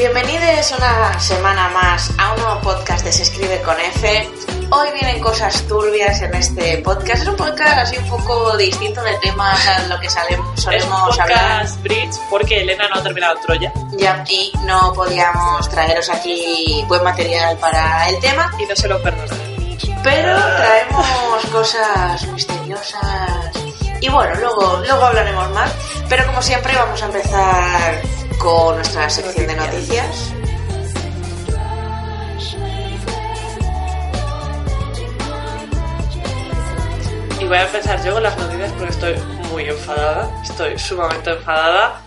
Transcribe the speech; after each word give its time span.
Bienvenidos 0.00 0.72
una 0.78 1.20
semana 1.20 1.68
más 1.68 2.10
a 2.16 2.32
un 2.32 2.40
nuevo 2.40 2.58
podcast 2.62 3.04
de 3.04 3.12
Se 3.12 3.22
Escribe 3.22 3.60
con 3.60 3.78
F. 3.78 4.30
Hoy 4.70 4.88
vienen 4.94 5.20
cosas 5.20 5.60
turbias 5.68 6.22
en 6.22 6.34
este 6.36 6.78
podcast. 6.78 7.20
Es 7.20 7.28
un 7.28 7.36
podcast 7.36 7.80
así 7.80 7.98
un 7.98 8.08
poco 8.08 8.56
distinto 8.56 9.02
de 9.02 9.14
temas 9.18 9.68
a 9.68 9.88
lo 9.88 10.00
que 10.00 10.08
solemos 10.08 10.66
Es 10.72 10.86
un 10.86 10.92
hablar. 10.94 11.06
podcast 11.08 11.82
Bridge 11.82 12.16
porque 12.30 12.62
Elena 12.62 12.88
no 12.88 12.98
ha 12.98 13.02
terminado 13.02 13.38
Troya 13.44 13.70
Ya, 13.98 14.24
y 14.26 14.50
no 14.64 14.90
podíamos 14.94 15.68
traeros 15.68 16.08
aquí 16.08 16.82
buen 16.88 17.04
material 17.04 17.58
para 17.58 18.08
el 18.08 18.18
tema, 18.20 18.50
y 18.58 18.64
no 18.64 18.74
se 18.74 18.88
lo 18.88 19.02
perdonaré. 19.02 19.76
pero 20.02 20.34
traemos 20.56 21.44
cosas 21.52 22.26
misteriosas. 22.28 23.50
Y 24.00 24.08
bueno, 24.08 24.34
luego, 24.36 24.78
luego 24.78 25.04
hablaremos 25.04 25.50
más. 25.50 25.70
Pero 26.08 26.24
como 26.24 26.40
siempre 26.40 26.74
vamos 26.74 27.02
a 27.02 27.04
empezar 27.04 28.00
con 28.42 28.76
nuestra 28.76 29.10
sección 29.10 29.46
de 29.46 29.54
noticias. 29.54 30.32
Y 37.38 37.44
voy 37.44 37.56
a 37.58 37.62
empezar 37.62 38.02
yo 38.02 38.14
con 38.14 38.22
las 38.22 38.38
noticias 38.38 38.72
porque 38.72 38.92
estoy 38.92 39.14
muy 39.50 39.64
enfadada. 39.64 40.42
Estoy 40.42 40.78
sumamente 40.78 41.30
enfadada 41.30 42.02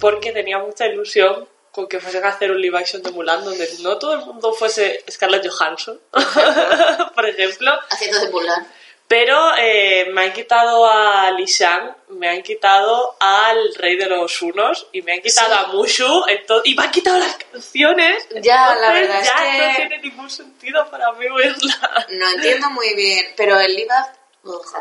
porque 0.00 0.32
tenía 0.32 0.58
mucha 0.58 0.86
ilusión 0.86 1.46
con 1.70 1.86
que 1.86 2.00
fuesen 2.00 2.24
a 2.24 2.28
hacer 2.28 2.50
un 2.50 2.60
live 2.60 2.78
action 2.78 3.02
de 3.02 3.10
Mulan 3.10 3.44
donde 3.44 3.68
no 3.82 3.98
todo 3.98 4.14
el 4.14 4.24
mundo 4.24 4.52
fuese 4.52 5.04
Scarlett 5.10 5.46
Johansson, 5.46 6.00
por 7.14 7.28
ejemplo. 7.28 7.72
Haciendo 7.90 8.20
de 8.20 8.30
Mulan. 8.30 8.66
Pero 9.06 9.38
eh, 9.58 10.08
me 10.12 10.22
han 10.22 10.32
quitado 10.32 10.86
a 10.86 11.30
Li 11.32 11.44
Shang, 11.44 11.94
me 12.14 12.28
han 12.28 12.42
quitado 12.42 13.16
al 13.20 13.74
Rey 13.76 13.96
de 13.96 14.06
los 14.06 14.40
Unos 14.42 14.86
y 14.92 15.02
me 15.02 15.12
han 15.12 15.20
quitado 15.20 15.54
Sí. 15.54 15.60
a 15.62 15.66
Mushu 15.68 16.24
y 16.64 16.74
me 16.74 16.82
han 16.84 16.90
quitado 16.90 17.18
las 17.18 17.36
canciones. 17.36 18.26
Ya, 18.42 18.74
la 18.80 18.92
verdad 18.92 19.20
es 19.20 19.26
ya 19.26 19.36
que- 19.36 19.58
no 19.68 19.76
tiene 19.76 19.98
ningún 19.98 20.30
sentido 20.30 20.90
para 20.90 21.12
mí 21.12 21.26
verla. 21.28 22.06
No 22.10 22.30
entiendo 22.30 22.70
muy 22.70 22.94
bien, 22.94 23.32
pero 23.36 23.58
el 23.60 23.86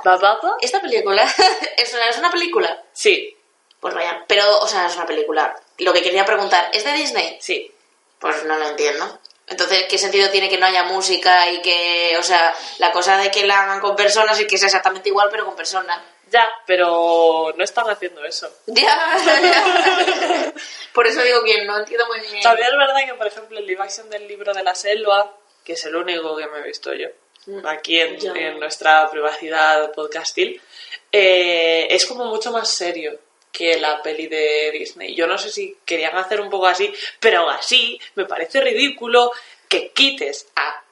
¿Bababa? 0.03 0.57
Esta 0.61 0.81
película 0.81 1.23
es 1.77 1.93
una, 1.93 2.05
es 2.09 2.17
una 2.17 2.31
película. 2.31 2.83
Sí, 2.91 3.35
Pues 3.79 3.93
vaya, 3.93 4.23
pero, 4.27 4.59
o 4.59 4.67
sea, 4.67 4.87
es 4.87 4.95
una 4.95 5.05
película. 5.05 5.55
Lo 5.79 5.91
que 5.93 6.01
quería 6.01 6.25
preguntar, 6.25 6.69
¿es 6.73 6.83
de 6.83 6.93
Disney? 6.93 7.37
sí. 7.41 7.69
Pues 8.19 8.45
no 8.45 8.57
lo 8.57 8.69
entiendo. 8.69 9.19
Entonces, 9.47 9.83
¿qué 9.89 9.97
sentido 9.97 10.29
tiene 10.29 10.47
que 10.47 10.57
no 10.57 10.65
haya 10.65 10.83
música 10.83 11.49
y 11.51 11.61
que, 11.61 12.15
o 12.17 12.23
sea, 12.23 12.55
la 12.77 12.93
cosa 12.93 13.17
de 13.17 13.29
que 13.29 13.45
la 13.45 13.63
hagan 13.63 13.81
con 13.81 13.97
personas 13.97 14.39
y 14.39 14.47
que 14.47 14.57
sea 14.57 14.67
exactamente 14.67 15.09
igual, 15.09 15.27
pero 15.29 15.43
con 15.45 15.57
personas? 15.57 15.99
Ya, 16.33 16.49
pero 16.65 17.53
no 17.55 17.63
están 17.63 17.87
haciendo 17.91 18.25
eso. 18.25 18.49
Ya, 18.65 19.17
ya. 19.23 20.53
Por 20.91 21.05
eso 21.05 21.21
digo 21.21 21.43
que 21.43 21.63
no 21.63 21.77
entiendo 21.77 22.07
muy 22.07 22.19
bien. 22.21 22.41
También 22.41 22.69
es 22.69 22.77
verdad 22.77 23.05
que, 23.05 23.13
por 23.13 23.27
ejemplo, 23.27 23.59
el 23.59 23.67
live 23.67 23.83
action 23.83 24.09
del 24.09 24.27
libro 24.27 24.51
de 24.51 24.63
la 24.63 24.73
selva, 24.73 25.37
que 25.63 25.73
es 25.73 25.85
el 25.85 25.95
único 25.95 26.35
que 26.35 26.47
me 26.47 26.59
he 26.59 26.63
visto 26.63 26.91
yo, 26.93 27.07
aquí 27.65 27.99
en, 27.99 28.59
nuestra 28.59 29.11
privacidad 29.11 29.91
podcastil, 29.91 30.59
eh, 31.11 31.85
es 31.91 32.07
como 32.07 32.25
mucho 32.25 32.51
más 32.51 32.67
serio 32.67 33.19
que 33.51 33.79
la 33.79 34.01
peli 34.01 34.25
de 34.25 34.71
Disney. 34.71 35.13
Yo 35.13 35.27
no 35.27 35.37
sé 35.37 35.51
si 35.51 35.77
querían 35.85 36.17
hacer 36.17 36.41
un 36.41 36.49
poco 36.49 36.65
así, 36.65 36.91
pero 37.19 37.47
así 37.47 37.99
me 38.15 38.25
parece 38.25 38.59
ridículo 38.59 39.31
que 39.69 39.91
quites 39.91 40.47
a 40.55 40.82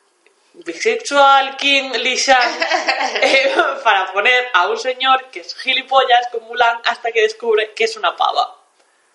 Bisexual 0.54 1.56
King 1.58 1.92
Li 1.94 2.16
Shang 2.16 2.60
eh, 3.22 3.56
para 3.84 4.12
poner 4.12 4.50
a 4.54 4.68
un 4.68 4.78
señor 4.78 5.30
que 5.32 5.40
es 5.40 5.56
gilipollas 5.56 6.28
con 6.32 6.44
Mulan 6.44 6.82
hasta 6.84 7.12
que 7.12 7.22
descubre 7.22 7.74
que 7.74 7.86
es 7.86 7.96
una 7.96 8.16
pava. 8.16 8.58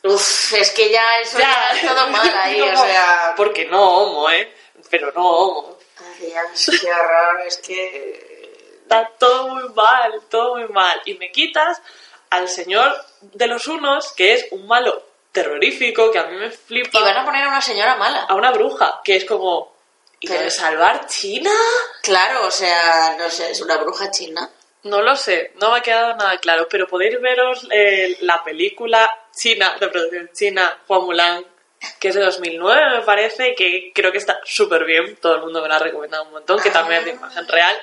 Uf, 0.03 0.53
es 0.53 0.71
que 0.71 0.91
ya 0.91 1.21
eso 1.21 1.39
ya, 1.39 1.73
es 1.75 1.87
todo 1.87 2.07
mal 2.09 2.33
ahí, 2.37 2.59
No, 2.59 2.67
o 2.67 2.77
sea... 2.77 3.35
Porque 3.37 3.65
no 3.67 3.83
homo, 3.83 4.31
¿eh? 4.31 4.53
Pero 4.91 5.13
no 5.13 5.27
homo. 5.27 5.79
Ay, 5.99 6.33
qué 6.81 6.93
horror, 6.93 7.41
es 7.47 7.59
que... 7.59 8.81
Está 8.83 9.11
todo 9.19 9.49
muy 9.49 9.69
mal, 9.71 10.23
todo 10.31 10.57
muy 10.57 10.69
mal. 10.69 11.03
Y 11.07 11.15
me 11.15 11.33
quitas 11.33 11.83
al 12.31 12.49
señor 12.49 12.97
de 13.21 13.49
los 13.49 13.67
unos, 13.67 14.13
que 14.13 14.35
es 14.35 14.47
un 14.53 14.67
malo 14.67 15.03
terrorífico, 15.33 16.13
que 16.13 16.21
a 16.21 16.25
mí 16.25 16.37
me 16.37 16.51
flipa. 16.51 17.01
Y 17.01 17.03
van 17.03 17.17
a 17.17 17.25
poner 17.25 17.45
a 17.45 17.49
una 17.49 17.61
señora 17.61 17.97
mala. 17.97 18.23
a 18.23 18.35
una 18.35 18.53
bruja, 18.53 19.01
que 19.05 19.17
es 19.17 19.25
como... 19.25 19.76
¿Y 20.27 20.39
Pero- 20.39 20.51
salvar 20.51 21.07
China? 21.07 21.53
Claro, 22.03 22.47
o 22.47 22.51
sea, 22.51 23.17
no 23.19 23.31
sé, 23.31 23.51
es 23.53 23.61
una 23.61 23.77
bruja 23.77 24.11
china. 24.11 24.51
No 24.83 25.03
lo 25.03 25.17
sé, 25.17 25.53
no 25.61 25.71
me 25.73 25.79
ha 25.79 25.83
quedado 25.83 26.15
nada 26.17 26.39
claro, 26.39 26.69
pero 26.71 26.87
podéis 26.87 27.21
veros 27.21 27.67
eh, 27.73 28.17
la 28.21 28.43
película 28.45 29.09
china, 29.33 29.77
de 29.81 29.89
producción 29.89 30.31
china, 30.33 30.79
Juan 30.87 31.03
Mulan, 31.05 31.45
que 32.01 32.09
es 32.09 32.15
de 32.15 32.21
2009 32.23 32.99
me 32.99 33.03
parece, 33.03 33.55
que 33.57 33.91
creo 33.95 34.13
que 34.13 34.19
está 34.19 34.39
súper 34.45 34.85
bien, 34.85 35.17
todo 35.17 35.37
el 35.37 35.41
mundo 35.43 35.61
me 35.61 35.69
la 35.69 35.77
ha 35.77 35.81
recomendado 35.81 36.25
un 36.25 36.33
montón, 36.33 36.61
que 36.61 36.71
también 36.71 37.01
es 37.01 37.05
de 37.07 37.11
imagen 37.13 37.49
real, 37.49 37.77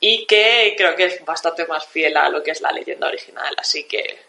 y 0.00 0.26
que 0.26 0.74
creo 0.76 0.96
que 0.96 1.04
es 1.06 1.24
bastante 1.24 1.66
más 1.66 1.86
fiel 1.86 2.16
a 2.16 2.28
lo 2.28 2.42
que 2.42 2.50
es 2.50 2.60
la 2.60 2.72
leyenda 2.72 3.06
original, 3.08 3.54
así 3.58 3.84
que... 3.84 4.24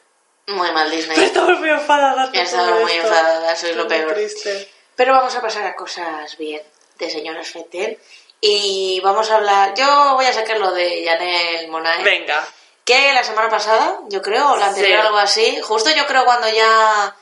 Muy 0.48 0.72
mal 0.72 0.92
Disney. 0.92 1.18
Estamos 1.24 1.60
muy 1.60 1.70
enfadadas. 1.70 2.30
Estamos 2.34 2.82
muy 2.82 2.92
enfadadas, 2.92 3.60
sois 3.60 3.76
lo 3.76 3.88
peor. 3.88 4.14
triste. 4.14 4.70
Pero 4.96 5.12
vamos 5.14 5.36
a 5.36 5.42
pasar 5.42 5.66
a 5.66 5.76
cosas 5.76 6.38
bien 6.38 6.62
de 7.00 7.10
señoras 7.10 7.48
Feten. 7.50 7.98
Y 8.42 9.00
vamos 9.04 9.30
a 9.32 9.38
hablar. 9.38 9.74
Yo 9.76 10.14
voy 10.16 10.26
a 10.26 10.34
sacar 10.34 10.60
lo 10.60 10.72
de 10.72 11.04
Janel 11.06 11.68
Monae. 11.70 12.04
Venga, 12.04 12.48
Que 12.84 13.14
la 13.14 13.24
semana 13.24 13.50
pasada, 13.50 14.00
yo 14.10 14.22
creo, 14.22 14.52
o 14.52 14.58
la 14.58 14.68
anterior, 14.68 15.02
Sí. 15.02 15.08
algo 15.08 15.18
así. 15.18 15.60
Justo 15.62 15.90
yo 15.92 16.06
creo 16.06 16.24
cuando 16.26 16.48
ya. 16.50 17.16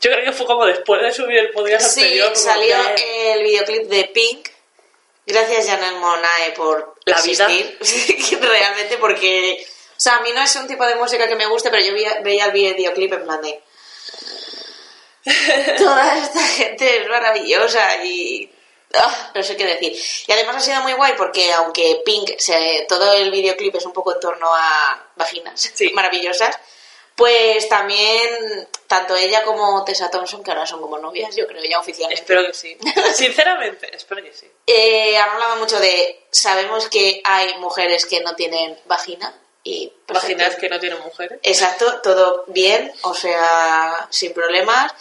yo 0.00 0.10
creo 0.10 0.24
que 0.24 0.32
fue 0.32 0.46
como 0.46 0.64
después 0.64 1.02
de 1.02 1.12
subir 1.12 1.36
el 1.38 1.50
podcast 1.50 1.90
Sí, 1.90 2.00
anterior. 2.00 2.32
como 2.32 2.36
salió 2.42 2.76
que- 2.96 3.32
el 3.34 3.42
videoclip 3.42 3.82
de 3.88 4.04
Pink. 4.04 4.48
Gracias, 5.26 5.66
Janel 5.66 5.96
Monae, 5.96 6.52
por 6.52 6.96
La 7.04 7.20
vida. 7.20 7.46
Realmente, 8.40 8.96
porque. 8.98 9.64
O 9.92 10.02
sea, 10.02 10.16
a 10.16 10.20
mí 10.22 10.30
no 10.32 10.40
es 10.42 10.56
un 10.56 10.66
tipo 10.66 10.86
de 10.86 10.94
música 10.94 11.28
que 11.28 11.36
me 11.36 11.44
guste, 11.46 11.68
pero 11.70 11.84
yo 11.84 11.92
veía, 11.92 12.20
veía 12.22 12.46
el 12.46 12.52
videoclip 12.52 13.12
en 13.12 13.24
plan 13.24 13.42
de. 13.42 13.60
Toda 15.78 16.16
esta 16.18 16.40
gente 16.40 17.02
es 17.02 17.08
maravillosa 17.08 18.02
y. 18.04 18.50
ah, 18.94 19.30
no 19.34 19.42
sé 19.42 19.56
qué 19.56 19.66
decir. 19.66 19.96
Y 20.26 20.32
además 20.32 20.56
ha 20.56 20.60
sido 20.60 20.80
muy 20.82 20.92
guay 20.94 21.14
porque, 21.16 21.52
aunque 21.52 22.02
Pink, 22.04 22.38
se, 22.38 22.86
todo 22.88 23.12
el 23.12 23.30
videoclip 23.30 23.74
es 23.76 23.86
un 23.86 23.92
poco 23.92 24.14
en 24.14 24.20
torno 24.20 24.48
a 24.54 25.10
vaginas 25.16 25.60
Sí. 25.74 25.90
maravillosas, 25.94 26.58
pues 27.14 27.68
también 27.68 28.68
tanto 28.86 29.14
ella 29.14 29.44
como 29.44 29.84
Tessa 29.84 30.10
Thompson, 30.10 30.42
que 30.42 30.50
ahora 30.50 30.66
son 30.66 30.80
como 30.80 30.98
novias, 30.98 31.36
yo 31.36 31.46
creo 31.46 31.62
ya 31.62 31.78
oficialmente. 31.78 32.22
Espero 32.22 32.46
que 32.46 32.54
sí. 32.54 32.76
Sinceramente, 33.14 33.94
espero 33.94 34.22
que 34.22 34.32
sí. 34.32 34.50
Eh, 34.66 35.16
han 35.18 35.28
hablado 35.28 35.56
mucho 35.56 35.78
de. 35.78 36.26
Sabemos 36.30 36.88
que 36.88 37.20
hay 37.24 37.58
mujeres 37.58 38.06
que 38.06 38.20
no 38.20 38.34
tienen 38.34 38.78
vagina 38.86 39.34
y. 39.62 39.92
Vaginas 40.08 40.56
que 40.56 40.68
no 40.68 40.80
tienen 40.80 40.98
mujeres. 41.02 41.38
Exacto, 41.42 42.00
todo 42.00 42.44
bien, 42.48 42.90
o 43.02 43.14
sea, 43.14 44.08
sin 44.10 44.32
problemas. 44.32 44.92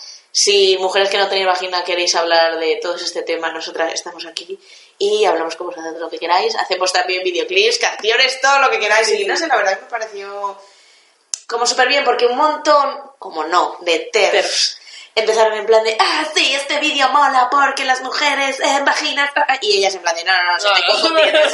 Si 0.42 0.78
mujeres 0.78 1.10
que 1.10 1.18
no 1.18 1.28
tenéis 1.28 1.48
vagina 1.48 1.84
queréis 1.84 2.16
hablar 2.16 2.60
de 2.60 2.80
todos 2.82 3.02
este 3.02 3.24
tema, 3.24 3.52
nosotras 3.52 3.94
estamos 3.94 4.26
aquí 4.26 4.58
y 4.98 5.26
hablamos 5.26 5.58
con 5.58 5.68
vosotros 5.68 5.94
de 5.94 6.00
lo 6.00 6.10
que 6.10 6.18
queráis. 6.18 6.56
Hacemos 6.56 6.94
también 6.94 7.26
videoclips, 7.26 7.78
canciones, 7.78 8.40
todo 8.40 8.60
lo 8.60 8.70
que 8.70 8.80
queráis. 8.80 9.06
Sí. 9.06 9.24
Y 9.24 9.26
no 9.26 9.36
sé, 9.36 9.48
la 9.48 9.58
verdad 9.58 9.76
que 9.76 9.84
me 9.84 9.90
pareció 9.90 10.58
como 11.46 11.66
súper 11.66 11.90
bien, 11.90 12.06
porque 12.06 12.26
un 12.26 12.38
montón, 12.38 13.02
como 13.20 13.44
no, 13.44 13.80
de 13.82 14.00
TERFs 14.14 14.80
empezaron 15.14 15.56
en 15.56 15.66
plan 15.66 15.84
de, 15.84 15.98
ah, 16.00 16.26
sí, 16.34 16.56
este 16.56 16.80
vídeo 16.80 17.10
mola 17.10 17.50
porque 17.52 17.84
las 17.84 18.02
mujeres 18.02 18.62
en 18.62 18.86
vaginas. 18.86 19.32
ah", 19.36 19.58
Y 19.60 19.80
ellas 19.80 19.94
en 19.94 20.02
plan 20.02 20.16
de, 20.16 20.24
no, 20.24 20.32
no, 20.32 20.54
no, 20.54 20.60
se 20.62 20.68
No, 20.70 21.20
no. 21.20 21.50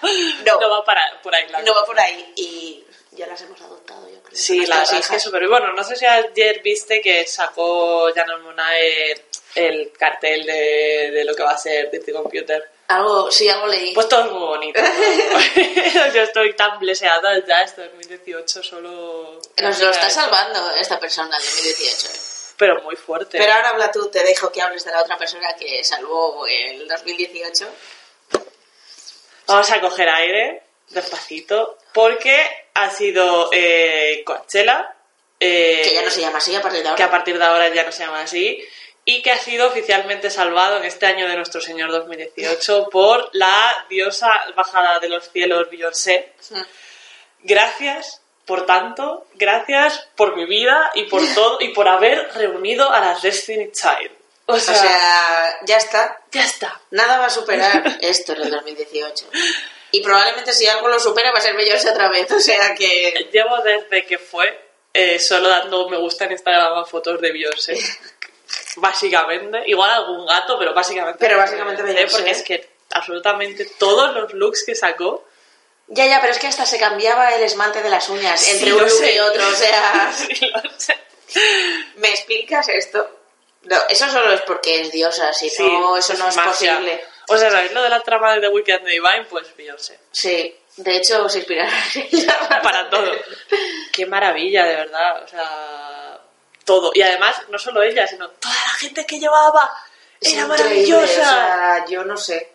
no, 0.46 0.60
No 0.60 0.70
va 0.70 0.84
para, 0.86 1.20
por 1.22 1.34
ahí, 1.34 1.46
la 1.48 1.60
no 1.60 1.74
va 1.74 1.84
por 1.84 2.00
ahí. 2.00 2.32
Y 2.34 2.82
ya 3.12 3.26
las 3.26 3.40
hemos 3.42 3.60
adoptado, 3.60 4.08
yo 4.08 4.22
creo. 4.22 4.36
Sí, 4.36 4.66
la 4.66 4.78
verdad 4.78 4.98
es 4.98 5.08
que 5.08 5.18
súper 5.18 5.48
Bueno, 5.48 5.72
no 5.72 5.82
sé 5.84 5.96
si 5.96 6.06
ayer 6.06 6.60
viste 6.62 7.00
que 7.00 7.26
sacó 7.26 8.12
Janel 8.14 8.40
Monae 8.40 9.24
el 9.54 9.92
cartel 9.92 10.44
de, 10.46 11.10
de 11.12 11.24
lo 11.24 11.34
que 11.34 11.42
va 11.42 11.52
a 11.52 11.58
ser 11.58 11.90
Dirty 11.90 12.12
Computer. 12.12 12.70
Algo, 12.88 13.30
sí, 13.30 13.48
algo 13.48 13.66
leí. 13.66 13.94
Pues 13.94 14.08
todo 14.08 14.24
es 14.24 14.32
muy 14.32 14.40
bonito. 14.40 14.80
¿no? 14.80 16.12
Yo 16.14 16.22
estoy 16.22 16.54
tan 16.54 16.78
bleseada 16.78 17.44
ya, 17.46 17.62
este 17.62 17.88
2018 17.88 18.62
solo... 18.62 19.40
Nos 19.60 19.80
lo 19.80 19.90
está 19.90 20.10
salvando 20.10 20.70
esta 20.72 20.98
persona 20.98 21.36
del 21.38 21.46
2018. 21.46 22.06
eh. 22.08 22.30
Pero 22.56 22.82
muy 22.82 22.96
fuerte. 22.96 23.38
Pero 23.38 23.52
ahora 23.52 23.70
habla 23.70 23.90
tú, 23.90 24.10
te 24.10 24.22
dejo 24.22 24.50
que 24.50 24.60
hables 24.60 24.84
de 24.84 24.90
la 24.90 25.02
otra 25.02 25.16
persona 25.16 25.54
que 25.54 25.82
salvó 25.84 26.46
el 26.46 26.86
2018. 26.86 27.68
Vamos 29.46 29.70
a 29.70 29.80
coger 29.80 30.08
aire, 30.08 30.62
despacito, 30.90 31.78
porque 31.94 32.59
ha 32.74 32.90
sido 32.90 33.50
eh, 33.52 34.22
Coachella. 34.24 34.94
eh, 35.38 35.82
Que 35.84 35.94
ya 35.94 36.02
no 36.02 36.10
se 36.10 36.20
llama 36.20 36.38
así 36.38 36.54
a 36.54 36.62
partir 36.62 36.82
de 36.82 36.88
ahora. 36.88 36.96
que 36.96 37.02
a 37.02 37.10
partir 37.10 37.38
de 37.38 37.44
ahora 37.44 37.68
ya 37.68 37.84
no 37.84 37.92
se 37.92 38.04
llama 38.04 38.20
así, 38.22 38.62
y 39.04 39.22
que 39.22 39.30
ha 39.32 39.38
sido 39.38 39.68
oficialmente 39.68 40.30
salvado 40.30 40.76
en 40.76 40.84
este 40.84 41.06
año 41.06 41.26
de 41.26 41.36
nuestro 41.36 41.60
Señor 41.60 41.90
2018 41.90 42.88
por 42.92 43.30
la 43.32 43.86
diosa 43.88 44.30
bajada 44.54 44.98
de 45.00 45.08
los 45.08 45.30
cielos 45.30 45.68
Beyoncé. 45.70 46.32
Gracias, 47.42 48.20
por 48.44 48.66
tanto, 48.66 49.26
gracias 49.34 50.06
por 50.16 50.36
mi 50.36 50.44
vida 50.44 50.90
y 50.94 51.04
por 51.04 51.22
todo, 51.34 51.58
y 51.60 51.68
por 51.68 51.88
haber 51.88 52.32
reunido 52.34 52.90
a 52.90 53.00
las 53.00 53.22
Destiny 53.22 53.70
Child. 53.72 54.12
O 54.46 54.54
O 54.54 54.58
sea, 54.58 54.74
sea, 54.74 55.58
ya 55.64 55.76
está. 55.76 56.20
ya 56.32 56.44
está. 56.44 56.80
Nada 56.90 57.18
va 57.18 57.26
a 57.26 57.30
superar 57.30 57.98
esto 58.00 58.32
en 58.32 58.42
el 58.42 58.50
2018. 58.50 59.26
Y 59.92 60.02
probablemente 60.02 60.52
si 60.52 60.66
algo 60.68 60.88
lo 60.88 61.00
supera 61.00 61.32
va 61.32 61.38
a 61.38 61.42
ser 61.42 61.56
Beyoncé 61.56 61.90
otra 61.90 62.08
vez. 62.08 62.30
O 62.30 62.40
sea 62.40 62.74
que... 62.74 63.28
Llevo 63.32 63.58
desde 63.62 64.06
que 64.06 64.18
fue 64.18 64.70
eh, 64.92 65.18
solo 65.18 65.48
dando 65.48 65.88
me 65.88 65.96
gusta 65.96 66.24
en 66.24 66.32
Instagram 66.32 66.78
a 66.78 66.84
fotos 66.84 67.20
de 67.20 67.32
Beyoncé. 67.32 67.76
básicamente. 68.76 69.62
Igual 69.66 69.90
algún 69.90 70.26
gato, 70.26 70.58
pero 70.58 70.74
básicamente. 70.74 71.18
Pero 71.18 71.36
básicamente 71.38 71.82
Beyoncé. 71.82 72.16
Porque 72.16 72.30
es 72.30 72.42
que 72.42 72.68
absolutamente 72.90 73.64
todos 73.78 74.14
los 74.14 74.32
looks 74.34 74.64
que 74.64 74.74
sacó. 74.74 75.24
Ya, 75.88 76.06
ya, 76.06 76.20
pero 76.20 76.32
es 76.32 76.38
que 76.38 76.46
hasta 76.46 76.66
se 76.66 76.78
cambiaba 76.78 77.34
el 77.34 77.42
esmalte 77.42 77.82
de 77.82 77.90
las 77.90 78.08
uñas 78.08 78.40
Sí, 78.40 78.52
entre 78.52 78.70
lo 78.70 78.76
un 78.76 78.82
look 78.82 78.90
sé. 78.90 79.14
y 79.14 79.18
otro. 79.18 79.48
O 79.48 79.54
sea, 79.54 80.12
Sí, 80.16 80.50
lo 80.52 80.62
sé. 80.78 80.96
¿me 81.96 82.10
explicas 82.10 82.68
esto? 82.68 83.08
No, 83.62 83.76
eso 83.88 84.08
solo 84.08 84.32
es 84.32 84.40
porque 84.42 84.80
es 84.80 84.90
diosa, 84.92 85.32
si 85.32 85.50
Sí, 85.50 85.62
no, 85.62 85.96
eso 85.96 86.14
no 86.14 86.28
es 86.28 86.36
magia. 86.36 86.50
posible. 86.76 87.04
O 87.32 87.38
sea, 87.38 87.48
¿sabéis 87.48 87.72
lo 87.72 87.82
de 87.82 87.88
la 87.88 88.00
trama 88.00 88.34
de 88.34 88.40
The 88.40 88.48
Weeknd 88.48 88.84
de 88.84 88.90
Divine? 88.90 89.26
Pues 89.30 89.54
Beyoncé. 89.56 90.00
Sí, 90.10 90.52
de 90.76 90.96
hecho 90.96 91.26
en 91.28 91.44
ella. 92.12 92.60
Para 92.62 92.90
todo. 92.90 93.12
Qué 93.92 94.04
maravilla, 94.04 94.64
de 94.64 94.74
verdad. 94.74 95.22
O 95.22 95.28
sea, 95.28 96.20
todo. 96.64 96.90
Y 96.92 97.02
además, 97.02 97.40
no 97.48 97.58
solo 97.58 97.84
ella, 97.84 98.04
sino 98.08 98.28
toda 98.30 98.54
la 98.54 98.72
gente 98.78 99.06
que 99.06 99.20
llevaba. 99.20 99.70
Era 100.20 100.46
maravillosa. 100.48 101.04
O 101.04 101.06
sea, 101.06 101.84
yo 101.88 102.04
no 102.04 102.16
sé. 102.16 102.52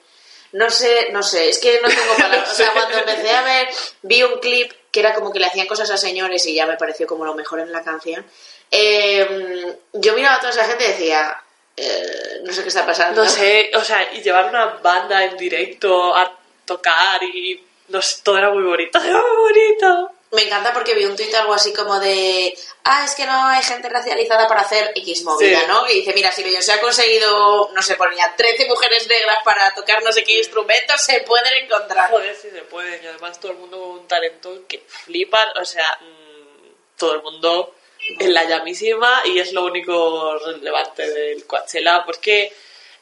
No 0.51 0.69
sé, 0.69 1.09
no 1.11 1.23
sé, 1.23 1.49
es 1.49 1.59
que 1.59 1.79
no 1.81 1.87
tengo 1.87 2.13
palabras. 2.17 2.51
O 2.51 2.55
sea, 2.55 2.71
cuando 2.73 2.97
empecé 2.97 3.31
a 3.31 3.43
ver, 3.43 3.69
vi 4.01 4.23
un 4.23 4.39
clip 4.39 4.71
que 4.91 4.99
era 4.99 5.13
como 5.13 5.31
que 5.31 5.39
le 5.39 5.47
hacían 5.47 5.67
cosas 5.67 5.89
a 5.89 5.97
señores 5.97 6.45
y 6.47 6.55
ya 6.55 6.65
me 6.65 6.77
pareció 6.77 7.07
como 7.07 7.25
lo 7.25 7.33
mejor 7.33 7.61
en 7.61 7.71
la 7.71 7.81
canción. 7.81 8.25
Eh, 8.71 9.77
yo 9.93 10.13
miraba 10.13 10.35
a 10.35 10.39
toda 10.39 10.51
esa 10.51 10.65
gente 10.65 10.85
y 10.85 10.91
decía, 10.91 11.41
eh, 11.77 12.41
no 12.43 12.53
sé 12.53 12.61
qué 12.61 12.69
está 12.69 12.85
pasando. 12.85 13.23
No 13.23 13.29
sé, 13.29 13.71
o 13.75 13.81
sea, 13.83 14.13
y 14.13 14.21
llevar 14.21 14.49
una 14.49 14.65
banda 14.81 15.23
en 15.23 15.37
directo 15.37 16.15
a 16.15 16.31
tocar 16.65 17.21
y 17.23 17.63
no 17.89 18.01
sé, 18.01 18.21
todo 18.23 18.37
era 18.37 18.49
muy 18.49 18.63
bonito, 18.63 18.99
era 19.03 19.21
muy 19.21 19.37
bonito. 19.37 20.11
Me 20.31 20.41
encanta 20.43 20.73
porque 20.73 20.95
vi 20.95 21.05
un 21.05 21.15
tuit 21.15 21.33
algo 21.35 21.53
así 21.53 21.71
como 21.71 21.97
de, 21.99 22.57
ah, 22.83 23.05
es 23.05 23.15
que 23.15 23.25
no 23.25 23.45
hay 23.47 23.63
gente 23.63 23.87
racializada 23.87 24.47
para 24.47 24.61
hacer 24.61 24.91
X 24.95 25.23
movida, 25.23 25.61
Sí. 25.61 25.65
¿no? 25.67 25.87
Y 25.89 25.93
dice, 26.01 26.13
mira, 26.13 26.31
si 26.31 26.43
Beyoncé 26.43 26.73
ha 26.73 26.81
conseguido, 26.81 27.71
no 27.73 27.81
sé, 27.81 27.95
ponía 27.95 28.33
13 28.35 28.65
mujeres 28.65 29.07
negras 29.07 29.37
para 29.45 29.73
tocar 29.73 30.03
no 30.03 30.11
sé 30.11 30.23
qué 30.23 30.39
instrumentos, 30.39 30.99
se 31.01 31.21
pueden 31.21 31.63
encontrar. 31.63 32.09
Joder, 32.09 32.35
si 32.35 32.49
se 32.49 32.63
puede, 32.63 33.01
y 33.01 33.07
además 33.07 33.39
todo 33.39 33.53
el 33.53 33.59
mundo 33.59 33.79
con 33.79 33.89
un 33.91 34.07
talento 34.07 34.63
que 34.67 34.83
flipan, 34.87 35.47
o 35.57 35.63
sea, 35.63 35.99
mm, 36.01 36.97
todo 36.97 37.13
el 37.13 37.21
mundo 37.21 37.73
en 38.19 38.33
la 38.33 38.43
llamísima 38.45 39.21
y 39.25 39.39
es 39.39 39.51
lo 39.53 39.65
único 39.65 40.37
relevante 40.39 41.09
del 41.09 41.45
Coachella, 41.45 42.03
porque 42.05 42.53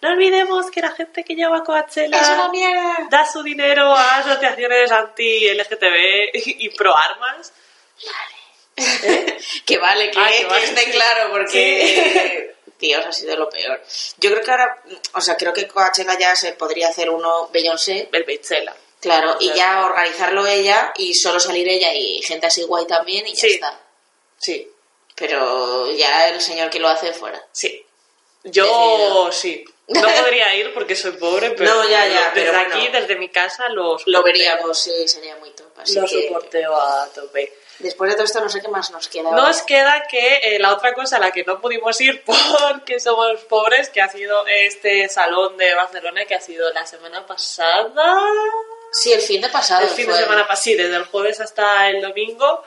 no 0.01 0.09
olvidemos 0.09 0.69
que 0.71 0.81
la 0.81 0.91
gente 0.91 1.23
que 1.23 1.35
lleva 1.35 1.63
Coachella 1.63 2.19
Es 2.19 2.27
una 2.29 2.50
mierda. 2.50 3.07
da 3.09 3.25
su 3.31 3.41
dinero 3.44 3.94
a 3.94 4.17
asociaciones 4.17 4.91
anti-LGTB 4.91 6.31
y 6.33 6.69
pro 6.69 6.94
armas. 6.97 7.53
que 9.65 9.77
vale, 9.77 10.09
que, 10.11 10.19
Ah, 10.19 10.27
que 10.29 10.38
que 10.39 10.45
vale, 10.45 10.65
esté 10.65 10.91
claro, 10.91 11.31
porque... 11.31 12.55
Dios, 12.79 13.05
ha 13.07 13.11
sido 13.11 13.35
lo 13.38 13.50
peor. 13.50 13.81
Yo 14.17 14.31
creo 14.31 14.44
que 14.44 14.51
ahora, 14.51 14.83
o 15.13 15.21
sea, 15.21 15.35
creo 15.38 15.53
que 15.53 15.67
Coachella 15.67 16.17
ya 16.17 16.35
se 16.35 16.53
podría 16.53 16.89
hacer 16.89 17.09
uno 17.09 17.50
Beyoncé, 17.53 18.09
El 18.11 18.25
claro, 19.00 19.35
y 19.39 19.51
ya 19.53 19.85
organizarlo 19.85 20.45
ella 20.47 20.94
y 20.97 21.13
solo 21.13 21.39
salir 21.39 21.67
ella 21.67 21.94
y 21.94 22.21
gente 22.23 22.47
así 22.47 22.63
guay 22.63 22.85
también 22.88 23.27
y 23.27 23.33
ya 23.33 23.41
Sí. 23.41 23.47
está. 23.55 23.79
Sí, 24.38 24.69
Pero 25.15 25.92
ya 25.92 26.30
el 26.30 26.42
señor 26.42 26.69
que 26.69 26.80
lo 26.80 26.88
hace 26.88 27.13
fuera. 27.13 27.42
sí. 27.51 27.86
Yo 28.45 29.30
sí. 29.31 29.63
No 29.88 30.01
podría 30.01 30.54
ir 30.56 30.74
porque 30.74 30.95
soy 30.98 31.12
pobre, 31.13 31.51
pero 31.57 31.74
No, 31.75 31.83
ya, 31.89 32.06
ya, 32.07 32.31
desde 32.31 32.31
pero 32.33 32.57
aquí, 32.60 32.80
bueno. 32.80 33.00
desde 33.00 33.15
mi 33.15 33.30
casa, 33.30 33.69
los 33.69 34.06
Lo 34.06 34.21
veríamos, 34.24 34.77
sí, 34.80 35.07
sería 35.07 35.36
muy 35.38 35.50
top. 35.51 35.68
Así 35.77 35.95
Lo 35.95 36.06
que 36.06 36.27
soporteo 36.27 36.75
a 36.75 37.07
tope. 37.13 37.54
después 37.80 38.10
de 38.12 38.15
todo 38.15 38.25
esto 38.25 38.42
no 38.42 38.50
sé 38.50 38.62
qué 38.62 38.68
más 38.68 38.92
nos 38.92 39.07
queda. 39.07 39.31
Nos 39.31 39.62
queda 39.62 40.04
que 40.10 40.39
eh, 40.44 40.60
la 40.60 40.74
otra 40.74 40.94
cosa 40.94 41.18
a 41.18 41.19
la 41.19 41.31
que 41.31 41.44
no 41.45 41.62
pudimos 41.62 42.00
ir 42.01 42.21
porque 42.25 43.00
somos 43.00 43.39
pobres, 43.45 43.89
que 43.89 44.01
ha 44.01 44.10
sido 44.10 44.45
este 44.48 45.07
salón 45.10 45.56
de 45.57 45.74
Barcelona, 45.74 46.25
que 46.25 46.36
ha 46.36 46.42
sido 46.42 46.69
la 46.74 46.86
semana 46.86 47.25
pasada. 47.25 48.21
Sí, 48.92 49.12
el 49.13 49.21
fin 49.21 49.39
de 49.42 49.48
pasado. 49.50 49.83
El 49.83 49.89
fin 49.89 50.07
de 50.07 50.13
fue. 50.13 50.21
semana 50.21 50.44
pasada, 50.48 50.63
sí, 50.63 50.75
desde 50.75 50.95
el 50.98 51.06
jueves 51.06 51.39
hasta 51.39 51.89
el 51.89 52.01
domingo. 52.01 52.63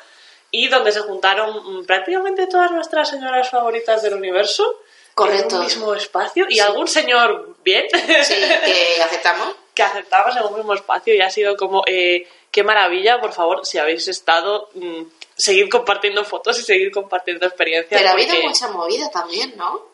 Y 0.56 0.68
donde 0.68 0.90
se 0.90 1.00
juntaron 1.00 1.84
prácticamente 1.84 2.46
todas 2.46 2.70
nuestras 2.70 3.10
señoras 3.10 3.50
favoritas 3.50 4.02
del 4.02 4.14
universo. 4.14 4.80
Correcto. 5.14 5.56
En 5.56 5.60
un 5.60 5.66
mismo 5.66 5.94
espacio. 5.94 6.46
Y 6.48 6.60
algún 6.60 6.88
señor 6.88 7.56
bien. 7.62 7.86
Sí, 7.90 8.34
que 8.64 9.02
aceptamos. 9.02 9.54
que 9.74 9.82
aceptamos 9.82 10.34
en 10.34 10.44
un 10.44 10.56
mismo 10.56 10.72
espacio 10.72 11.14
y 11.14 11.20
ha 11.20 11.30
sido 11.30 11.56
como, 11.58 11.82
eh, 11.86 12.26
qué 12.50 12.62
maravilla, 12.62 13.20
por 13.20 13.34
favor, 13.34 13.66
si 13.66 13.76
habéis 13.76 14.08
estado, 14.08 14.70
mm, 14.72 15.02
seguid 15.36 15.68
compartiendo 15.68 16.24
fotos 16.24 16.58
y 16.58 16.62
seguid 16.62 16.90
compartiendo 16.90 17.44
experiencias. 17.44 18.00
Pero 18.00 18.08
ha 18.08 18.12
habido 18.14 18.40
mucha 18.42 18.68
movida 18.68 19.10
también, 19.10 19.54
¿no? 19.56 19.84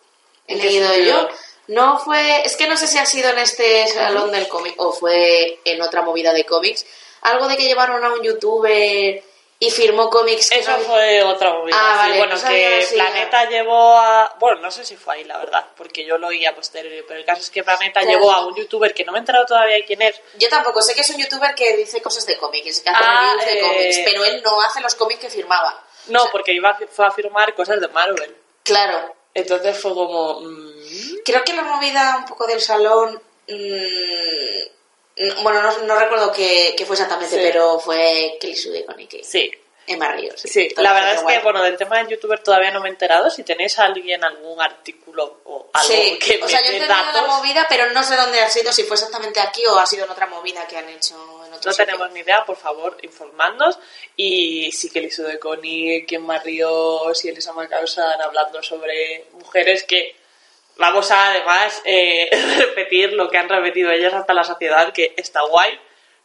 He 0.46 0.54
¿En 0.54 0.60
qué 0.60 0.66
leído 0.66 0.96
yo. 0.98 1.28
No 1.66 1.98
fue, 1.98 2.42
es 2.44 2.56
que 2.56 2.68
no 2.68 2.76
sé 2.76 2.86
si 2.86 2.98
ha 2.98 3.06
sido 3.06 3.30
en 3.30 3.38
este 3.38 3.88
salón 3.88 4.30
del 4.30 4.46
cómic 4.46 4.74
o 4.78 4.92
fue 4.92 5.58
en 5.64 5.82
otra 5.82 6.02
movida 6.02 6.32
de 6.32 6.44
cómics. 6.44 6.86
Algo 7.22 7.48
de 7.48 7.56
que 7.56 7.64
llevaron 7.64 8.04
a 8.04 8.12
un 8.12 8.22
youtuber 8.22 9.22
y 9.64 9.70
firmó 9.70 10.10
cómics. 10.10 10.50
Eso 10.50 10.70
no- 10.72 10.78
fue 10.78 11.22
otra 11.22 11.52
movida. 11.54 11.76
Ah, 11.78 11.96
vale, 11.98 12.18
bueno, 12.18 12.34
no 12.34 12.40
sabía 12.40 12.78
que 12.80 12.86
Planeta 12.94 13.48
llevó 13.48 13.96
a... 13.96 14.34
Bueno, 14.40 14.60
no 14.60 14.70
sé 14.72 14.84
si 14.84 14.96
fue 14.96 15.14
ahí, 15.14 15.24
la 15.24 15.38
verdad, 15.38 15.66
porque 15.76 16.04
yo 16.04 16.18
lo 16.18 16.26
oí 16.28 16.44
a 16.46 16.54
posteriori, 16.54 17.04
pero 17.06 17.20
el 17.20 17.24
caso 17.26 17.42
es 17.42 17.50
que 17.50 17.62
Planeta 17.62 18.00
Claro. 18.00 18.18
llevó 18.18 18.32
a 18.32 18.44
un 18.46 18.56
youtuber 18.56 18.92
que 18.92 19.04
no 19.04 19.12
me 19.12 19.18
he 19.18 19.20
enterado 19.20 19.46
todavía 19.46 19.76
de 19.76 19.84
quién 19.84 20.02
es. 20.02 20.20
Yo 20.38 20.48
tampoco, 20.48 20.82
sé 20.82 20.94
que 20.94 21.02
es 21.02 21.10
un 21.10 21.18
youtuber 21.18 21.54
que 21.54 21.76
dice 21.76 22.02
cosas 22.02 22.26
de 22.26 22.36
cómics, 22.38 22.80
que 22.80 22.90
hace 22.90 23.00
Ah, 23.04 23.34
reviews 23.36 23.44
de 23.46 23.52
eh. 23.52 23.60
cómics, 23.60 24.00
pero 24.04 24.24
él 24.24 24.42
no 24.44 24.60
hace 24.62 24.80
los 24.80 24.94
cómics 24.96 25.20
que 25.20 25.30
firmaba. 25.30 25.84
No, 26.08 26.28
porque 26.32 26.52
iba 26.52 26.76
fue 26.90 27.06
a 27.06 27.12
firmar 27.12 27.54
cosas 27.54 27.80
de 27.80 27.86
Marvel. 27.88 28.36
Claro, 28.64 29.14
Entonces 29.34 29.78
fue 29.80 29.94
como... 29.94 30.40
mm, 30.40 31.18
Creo 31.24 31.44
que 31.44 31.52
la 31.52 31.62
movida 31.62 32.16
un 32.18 32.24
poco 32.24 32.46
del 32.48 32.60
salón. 32.60 33.22
mm, 33.46 34.81
mm, 35.16 35.42
bueno, 35.42 35.62
no, 35.62 35.78
no 35.84 35.98
recuerdo 35.98 36.32
qué, 36.32 36.74
qué 36.76 36.84
fue 36.86 36.94
exactamente, 36.94 37.36
Sí. 37.36 37.42
pero 37.42 37.78
fue 37.78 38.36
Kelly 38.40 38.56
Sue 38.56 38.84
con 38.84 38.98
Ike. 38.98 39.22
sí, 39.24 39.50
Emma 39.84 40.12
Ríos. 40.12 40.40
Sí, 40.40 40.68
la 40.76 40.92
verdad 40.92 41.14
es 41.14 41.22
guay. 41.22 41.36
que, 41.38 41.42
bueno, 41.42 41.60
del 41.60 41.76
tema 41.76 41.98
del 41.98 42.06
youtuber 42.06 42.38
todavía 42.38 42.70
no 42.70 42.80
me 42.80 42.88
he 42.88 42.92
enterado. 42.92 43.28
Si 43.30 43.42
tenéis 43.42 43.78
a 43.80 43.84
alguien 43.86 44.22
algún 44.22 44.60
artículo 44.62 45.40
o 45.44 45.70
algo 45.72 45.88
Sí, 45.88 46.18
que 46.20 46.40
o 46.42 46.48
sea, 46.48 46.60
me 46.60 46.66
yo 46.66 46.70
he 46.72 46.78
dé 46.78 46.84
entendido 46.84 47.12
la 47.26 47.26
movida, 47.26 47.66
pero 47.68 47.90
no 47.90 48.02
sé 48.04 48.14
dónde 48.14 48.40
ha 48.40 48.48
sido, 48.48 48.72
si 48.72 48.84
fue 48.84 48.94
exactamente 48.94 49.40
aquí 49.40 49.66
o 49.66 49.76
ha 49.76 49.84
sido 49.84 50.04
en 50.04 50.10
otra 50.12 50.26
movida 50.28 50.66
que 50.68 50.76
han 50.76 50.88
hecho 50.88 51.14
en 51.46 51.52
otro 51.52 51.68
no 51.68 51.72
sitio. 51.72 51.84
tenemos 51.84 52.12
ni 52.12 52.20
idea, 52.20 52.44
por 52.46 52.56
favor, 52.56 52.96
informadnos. 53.02 53.76
Y 54.16 54.70
sí 54.70 54.88
que 54.88 55.00
Liso 55.00 55.24
de 55.24 55.40
Connie, 55.40 56.06
Kim 56.06 56.28
Ríos 56.44 57.24
y 57.24 57.28
Elisa 57.30 57.52
Macausan 57.52 58.22
hablando 58.22 58.62
sobre 58.62 59.26
mujeres 59.32 59.82
que 59.82 60.14
vamos 60.76 61.10
a 61.10 61.30
además 61.30 61.80
eh, 61.84 62.28
repetir 62.58 63.12
lo 63.12 63.30
que 63.30 63.38
han 63.38 63.48
repetido 63.48 63.90
ellas 63.90 64.14
hasta 64.14 64.34
la 64.34 64.44
saciedad, 64.44 64.92
que 64.92 65.14
está 65.16 65.42
guay 65.42 65.78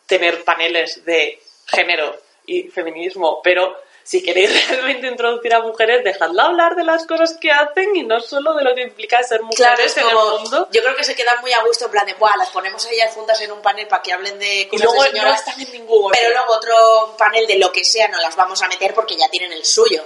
tener 0.06 0.44
paneles 0.44 1.04
de 1.06 1.42
género 1.68 2.16
y 2.46 2.64
feminismo, 2.70 3.42
pero 3.44 3.78
si 4.04 4.24
queréis 4.24 4.70
realmente 4.70 5.06
introducir 5.08 5.54
a 5.54 5.60
mujeres, 5.60 6.02
dejadla 6.02 6.44
hablar 6.46 6.76
de 6.78 6.86
las 6.86 7.06
cosas 7.06 7.38
que 7.42 7.52
hacen 7.52 7.94
y 7.94 8.04
no 8.04 8.22
solo 8.22 8.54
de 8.54 8.64
lo 8.64 8.74
que 8.74 8.84
implica 8.84 9.22
ser 9.22 9.42
mujeres 9.42 9.58
Claro, 9.58 9.84
es 9.84 9.98
en 9.98 10.04
como, 10.06 10.36
el 10.36 10.42
mundo. 10.44 10.70
yo 10.72 10.82
creo 10.82 10.96
que 10.96 11.04
se 11.04 11.14
quedan 11.14 11.42
muy 11.42 11.52
a 11.52 11.62
gusto 11.66 11.86
en 11.86 11.92
plan 11.92 12.06
de, 12.06 12.14
Buah, 12.14 12.38
las 12.38 12.50
ponemos 12.52 12.86
a 12.86 12.90
ellas 12.90 13.14
juntas 13.14 13.42
en 13.42 13.52
un 13.52 13.62
panel 13.62 13.86
para 13.88 14.02
que 14.02 14.14
hablen 14.14 14.40
de 14.40 14.62
Y 14.62 14.66
cosas 14.68 14.86
luego 14.86 15.04
de 15.04 15.10
no 15.10 15.16
señoras, 15.18 15.40
están 15.46 15.60
en 15.60 15.72
ningún 15.74 16.06
otro. 16.06 16.18
pero 16.18 16.30
luego 16.34 16.54
otro 16.54 17.16
panel 17.18 17.46
de 17.48 17.58
lo 17.58 17.70
que 17.74 17.84
sea 17.84 18.08
no 18.08 18.18
las 18.22 18.38
vamos 18.38 18.62
a 18.62 18.70
meter 18.70 18.94
porque 18.94 19.18
ya 19.18 19.28
tienen 19.30 19.52
el 19.52 19.66
suyo. 19.66 20.02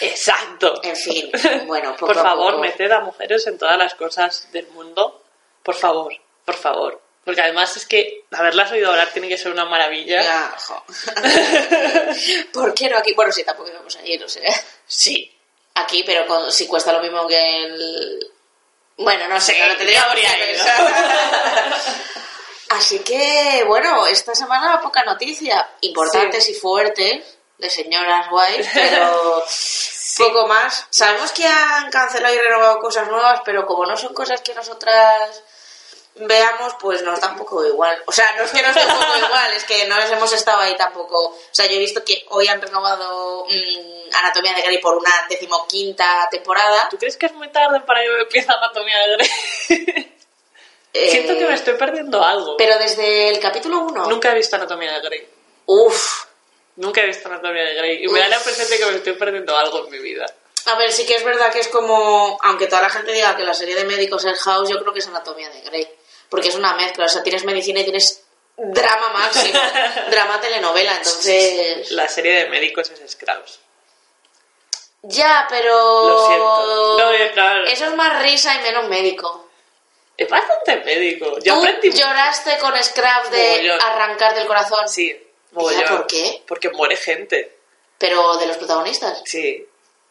Exacto. 0.00 0.80
En 0.82 0.96
fin, 0.96 1.30
bueno, 1.66 1.92
poco 1.96 2.06
por 2.08 2.18
a 2.18 2.22
favor, 2.22 2.50
poco. 2.52 2.62
meted 2.62 2.90
a 2.92 3.00
mujeres 3.00 3.46
en 3.46 3.58
todas 3.58 3.76
las 3.78 3.94
cosas 3.94 4.50
del 4.52 4.66
mundo. 4.68 5.22
Por 5.62 5.74
favor, 5.74 6.14
por 6.44 6.54
favor. 6.54 7.00
Porque 7.24 7.42
además 7.42 7.76
es 7.76 7.84
que 7.84 8.24
haberlas 8.30 8.72
oído 8.72 8.90
hablar 8.90 9.10
tiene 9.12 9.28
que 9.28 9.36
ser 9.36 9.52
una 9.52 9.66
maravilla. 9.66 10.54
Jo. 10.66 10.82
¿Por 12.52 12.72
qué 12.74 12.88
no 12.88 12.96
aquí? 12.96 13.12
Bueno, 13.14 13.32
sí, 13.32 13.44
tampoco 13.44 13.68
íbamos 13.70 13.94
a 13.96 14.06
ir, 14.06 14.22
o 14.24 14.28
sea, 14.28 14.50
Sí. 14.86 15.30
aquí, 15.74 16.02
pero 16.04 16.26
con- 16.26 16.50
si 16.50 16.66
cuesta 16.66 16.92
lo 16.92 17.00
mismo 17.02 17.26
que 17.28 17.64
el... 17.64 18.30
Bueno, 18.96 19.28
no 19.28 19.38
sé, 19.40 19.52
Sí, 19.52 19.58
no 19.60 19.68
lo 19.68 19.76
tendría 19.76 20.08
que. 20.10 20.58
Así 22.70 22.98
que, 23.00 23.62
bueno, 23.66 24.06
esta 24.06 24.34
semana 24.34 24.80
poca 24.80 25.04
noticia. 25.04 25.68
Importantes 25.82 26.48
y 26.48 26.54
fuertes, 26.54 27.37
de 27.58 27.70
señoras 27.70 28.30
guays, 28.30 28.68
pero 28.72 29.44
poco 30.18 30.46
más. 30.46 30.86
Sabemos 30.90 31.32
que 31.32 31.46
han 31.46 31.90
cancelado 31.90 32.34
y 32.34 32.38
renovado 32.38 32.80
cosas 32.80 33.08
nuevas, 33.08 33.40
pero 33.44 33.66
como 33.66 33.86
no 33.86 33.96
son 33.96 34.14
cosas 34.14 34.40
que 34.40 34.54
nosotras 34.54 35.42
veamos, 36.14 36.74
pues 36.80 37.02
nos 37.02 37.20
da 37.20 37.28
un 37.28 37.36
poco 37.36 37.64
igual. 37.64 38.02
O 38.06 38.12
sea, 38.12 38.34
no 38.36 38.44
es 38.44 38.50
que 38.50 38.62
nos 38.62 38.74
dé 38.74 38.82
un 38.82 38.92
poco 38.92 39.16
igual, 39.26 39.54
es 39.54 39.64
que 39.64 39.86
no 39.86 39.96
les 39.98 40.10
hemos 40.10 40.32
estado 40.32 40.58
ahí 40.58 40.76
tampoco. 40.76 41.26
O 41.26 41.38
sea, 41.50 41.66
yo 41.66 41.74
he 41.74 41.78
visto 41.78 42.04
que 42.04 42.24
hoy 42.30 42.48
han 42.48 42.60
renovado 42.60 43.46
mm, 43.46 44.14
Anatomía 44.14 44.54
de 44.54 44.62
Grey 44.62 44.78
por 44.78 44.96
una 44.96 45.12
decimoquinta 45.28 46.28
temporada. 46.30 46.88
¿Tú 46.90 46.98
crees 46.98 47.16
que 47.16 47.26
es 47.26 47.34
muy 47.34 47.48
tarde 47.50 47.80
para 47.80 48.00
que 48.00 48.20
empiece 48.20 48.50
Anatomía 48.50 48.98
de 48.98 49.16
Grey? 49.16 50.16
Eh, 50.92 51.10
Siento 51.10 51.38
que 51.38 51.46
me 51.46 51.54
estoy 51.54 51.74
perdiendo 51.74 52.22
algo. 52.22 52.56
Pero 52.56 52.78
desde 52.78 53.28
el 53.28 53.38
capítulo 53.38 53.80
1. 53.80 54.06
Nunca 54.06 54.32
he 54.32 54.34
visto 54.34 54.56
Anatomía 54.56 54.92
de 54.94 55.00
Grey. 55.00 55.28
Uf. 55.66 56.27
Nunca 56.78 57.02
he 57.02 57.06
visto 57.06 57.28
Anatomía 57.28 57.64
de 57.64 57.74
Grey. 57.74 58.04
Y 58.04 58.08
me 58.08 58.20
da 58.20 58.28
la 58.28 58.36
impresión 58.36 58.70
de 58.70 58.78
que 58.78 58.86
me 58.86 58.96
estoy 58.96 59.12
perdiendo 59.14 59.56
algo 59.56 59.84
en 59.84 59.90
mi 59.90 59.98
vida. 59.98 60.26
A 60.66 60.76
ver, 60.76 60.92
sí 60.92 61.04
que 61.06 61.16
es 61.16 61.24
verdad 61.24 61.50
que 61.50 61.58
es 61.58 61.68
como. 61.68 62.38
Aunque 62.42 62.68
toda 62.68 62.82
la 62.82 62.90
gente 62.90 63.12
diga 63.12 63.36
que 63.36 63.42
la 63.42 63.54
serie 63.54 63.74
de 63.74 63.84
médicos 63.84 64.24
es 64.24 64.40
House, 64.40 64.68
yo 64.68 64.78
creo 64.78 64.92
que 64.92 65.00
es 65.00 65.08
Anatomía 65.08 65.50
de 65.50 65.60
Grey. 65.62 65.88
Porque 66.28 66.48
es 66.48 66.54
una 66.54 66.74
mezcla. 66.74 67.06
O 67.06 67.08
sea, 67.08 67.24
tienes 67.24 67.44
medicina 67.44 67.80
y 67.80 67.84
tienes 67.84 68.22
drama 68.56 69.08
máximo. 69.08 69.58
drama 70.10 70.40
telenovela. 70.40 70.96
Entonces. 70.98 71.90
La 71.90 72.06
serie 72.06 72.44
de 72.44 72.46
médicos 72.48 72.90
es 72.90 73.10
Scrubs. 73.10 73.58
Ya, 75.02 75.48
pero. 75.50 76.08
Lo 76.08 76.26
siento. 76.28 76.98
No, 76.98 77.18
ya, 77.18 77.32
claro. 77.32 77.64
Eso 77.64 77.86
es 77.86 77.94
más 77.96 78.22
risa 78.22 78.54
y 78.54 78.62
menos 78.62 78.88
médico. 78.88 79.50
Es 80.16 80.28
bastante 80.28 80.76
médico. 80.84 81.38
Yo 81.40 81.54
¿Tú 81.54 81.60
aprendí... 81.60 81.90
lloraste 81.90 82.56
con 82.58 82.72
Scraps 82.80 83.32
de 83.32 83.72
arrancar 83.72 84.36
del 84.36 84.46
corazón? 84.46 84.88
Sí, 84.88 85.12
¿Ya 85.12 85.27
mogollón. 85.52 85.84
por 85.88 86.06
qué? 86.06 86.42
Porque 86.46 86.70
muere 86.70 86.96
gente. 86.96 87.56
Pero 87.98 88.36
de 88.36 88.46
los 88.46 88.56
protagonistas. 88.56 89.22
Sí. 89.24 89.66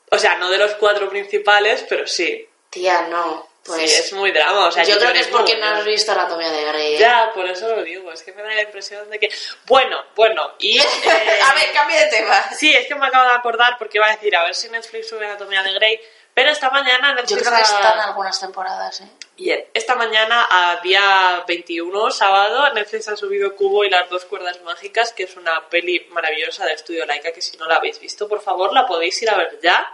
O 0.10 0.18
sea, 0.18 0.38
no 0.38 0.50
de 0.50 0.58
los 0.58 0.76
cuatro 0.76 1.10
principales, 1.10 1.86
pero 1.88 2.08
sí. 2.08 2.48
Tía, 2.70 3.08
no. 3.10 3.48
Pues. 3.68 3.92
sí, 3.92 4.00
es 4.00 4.14
muy 4.14 4.32
drama. 4.32 4.68
O 4.68 4.72
sea, 4.72 4.84
yo 4.84 4.98
creo 4.98 5.12
que 5.12 5.20
es 5.20 5.28
porque 5.28 5.58
no 5.58 5.66
has 5.66 5.84
visto 5.84 6.14
Anatomía 6.14 6.50
de 6.50 6.64
Grey. 6.64 6.96
¿eh? 6.96 7.00
Ya, 7.00 7.32
por 7.34 7.46
eso 7.46 7.68
lo 7.76 7.84
digo. 7.84 8.12
Es 8.14 8.24
que 8.24 8.32
me 8.32 8.42
da 8.42 8.54
la 8.54 8.62
impresión 8.62 9.10
de 9.10 9.20
que... 9.20 9.30
Bueno, 9.66 10.02
bueno, 10.16 10.54
y... 10.60 10.78
eh, 10.78 10.84
a 11.44 11.54
ver, 11.54 11.74
cambia 11.74 12.06
de 12.06 12.10
tema. 12.10 12.46
Sí, 12.58 12.74
es 12.74 12.88
que 12.88 12.96
me 12.96 13.08
acabo 13.08 13.30
de 13.30 13.36
acordar 13.36 13.78
porque 13.78 13.98
iba 13.98 14.08
a 14.08 14.12
decir, 14.12 14.34
a 14.38 14.44
ver 14.44 14.56
si 14.56 14.70
Netflix 14.70 15.10
sube 15.10 15.26
Anatomía 15.26 15.64
de 15.64 15.74
Grey, 15.74 16.00
pero 16.38 16.52
esta 16.52 16.70
mañana 16.70 17.10
Yo 17.10 17.16
Netflix 17.16 17.48
creo 17.48 17.56
que 17.56 17.64
están 17.64 18.00
algunas 18.00 18.40
temporadas, 18.40 19.02
¿eh? 19.02 19.10
Bien, 19.38 19.66
esta 19.74 19.96
mañana, 19.96 20.46
a 20.48 20.80
día 20.84 21.44
21, 21.48 22.12
sábado, 22.12 22.72
Netflix 22.76 23.08
ha 23.08 23.16
subido 23.16 23.56
Cubo 23.56 23.84
y 23.84 23.90
las 23.90 24.08
dos 24.08 24.26
cuerdas 24.26 24.62
mágicas, 24.62 25.14
que 25.14 25.24
es 25.24 25.36
una 25.36 25.68
peli 25.68 26.06
maravillosa 26.12 26.64
de 26.66 26.74
Estudio 26.74 27.08
Laika, 27.08 27.32
que 27.32 27.42
si 27.42 27.58
no 27.58 27.66
la 27.66 27.78
habéis 27.78 28.00
visto, 28.00 28.28
por 28.28 28.40
favor, 28.40 28.72
la 28.72 28.86
podéis 28.86 29.20
ir 29.24 29.32
a 29.32 29.36
ver 29.36 29.60
ya, 29.64 29.92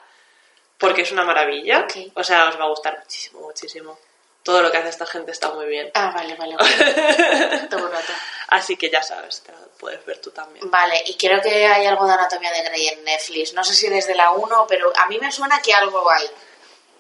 porque 0.78 1.04
es 1.04 1.14
una 1.14 1.24
maravilla. 1.24 1.88
O 2.14 2.26
sea, 2.26 2.50
os 2.50 2.60
va 2.60 2.66
a 2.66 2.68
gustar 2.68 3.00
muchísimo, 3.00 3.40
muchísimo. 3.40 3.98
Todo 4.44 4.62
lo 4.62 4.72
que 4.72 4.78
hace 4.78 4.90
esta 4.90 5.06
gente 5.06 5.32
está 5.32 5.52
muy 5.52 5.66
bien. 5.68 5.90
Ah, 5.94 6.12
vale, 6.14 6.36
vale, 6.36 6.56
vale. 6.58 6.76
Rato. 7.70 8.14
Así 8.50 8.76
que 8.76 8.90
ya 8.90 9.02
sabes, 9.02 9.42
te 9.42 9.52
la 9.52 9.58
puedes 9.80 10.06
ver 10.06 10.20
tú 10.20 10.32
también. 10.32 10.70
Vale, 10.70 11.02
y 11.06 11.16
creo 11.16 11.42
que 11.42 11.66
hay 11.66 11.86
algo 11.86 12.06
de 12.06 12.14
Anatomía 12.14 12.52
de 12.52 12.64
Grey 12.64 12.88
en 12.90 13.04
Netflix. 13.04 13.54
No 13.54 13.64
sé 13.64 13.74
si 13.74 13.88
desde 13.88 14.16
la 14.16 14.32
1, 14.32 14.66
pero 14.68 14.92
a 14.96 15.08
mí 15.08 15.18
me 15.18 15.32
suena 15.32 15.62
que 15.62 15.74
algo 15.74 16.10
hay. 16.12 16.30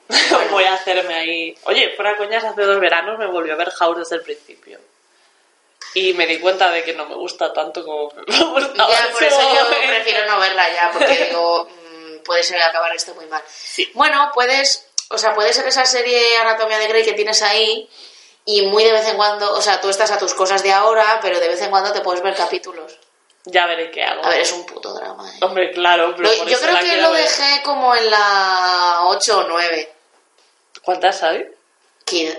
Voy 0.51 0.63
a 0.63 0.73
hacerme 0.73 1.13
ahí... 1.13 1.57
Oye, 1.65 1.93
fuera 1.95 2.15
coñas, 2.17 2.43
hace 2.43 2.61
dos 2.61 2.79
veranos 2.79 3.19
me 3.19 3.27
volvió 3.27 3.53
a 3.53 3.57
ver 3.57 3.71
House 3.71 3.97
desde 3.97 4.15
el 4.15 4.21
principio. 4.21 4.79
Y 5.95 6.13
me 6.13 6.25
di 6.25 6.39
cuenta 6.39 6.71
de 6.71 6.83
que 6.83 6.93
no 6.93 7.05
me 7.05 7.15
gusta 7.15 7.53
tanto 7.53 7.85
como 7.85 8.11
me 8.11 8.23
gustaba. 8.45 8.91
Ya, 8.91 9.11
por 9.11 9.23
eso 9.23 9.41
yo 9.53 9.67
prefiero 9.87 10.25
no 10.25 10.39
verla 10.39 10.73
ya, 10.73 10.91
porque 10.91 11.25
digo, 11.25 11.65
mm, 11.65 12.23
puede 12.23 12.43
ser 12.43 12.61
acabar 12.61 12.93
esto 12.95 13.13
muy 13.15 13.27
mal. 13.27 13.43
Bueno, 13.93 14.31
puedes, 14.33 14.89
o 15.13 15.17
sea, 15.17 15.33
puede 15.35 15.53
ser 15.53 15.67
esa 15.67 15.85
serie 15.85 16.37
Anatomía 16.39 16.77
de 16.79 16.87
Grey 16.87 17.03
que 17.05 17.13
tienes 17.13 17.41
ahí 17.41 17.89
y 18.45 18.63
muy 18.63 18.83
de 18.83 18.91
vez 18.91 19.07
en 19.07 19.15
cuando, 19.15 19.53
o 19.53 19.61
sea, 19.61 19.79
tú 19.79 19.89
estás 19.89 20.11
a 20.11 20.17
tus 20.17 20.33
cosas 20.33 20.61
de 20.63 20.71
ahora, 20.73 21.19
pero 21.21 21.39
de 21.39 21.47
vez 21.47 21.61
en 21.61 21.69
cuando 21.69 21.91
te 21.93 22.01
puedes 22.01 22.21
ver 22.21 22.35
capítulos. 22.35 22.97
Ya 23.45 23.65
veré 23.65 23.91
qué 23.91 24.03
hago. 24.03 24.23
A 24.25 24.29
ver, 24.29 24.39
es 24.41 24.51
un 24.53 24.65
puto 24.65 24.93
drama. 24.93 25.29
¿eh? 25.29 25.37
Hombre, 25.41 25.71
claro, 25.71 26.13
pero 26.15 26.29
Lo- 26.29 26.45
yo 26.45 26.59
creo 26.59 26.77
que 26.79 27.01
lo 27.01 27.11
ver. 27.11 27.23
dejé 27.23 27.61
como 27.63 27.93
en 27.95 28.09
la 28.09 29.01
8 29.05 29.39
o 29.39 29.43
9. 29.43 29.93
¿Cuántas 30.83 31.23
hay? 31.23 31.45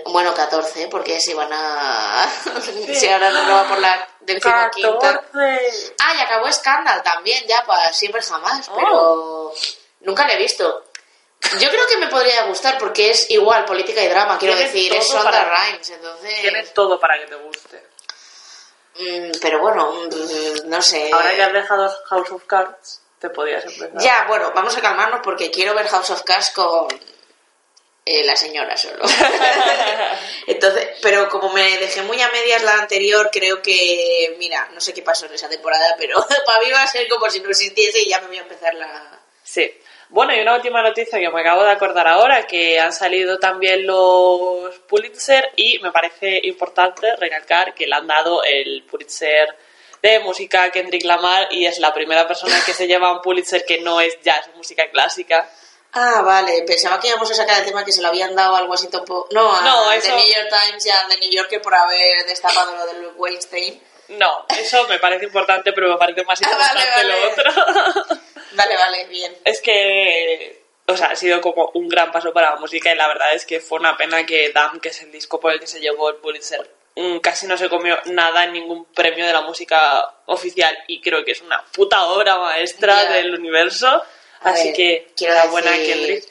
Bueno, 0.05 0.33
14, 0.33 0.87
porque 0.87 1.19
si 1.19 1.33
van 1.33 1.49
a... 1.51 2.25
si 2.93 3.09
ahora 3.09 3.29
no 3.29 3.53
va 3.55 3.67
por 3.67 3.79
la 3.79 4.07
decimoquinta. 4.21 4.99
14. 4.99 5.95
Ah, 6.01 6.13
y 6.17 6.21
acabó 6.21 6.49
Scandal 6.51 7.03
también, 7.03 7.45
ya, 7.45 7.63
para 7.65 7.91
siempre 7.91 8.21
jamás, 8.21 8.69
Oh. 8.69 8.75
pero 8.75 9.53
nunca 10.01 10.25
la 10.27 10.33
he 10.33 10.37
visto. 10.37 10.84
Yo 11.59 11.69
creo 11.69 11.87
que 11.87 11.97
me 11.97 12.07
podría 12.07 12.43
gustar 12.45 12.77
porque 12.77 13.11
es 13.11 13.29
igual 13.31 13.65
política 13.65 14.01
y 14.03 14.07
drama, 14.07 14.37
quiero 14.37 14.55
decir, 14.55 14.93
es 14.93 15.07
Sonda 15.07 15.31
para- 15.31 15.55
Rhimes, 15.65 15.89
entonces... 15.89 16.41
Tiene 16.41 16.63
todo 16.67 16.99
para 16.99 17.17
que 17.19 17.25
te 17.27 17.35
guste. 17.35 17.83
Mm, 18.97 19.31
pero 19.41 19.59
bueno, 19.59 19.91
mm, 19.91 20.69
no 20.69 20.81
sé. 20.81 21.09
Ahora 21.13 21.35
que 21.35 21.43
has 21.43 21.53
dejado 21.53 21.95
House 22.09 22.31
of 22.31 22.43
Cards, 22.45 23.01
te 23.19 23.29
podías 23.29 23.63
empezar. 23.65 23.91
Ya, 24.01 24.25
bueno, 24.27 24.51
vamos 24.55 24.75
a 24.77 24.81
calmarnos 24.81 25.21
porque 25.23 25.51
quiero 25.51 25.73
ver 25.73 25.87
House 25.87 26.09
of 26.11 26.23
Cards 26.23 26.51
con 26.51 26.87
eh, 28.05 28.23
la 28.23 28.35
señora 28.35 28.77
solo. 28.77 29.03
Entonces, 30.47 30.89
pero 31.01 31.27
como 31.29 31.51
me 31.51 31.77
dejé 31.77 32.01
muy 32.03 32.21
a 32.21 32.29
medias 32.29 32.63
la 32.63 32.75
anterior, 32.75 33.29
creo 33.31 33.61
que, 33.61 34.35
mira, 34.39 34.69
no 34.73 34.79
sé 34.79 34.93
qué 34.93 35.01
pasó 35.01 35.25
en 35.25 35.33
esa 35.33 35.49
temporada, 35.49 35.95
pero 35.97 36.25
para 36.45 36.59
mí 36.59 36.71
va 36.71 36.83
a 36.83 36.87
ser 36.87 37.07
como 37.07 37.29
si 37.29 37.39
no 37.39 37.49
existiese 37.49 38.01
y 38.01 38.09
ya 38.09 38.19
me 38.21 38.27
voy 38.27 38.37
a 38.37 38.41
empezar 38.41 38.73
la... 38.75 39.19
Sí. 39.43 39.71
Bueno, 40.09 40.35
y 40.35 40.39
una 40.39 40.55
última 40.55 40.81
noticia 40.81 41.19
que 41.19 41.29
me 41.29 41.41
acabo 41.41 41.63
de 41.63 41.71
acordar 41.71 42.07
ahora, 42.07 42.45
que 42.45 42.79
han 42.79 42.93
salido 42.93 43.39
también 43.39 43.85
los 43.85 44.75
Pulitzer 44.87 45.51
y 45.55 45.79
me 45.79 45.91
parece 45.91 46.39
importante 46.43 47.15
recalcar 47.15 47.73
que 47.73 47.87
le 47.87 47.95
han 47.95 48.07
dado 48.07 48.43
el 48.43 48.83
Pulitzer 48.83 49.55
de 50.01 50.19
música 50.19 50.63
a 50.63 50.69
Kendrick 50.69 51.03
Lamar 51.03 51.47
y 51.51 51.65
es 51.65 51.79
la 51.79 51.93
primera 51.93 52.27
persona 52.27 52.55
que 52.63 52.73
se 52.73 52.85
lleva 52.87 53.11
un 53.11 53.21
Pulitzer 53.21 53.65
que 53.65 53.81
no 53.81 53.99
es 53.99 54.19
jazz, 54.21 54.49
música 54.55 54.89
clásica. 54.91 55.49
Ah, 55.93 56.21
vale, 56.21 56.61
pensaba 56.63 56.99
que 56.99 57.07
íbamos 57.07 57.31
a 57.31 57.33
sacar 57.33 57.59
el 57.59 57.65
tema 57.65 57.83
que 57.83 57.91
se 57.91 58.01
lo 58.01 58.09
habían 58.09 58.35
dado 58.35 58.55
al 58.55 58.69
Washington 58.69 59.05
Post. 59.05 59.31
No, 59.31 59.55
a 59.55 59.61
No, 59.61 59.89
The 59.89 60.09
New 60.09 60.33
York 60.33 60.49
Times 60.49 60.85
y 60.85 60.89
a 60.89 61.07
The 61.07 61.17
New 61.17 61.31
Yorker 61.31 61.61
por 61.61 61.73
haber 61.73 62.25
destapado 62.27 62.75
lo 62.75 62.85
del 62.85 63.07
Weinstein. 63.15 63.81
No, 64.09 64.45
eso 64.49 64.87
me 64.87 64.99
parece 64.99 65.25
importante, 65.25 65.73
pero 65.73 65.89
me 65.89 65.97
parece 65.97 66.23
más 66.23 66.39
Ah, 66.41 66.45
importante 66.45 66.85
vale, 66.95 67.09
lo 67.09 67.29
otro. 67.31 68.19
Vale, 68.51 68.77
vale, 68.77 69.05
bien. 69.07 69.35
es 69.43 69.59
que, 69.61 70.63
o 70.85 70.95
sea, 70.95 71.07
ha 71.07 71.15
sido 71.17 71.41
como 71.41 71.71
un 71.73 71.89
gran 71.89 72.11
paso 72.13 72.31
para 72.31 72.51
la 72.51 72.55
música 72.55 72.89
y 72.91 72.95
la 72.95 73.07
verdad 73.07 73.33
es 73.33 73.45
que 73.45 73.59
fue 73.59 73.79
una 73.79 73.97
pena 73.97 74.25
que 74.25 74.51
Damn, 74.53 74.79
que 74.79 74.89
es 74.89 75.01
el 75.01 75.11
disco 75.11 75.41
por 75.41 75.51
el 75.51 75.59
que 75.59 75.67
se 75.67 75.81
llevó 75.81 76.09
el 76.09 76.15
Pulitzer, 76.17 76.69
mm, 76.95 77.17
casi 77.17 77.47
no 77.47 77.57
se 77.57 77.67
comió 77.67 77.99
nada 78.05 78.45
en 78.45 78.53
ningún 78.53 78.85
premio 78.93 79.25
de 79.27 79.33
la 79.33 79.41
música 79.41 80.13
oficial 80.27 80.77
y 80.87 81.01
creo 81.01 81.25
que 81.25 81.31
es 81.33 81.41
una 81.41 81.61
puta 81.73 82.05
obra 82.05 82.37
maestra 82.37 83.03
del 83.07 83.33
universo. 83.37 83.87
A 84.41 84.49
Así 84.51 84.67
ver, 84.67 84.75
que, 84.75 85.07
quiero 85.17 85.33
enhorabuena 85.33 85.71
decir- 85.71 85.93
Kendrick. 85.93 86.23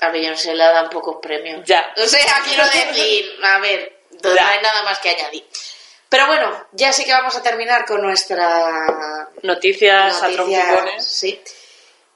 A 0.00 0.08
Beyoncé 0.10 0.54
le 0.54 0.64
dan 0.64 0.90
pocos 0.90 1.16
premios. 1.22 1.62
Ya. 1.64 1.90
O 1.96 2.06
sea, 2.06 2.42
quiero 2.46 2.64
decir, 2.64 3.38
a 3.42 3.58
ver, 3.60 4.00
no 4.22 4.34
Ya. 4.34 4.48
hay 4.50 4.60
nada 4.62 4.82
más 4.82 4.98
que 4.98 5.08
añadir. 5.10 5.46
Pero 6.10 6.26
bueno, 6.26 6.66
ya 6.72 6.92
sí 6.92 7.04
que 7.04 7.12
vamos 7.12 7.36
a 7.36 7.42
terminar 7.42 7.86
con 7.86 8.02
nuestra 8.02 9.28
Noticias, 9.42 10.20
a. 10.20 11.00
Sí. 11.00 11.40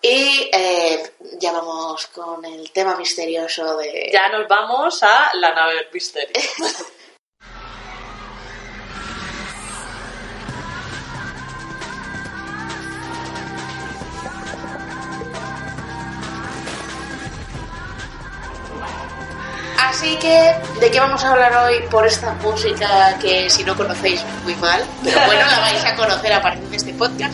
Y 0.02 0.50
eh, 0.52 1.12
ya 1.38 1.52
vamos 1.52 2.08
con 2.08 2.44
el 2.44 2.70
tema 2.72 2.96
misterioso 2.96 3.76
de... 3.78 4.10
Ya 4.12 4.28
nos 4.28 4.46
vamos 4.48 5.02
a 5.02 5.30
la 5.34 5.54
nave 5.54 5.76
del 5.76 5.88
misterio. 5.92 6.34
Así 19.94 20.16
que, 20.16 20.52
¿de 20.80 20.90
qué 20.90 20.98
vamos 20.98 21.22
a 21.22 21.30
hablar 21.30 21.54
hoy 21.64 21.76
por 21.88 22.04
esta 22.04 22.32
música 22.42 23.16
que 23.20 23.48
si 23.48 23.62
no 23.62 23.76
conocéis 23.76 24.24
muy 24.42 24.56
mal? 24.56 24.82
Pero 25.04 25.20
bueno, 25.24 25.46
la 25.48 25.60
vais 25.60 25.84
a 25.84 25.94
conocer 25.94 26.32
a 26.32 26.42
partir 26.42 26.64
de 26.68 26.76
este 26.76 26.92
podcast. 26.94 27.32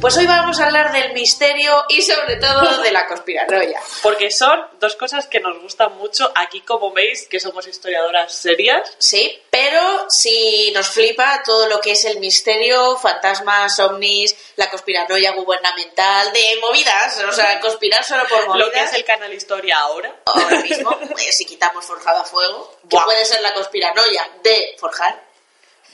Pues 0.00 0.16
hoy 0.16 0.26
vamos 0.26 0.58
a 0.58 0.64
hablar 0.64 0.92
del 0.92 1.12
misterio 1.12 1.84
y 1.90 2.00
sobre 2.00 2.36
todo 2.36 2.82
de 2.82 2.90
la 2.90 3.06
conspiranoia. 3.06 3.78
Porque 4.02 4.30
son 4.30 4.58
dos 4.80 4.96
cosas 4.96 5.26
que 5.26 5.40
nos 5.40 5.60
gustan 5.60 5.94
mucho. 5.98 6.32
Aquí, 6.36 6.62
como 6.62 6.90
veis, 6.90 7.28
que 7.28 7.38
somos 7.38 7.66
historiadoras 7.66 8.32
serias. 8.32 8.96
Sí, 8.98 9.42
pero 9.50 10.06
si 10.08 10.72
nos 10.74 10.88
flipa 10.88 11.42
todo 11.44 11.68
lo 11.68 11.82
que 11.82 11.92
es 11.92 12.06
el 12.06 12.18
misterio, 12.18 12.96
fantasmas, 12.96 13.78
ovnis, 13.78 14.34
la 14.56 14.70
conspiranoia 14.70 15.32
gubernamental, 15.32 16.32
de 16.32 16.58
movidas, 16.62 17.22
o 17.28 17.32
sea, 17.32 17.60
conspirar 17.60 18.02
solo 18.02 18.26
por 18.26 18.46
movidas. 18.46 18.66
Lo 18.68 18.72
que 18.72 18.80
es 18.80 18.94
el 18.94 19.04
canal 19.04 19.34
Historia 19.34 19.80
ahora. 19.80 20.16
Ahora 20.24 20.60
mismo, 20.60 20.92
eh, 21.18 21.30
si 21.30 21.44
quitamos 21.44 21.84
forjado 21.84 22.20
a 22.20 22.24
fuego, 22.24 22.78
que 22.88 22.96
puede 23.04 23.26
ser 23.26 23.42
la 23.42 23.52
conspiranoia 23.52 24.26
de 24.42 24.76
forjar, 24.78 25.29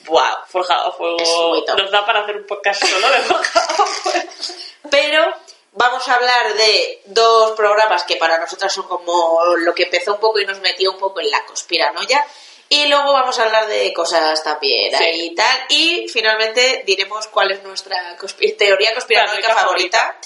Buah, 0.06 0.44
Forjado 0.46 0.88
a 0.88 0.92
Fuego. 0.92 1.16
Es 1.20 1.28
muy 1.48 1.64
top. 1.64 1.78
Nos 1.78 1.90
da 1.90 2.06
para 2.06 2.20
hacer 2.20 2.36
un 2.36 2.46
podcast 2.46 2.84
solo 2.84 3.08
de 3.10 3.18
Forjado 3.22 3.82
a 3.82 3.86
Fuego. 3.86 4.28
pero 4.90 5.34
vamos 5.72 6.06
a 6.08 6.14
hablar 6.14 6.54
de 6.54 7.02
dos 7.06 7.52
programas 7.52 8.04
que 8.04 8.16
para 8.16 8.38
nosotras 8.38 8.72
son 8.72 8.86
como 8.86 9.40
lo 9.58 9.74
que 9.74 9.84
empezó 9.84 10.14
un 10.14 10.20
poco 10.20 10.38
y 10.40 10.46
nos 10.46 10.60
metió 10.60 10.92
un 10.92 10.98
poco 10.98 11.20
en 11.20 11.30
la 11.30 11.44
conspiranoia. 11.44 12.24
Y 12.68 12.86
luego 12.88 13.12
vamos 13.12 13.38
a 13.38 13.44
hablar 13.44 13.66
de 13.68 13.92
cosas 13.92 14.42
también 14.42 14.90
Sí. 14.96 15.04
ahí 15.04 15.20
y 15.26 15.34
tal. 15.34 15.66
Y 15.68 16.08
finalmente 16.08 16.82
diremos 16.84 17.26
cuál 17.28 17.52
es 17.52 17.62
nuestra 17.62 18.16
teoría 18.58 18.92
conspiranoica 18.92 19.54
favorita. 19.54 20.16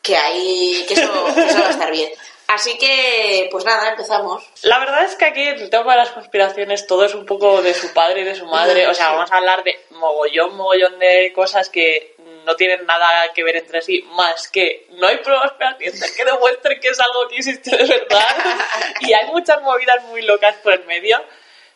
Que 0.00 0.16
ahí, 0.16 0.84
que 0.86 0.94
eso, 0.94 1.24
que 1.34 1.40
eso 1.46 1.60
va 1.60 1.66
a 1.68 1.70
estar 1.70 1.90
bien. 1.90 2.12
Así 2.48 2.76
que, 2.78 3.48
pues 3.50 3.64
nada, 3.64 3.90
empezamos. 3.90 4.44
La 4.62 4.78
verdad 4.78 5.04
es 5.04 5.16
que 5.16 5.24
aquí 5.24 5.42
en 5.42 5.60
el 5.60 5.70
tema 5.70 5.92
de 5.92 5.98
las 5.98 6.10
conspiraciones 6.10 6.86
todo 6.86 7.04
es 7.04 7.14
un 7.14 7.26
poco 7.26 7.62
de 7.62 7.74
su 7.74 7.92
padre 7.92 8.20
y 8.20 8.24
de 8.24 8.34
su 8.34 8.46
madre. 8.46 8.86
O 8.86 8.94
sea, 8.94 9.12
vamos 9.12 9.32
a 9.32 9.36
hablar 9.36 9.64
de 9.64 9.86
mogollón, 9.90 10.56
mogollón 10.56 10.98
de 10.98 11.32
cosas 11.34 11.68
que 11.70 12.14
no 12.44 12.56
tienen 12.56 12.86
nada 12.86 13.32
que 13.34 13.42
ver 13.42 13.56
entre 13.56 13.82
sí, 13.82 14.02
más 14.12 14.48
que 14.48 14.86
no 14.90 15.06
hay 15.06 15.16
pruebas 15.18 15.52
fehacientes 15.56 16.12
que 16.12 16.24
demuestren 16.30 16.80
que 16.80 16.88
es 16.88 17.00
algo 17.00 17.28
que 17.28 17.36
existe 17.36 17.76
de 17.76 17.84
verdad. 17.84 18.26
y 19.00 19.12
hay 19.12 19.26
muchas 19.26 19.60
movidas 19.62 20.02
muy 20.04 20.22
locas 20.22 20.56
por 20.56 20.74
el 20.74 20.84
medio. 20.84 21.22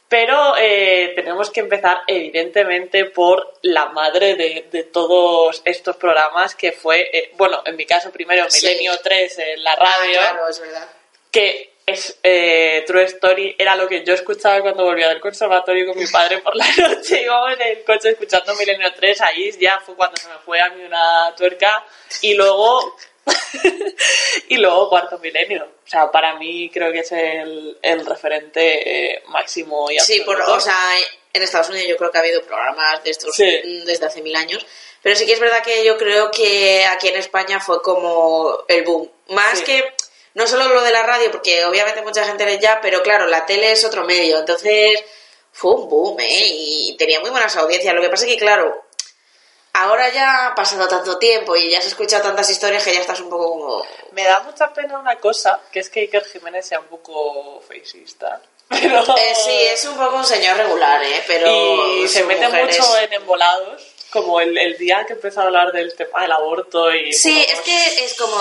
Pero 0.09 0.55
eh, 0.59 1.13
tenemos 1.15 1.51
que 1.51 1.61
empezar, 1.61 2.01
evidentemente, 2.07 3.05
por 3.07 3.55
la 3.63 3.87
madre 3.87 4.37
de, 4.37 4.67
de 4.71 4.85
todos 4.85 5.61
estos 5.67 5.97
programas, 5.97 6.55
que 6.55 6.73
fue, 6.73 7.11
eh, 7.13 7.31
bueno, 7.37 7.63
en 7.67 7.77
mi 7.77 7.85
caso 7.85 8.11
primero, 8.11 8.49
Sí. 8.49 8.67
Milenio 8.67 8.93
3 9.03 9.39
en 9.39 9.65
la 9.65 9.77
radio 9.77 10.21
Ah, 10.21 10.31
claro, 10.31 10.49
es 10.49 10.61
verdad. 10.61 10.89
que 11.31 11.73
es 11.85 12.19
eh, 12.23 12.85
True 12.87 13.05
Story, 13.05 13.55
era 13.59 13.75
lo 13.77 13.87
que 13.89 14.05
yo 14.05 14.13
escuchaba 14.15 14.61
cuando 14.63 14.85
volvía 14.85 15.09
del 15.09 15.21
conservatorio 15.21 15.87
con 15.87 15.99
mi 15.99 16.07
padre 16.13 16.39
por 16.39 16.55
la 16.57 16.67
noche, 16.77 17.23
íbamos 17.23 17.53
en 17.53 17.63
el 17.63 17.85
coche 17.85 18.11
escuchando 18.11 18.55
Milenio 18.57 18.93
3, 18.95 19.21
ahí 19.23 19.51
ya 19.61 19.79
fue 19.81 19.95
cuando 19.95 20.17
se 20.17 20.29
me 20.29 20.37
fue 20.39 20.59
a 20.61 20.69
mí 20.71 20.85
una 20.85 21.35
tuerca, 21.37 21.85
y 22.23 22.33
luego, 22.35 22.95
y 24.49 24.57
luego 24.57 24.89
Cuarto 24.89 25.19
Milenio. 25.19 25.65
O 25.65 25.89
sea, 25.89 26.11
para 26.11 26.37
mí 26.37 26.71
creo 26.73 26.93
que 26.93 27.01
es 27.01 27.13
el, 27.13 27.79
el 27.83 28.07
referente 28.07 29.15
eh, 29.17 29.23
máximo 29.29 29.91
y 29.91 29.99
Sí, 30.01 30.21
por, 30.21 30.37
absoluto. 30.37 30.59
o 30.59 30.61
sea, 30.61 30.77
en 31.33 31.43
Estados 31.43 31.69
Unidos 31.71 31.89
yo 31.89 31.97
creo 31.97 32.11
que 32.11 32.19
ha 32.19 32.21
habido 32.23 32.43
programas 32.43 33.03
de 33.05 33.11
estos 33.11 33.35
Sí. 33.35 33.83
desde 33.85 34.07
hace 34.07 34.23
mil 34.23 34.37
años. 34.37 34.65
Pero 35.03 35.15
sí 35.15 35.27
que 35.27 35.33
es 35.35 35.41
verdad 35.41 35.63
que 35.63 35.85
yo 35.85 35.97
creo 35.97 36.31
que 36.31 36.85
aquí 36.87 37.09
en 37.09 37.17
España 37.17 37.61
fue 37.61 37.81
como 37.83 38.65
el 38.69 38.85
boom. 38.85 39.11
Más 39.29 39.59
Sí. 39.61 39.65
que 39.65 39.85
no 40.35 40.47
solo 40.47 40.69
lo 40.69 40.83
de 40.83 40.91
la 40.93 41.03
radio, 41.05 41.31
porque 41.31 41.65
obviamente 41.65 42.03
mucha 42.03 42.25
gente 42.25 42.45
le 42.45 42.59
ya, 42.59 42.81
pero 42.81 43.03
claro, 43.03 43.27
la 43.27 43.47
tele 43.47 43.73
es 43.73 43.85
otro 43.85 44.05
medio. 44.05 44.39
Entonces 44.39 45.03
fue 45.53 45.73
un 45.75 45.89
boom, 45.89 46.19
¿eh? 46.21 46.47
Y 46.49 46.97
tenía 46.99 47.21
muy 47.21 47.31
buenas 47.31 47.57
audiencias. 47.57 47.95
Lo 47.95 48.01
que 48.03 48.09
pasa 48.11 48.25
es 48.27 48.33
que, 48.33 48.39
claro, 48.39 48.85
ahora 49.73 50.09
ya 50.11 50.47
ha 50.49 50.55
pasado 50.55 50.87
tanto 50.89 51.19
tiempo 51.19 51.55
y 51.57 51.71
ya 51.71 51.81
se 51.81 51.89
escuchado 51.89 52.23
tantas 52.25 52.49
historias 52.51 52.85
que 52.85 52.93
ya 52.95 53.01
estás 53.01 53.21
un 53.21 53.31
poco 53.31 53.49
como... 53.51 53.87
Me 54.13 54.25
da 54.25 54.41
mucha 54.41 54.73
pena 54.73 54.99
una 54.99 55.17
cosa, 55.17 55.61
que 55.73 55.81
es 55.81 55.89
que 55.91 56.01
Iker 56.01 56.25
Jiménez 56.25 56.67
sea 56.67 56.81
un 56.81 56.87
poco 56.87 57.61
feicista. 57.67 58.41
Pero... 58.69 59.01
Eh, 59.17 59.35
sí, 59.35 59.51
es 59.73 59.85
un 59.87 59.97
poco 59.97 60.17
un 60.17 60.25
señor 60.25 60.57
regular, 60.57 61.03
¿eh? 61.03 61.23
Pero 61.27 61.97
y 62.03 62.09
se 62.09 62.25
mete 62.25 62.49
mucho 62.49 62.99
en 62.99 63.13
embolados, 63.13 63.83
como 64.11 64.41
el, 64.41 64.57
el 64.59 64.77
día 64.79 65.05
que 65.07 65.13
empezó 65.15 65.41
a 65.41 65.45
hablar 65.45 65.73
del 65.73 65.95
tema 65.95 66.23
del 66.23 66.33
aborto 66.33 66.93
y... 66.93 67.13
Sí, 67.13 67.45
como- 67.47 67.59
es 67.59 67.61
que 67.61 68.05
es 68.05 68.15
como 68.15 68.37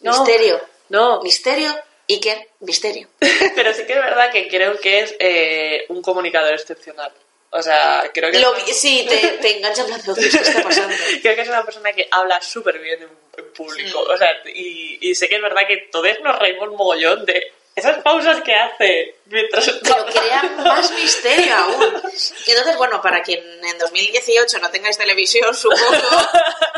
No. 0.00 0.10
misterio. 0.24 0.60
No, 0.88 1.20
Misterio, 1.22 1.74
Iker, 2.08 2.48
misterio. 2.60 3.08
pero 3.56 3.74
sí 3.74 3.84
que 3.86 3.92
es 3.94 3.98
verdad 3.98 4.30
que 4.30 4.46
creo 4.48 4.78
que 4.78 5.00
es 5.00 5.14
eh, 5.18 5.84
un 5.88 6.00
comunicador 6.02 6.54
excepcional. 6.54 7.12
O 7.56 7.62
sea, 7.62 8.10
creo 8.12 8.30
que, 8.30 8.38
Lo 8.38 8.54
sí, 8.74 9.06
te, 9.08 9.16
te 9.38 9.56
engancha 9.56 9.82
en 9.82 9.86
plan 9.88 10.02
de, 10.02 10.14
"Dios, 10.14 10.32
¿qué 10.32 10.50
está 10.50 10.62
pasando? 10.62 10.94
creo 11.22 11.34
que 11.34 11.42
es 11.42 11.48
una 11.48 11.64
persona 11.64 11.92
que 11.92 12.06
habla 12.10 12.40
súper 12.42 12.78
bien 12.78 13.02
en, 13.02 13.08
en 13.38 13.52
público. 13.52 14.00
O 14.00 14.16
sea, 14.16 14.28
y, 14.46 14.98
y 15.00 15.14
sé 15.14 15.28
que 15.28 15.36
es 15.36 15.42
verdad 15.42 15.66
que 15.66 15.88
todos 15.90 16.20
nos 16.22 16.38
reímos 16.38 16.70
mogollón 16.72 17.24
de 17.24 17.52
esas 17.76 17.98
pausas 18.02 18.40
que 18.42 18.54
hace 18.54 19.16
mientras 19.26 19.68
Pero 19.68 20.06
crea 20.12 20.42
más 20.64 20.90
misterio 20.92 21.54
aún. 21.54 22.02
Y 22.46 22.50
entonces, 22.50 22.76
bueno, 22.76 23.02
para 23.02 23.22
quien 23.22 23.40
en 23.64 23.78
2018 23.78 24.58
no 24.60 24.70
tengáis 24.70 24.96
televisión, 24.96 25.54
supongo, 25.54 26.28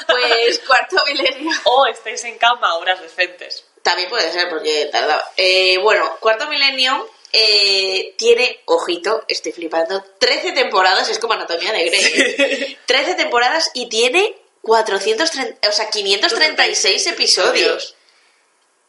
pues 0.08 0.58
cuarto 0.61 0.97
milenio. 1.06 1.56
O 1.64 1.87
estéis 1.87 2.24
en 2.24 2.37
cama 2.38 2.70
a 2.70 2.74
horas 2.74 3.00
decentes. 3.00 3.64
También 3.83 4.09
puede 4.09 4.31
ser, 4.33 4.48
porque 4.48 4.88
tardaba. 4.90 5.24
Eh, 5.37 5.79
bueno, 5.79 6.16
cuarto 6.20 6.48
milenio 6.48 7.09
eh, 7.32 8.14
tiene, 8.16 8.60
ojito, 8.66 9.24
estoy 9.28 9.52
flipando, 9.52 10.02
13 10.18 10.52
temporadas, 10.52 11.08
es 11.08 11.18
como 11.18 11.34
Anatomía 11.34 11.72
de 11.72 11.84
Grey. 11.84 12.78
13 12.86 13.14
temporadas 13.16 13.70
y 13.74 13.88
tiene 13.88 14.36
430, 14.62 15.68
o 15.68 15.72
sea, 15.72 15.90
536 15.90 17.06
episodios. 17.08 17.94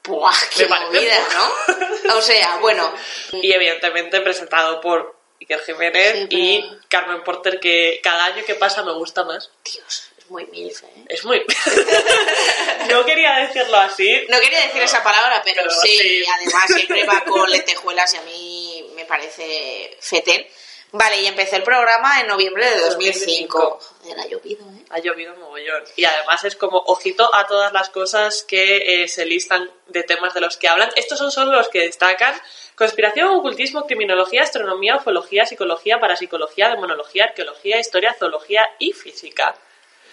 ¡Buah, 0.03 0.33
qué 0.55 0.65
movida, 0.65 1.19
¿no? 1.33 2.15
O 2.17 2.21
sea, 2.21 2.57
bueno, 2.61 2.91
Y 3.33 3.51
evidentemente 3.53 4.21
presentado 4.21 4.79
por 4.81 5.15
Iker 5.41 5.61
Jiménez 5.63 6.13
Sí, 6.13 6.27
pero- 6.29 6.41
y 6.41 6.79
Carmen 6.87 7.23
Porter, 7.23 7.59
que 7.59 7.99
cada 8.01 8.25
año 8.25 8.43
que 8.45 8.55
pasa 8.55 8.81
me 8.83 8.93
gusta 8.93 9.23
más. 9.25 9.51
Dios, 9.63 10.08
muy 10.29 10.45
milf, 10.47 10.83
¿eh? 10.83 11.05
Es 11.07 11.25
muy... 11.25 11.39
no 12.89 13.05
quería 13.05 13.35
decirlo 13.47 13.77
así. 13.77 14.25
No 14.29 14.39
quería 14.39 14.61
decir 14.65 14.81
esa 14.81 15.03
palabra, 15.03 15.41
pero, 15.43 15.63
Pero 15.63 15.71
sí, 15.71 15.97
sí. 15.97 16.25
además 16.25 16.63
siempre 16.67 17.03
va 17.05 17.21
con 17.25 17.49
lentejuelas 17.51 18.13
y 18.13 18.17
a 18.17 18.21
mí 18.21 18.91
me 18.95 19.05
parece 19.05 19.97
fetén. 19.99 20.45
Vale, 20.91 21.21
y 21.21 21.27
empecé 21.27 21.57
el 21.57 21.63
programa 21.63 22.19
en 22.19 22.27
noviembre 22.27 22.67
de 22.67 22.79
2005. 22.79 23.79
Joder, 24.01 24.19
ha 24.19 24.27
llovido, 24.27 24.65
¿eh? 24.71 24.85
Ha 24.89 24.99
llovido 24.99 25.35
mogollón. 25.35 25.83
Y 25.95 26.05
además 26.05 26.43
es 26.45 26.55
como, 26.55 26.79
ojito 26.79 27.29
a 27.35 27.45
todas 27.45 27.71
las 27.71 27.89
cosas 27.89 28.43
que 28.43 29.03
eh, 29.03 29.07
se 29.07 29.25
listan 29.25 29.69
de 29.87 30.01
temas 30.01 30.33
de 30.33 30.41
los 30.41 30.57
que 30.57 30.67
hablan. 30.67 30.89
Estos 30.95 31.19
son 31.19 31.31
solo 31.31 31.51
los 31.51 31.69
que 31.69 31.81
destacan. 31.81 32.33
Conspiración, 32.73 33.27
ocultismo, 33.27 33.85
criminología, 33.85 34.41
astronomía, 34.41 34.95
ufología, 34.95 35.45
psicología, 35.45 35.99
parapsicología, 35.99 36.69
demonología, 36.69 37.25
arqueología, 37.25 37.79
historia, 37.79 38.15
zoología 38.17 38.67
y 38.79 38.93
física. 38.93 39.55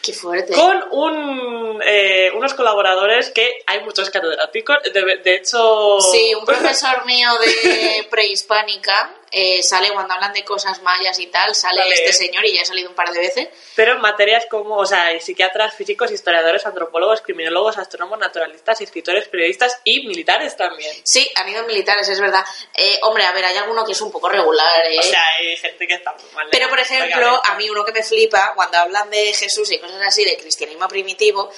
Qué 0.07 0.13
fuerte. 0.13 0.53
Con 0.53 0.85
un, 0.93 1.83
eh, 1.85 2.31
unos 2.37 2.55
colaboradores 2.55 3.31
que 3.31 3.65
hay 3.67 3.81
muchos 3.81 4.09
catedráticos. 4.09 4.77
De, 4.95 5.17
de 5.17 5.35
hecho... 5.35 5.99
Sí, 6.01 6.33
un 6.33 6.45
profesor 6.45 7.05
mío 7.07 7.29
de 7.41 8.07
prehispánica 8.09 9.13
eh, 9.31 9.63
sale 9.63 9.91
cuando 9.93 10.15
hablan 10.15 10.33
de 10.33 10.45
cosas 10.45 10.83
mayas 10.83 11.19
y 11.19 11.27
tal, 11.27 11.55
sale 11.55 11.81
Vale. 11.81 11.95
este 11.95 12.13
señor 12.13 12.45
y 12.45 12.55
ya 12.55 12.63
ha 12.63 12.65
salido 12.65 12.89
un 12.89 12.95
par 12.95 13.11
de 13.11 13.19
veces. 13.19 13.49
Pero 13.75 13.93
en 13.93 14.01
materias 14.01 14.47
como, 14.51 14.77
o 14.77 14.87
sea, 14.87 15.19
psiquiatras, 15.21 15.75
físicos, 15.75 16.11
historiadores, 16.11 16.65
antropólogos, 16.67 17.21
criminólogos, 17.23 17.79
astrónomos, 17.79 18.19
naturalistas, 18.19 18.81
escritores, 18.81 19.29
periodistas 19.29 19.81
y 19.85 20.07
militares 20.07 20.57
también. 20.57 20.95
Sí, 21.05 21.31
han 21.35 21.49
ido 21.49 21.65
militares, 21.65 22.09
es 22.09 22.21
verdad. 22.21 22.45
Eh, 22.75 22.99
hombre, 23.03 23.25
a 23.25 23.33
ver, 23.33 23.45
hay 23.45 23.57
alguno 23.57 23.85
que 23.85 23.93
es 23.93 24.01
un 24.01 24.11
poco 24.11 24.29
regular, 24.29 24.87
¿eh? 24.91 24.99
O 24.99 25.03
sea, 25.03 25.23
hay 25.39 25.57
gente 25.57 25.87
que 25.87 25.95
está 25.95 26.13
muy 26.13 26.31
mal. 26.35 26.49
Pero, 26.51 26.69
por 26.69 26.79
ejemplo, 26.79 27.41
a 27.45 27.55
mí 27.57 27.69
uno 27.69 27.85
que 27.85 27.93
me 27.93 28.03
flipa, 28.03 28.53
cuando 28.55 28.79
hablan 28.79 29.11
de 29.11 29.33
Jesús 29.33 29.71
y 29.73 29.79
cosas 29.79 30.01
así, 30.07 30.25
de 30.25 30.37
cristianismo 30.37 30.89
primitivo, 30.89 31.51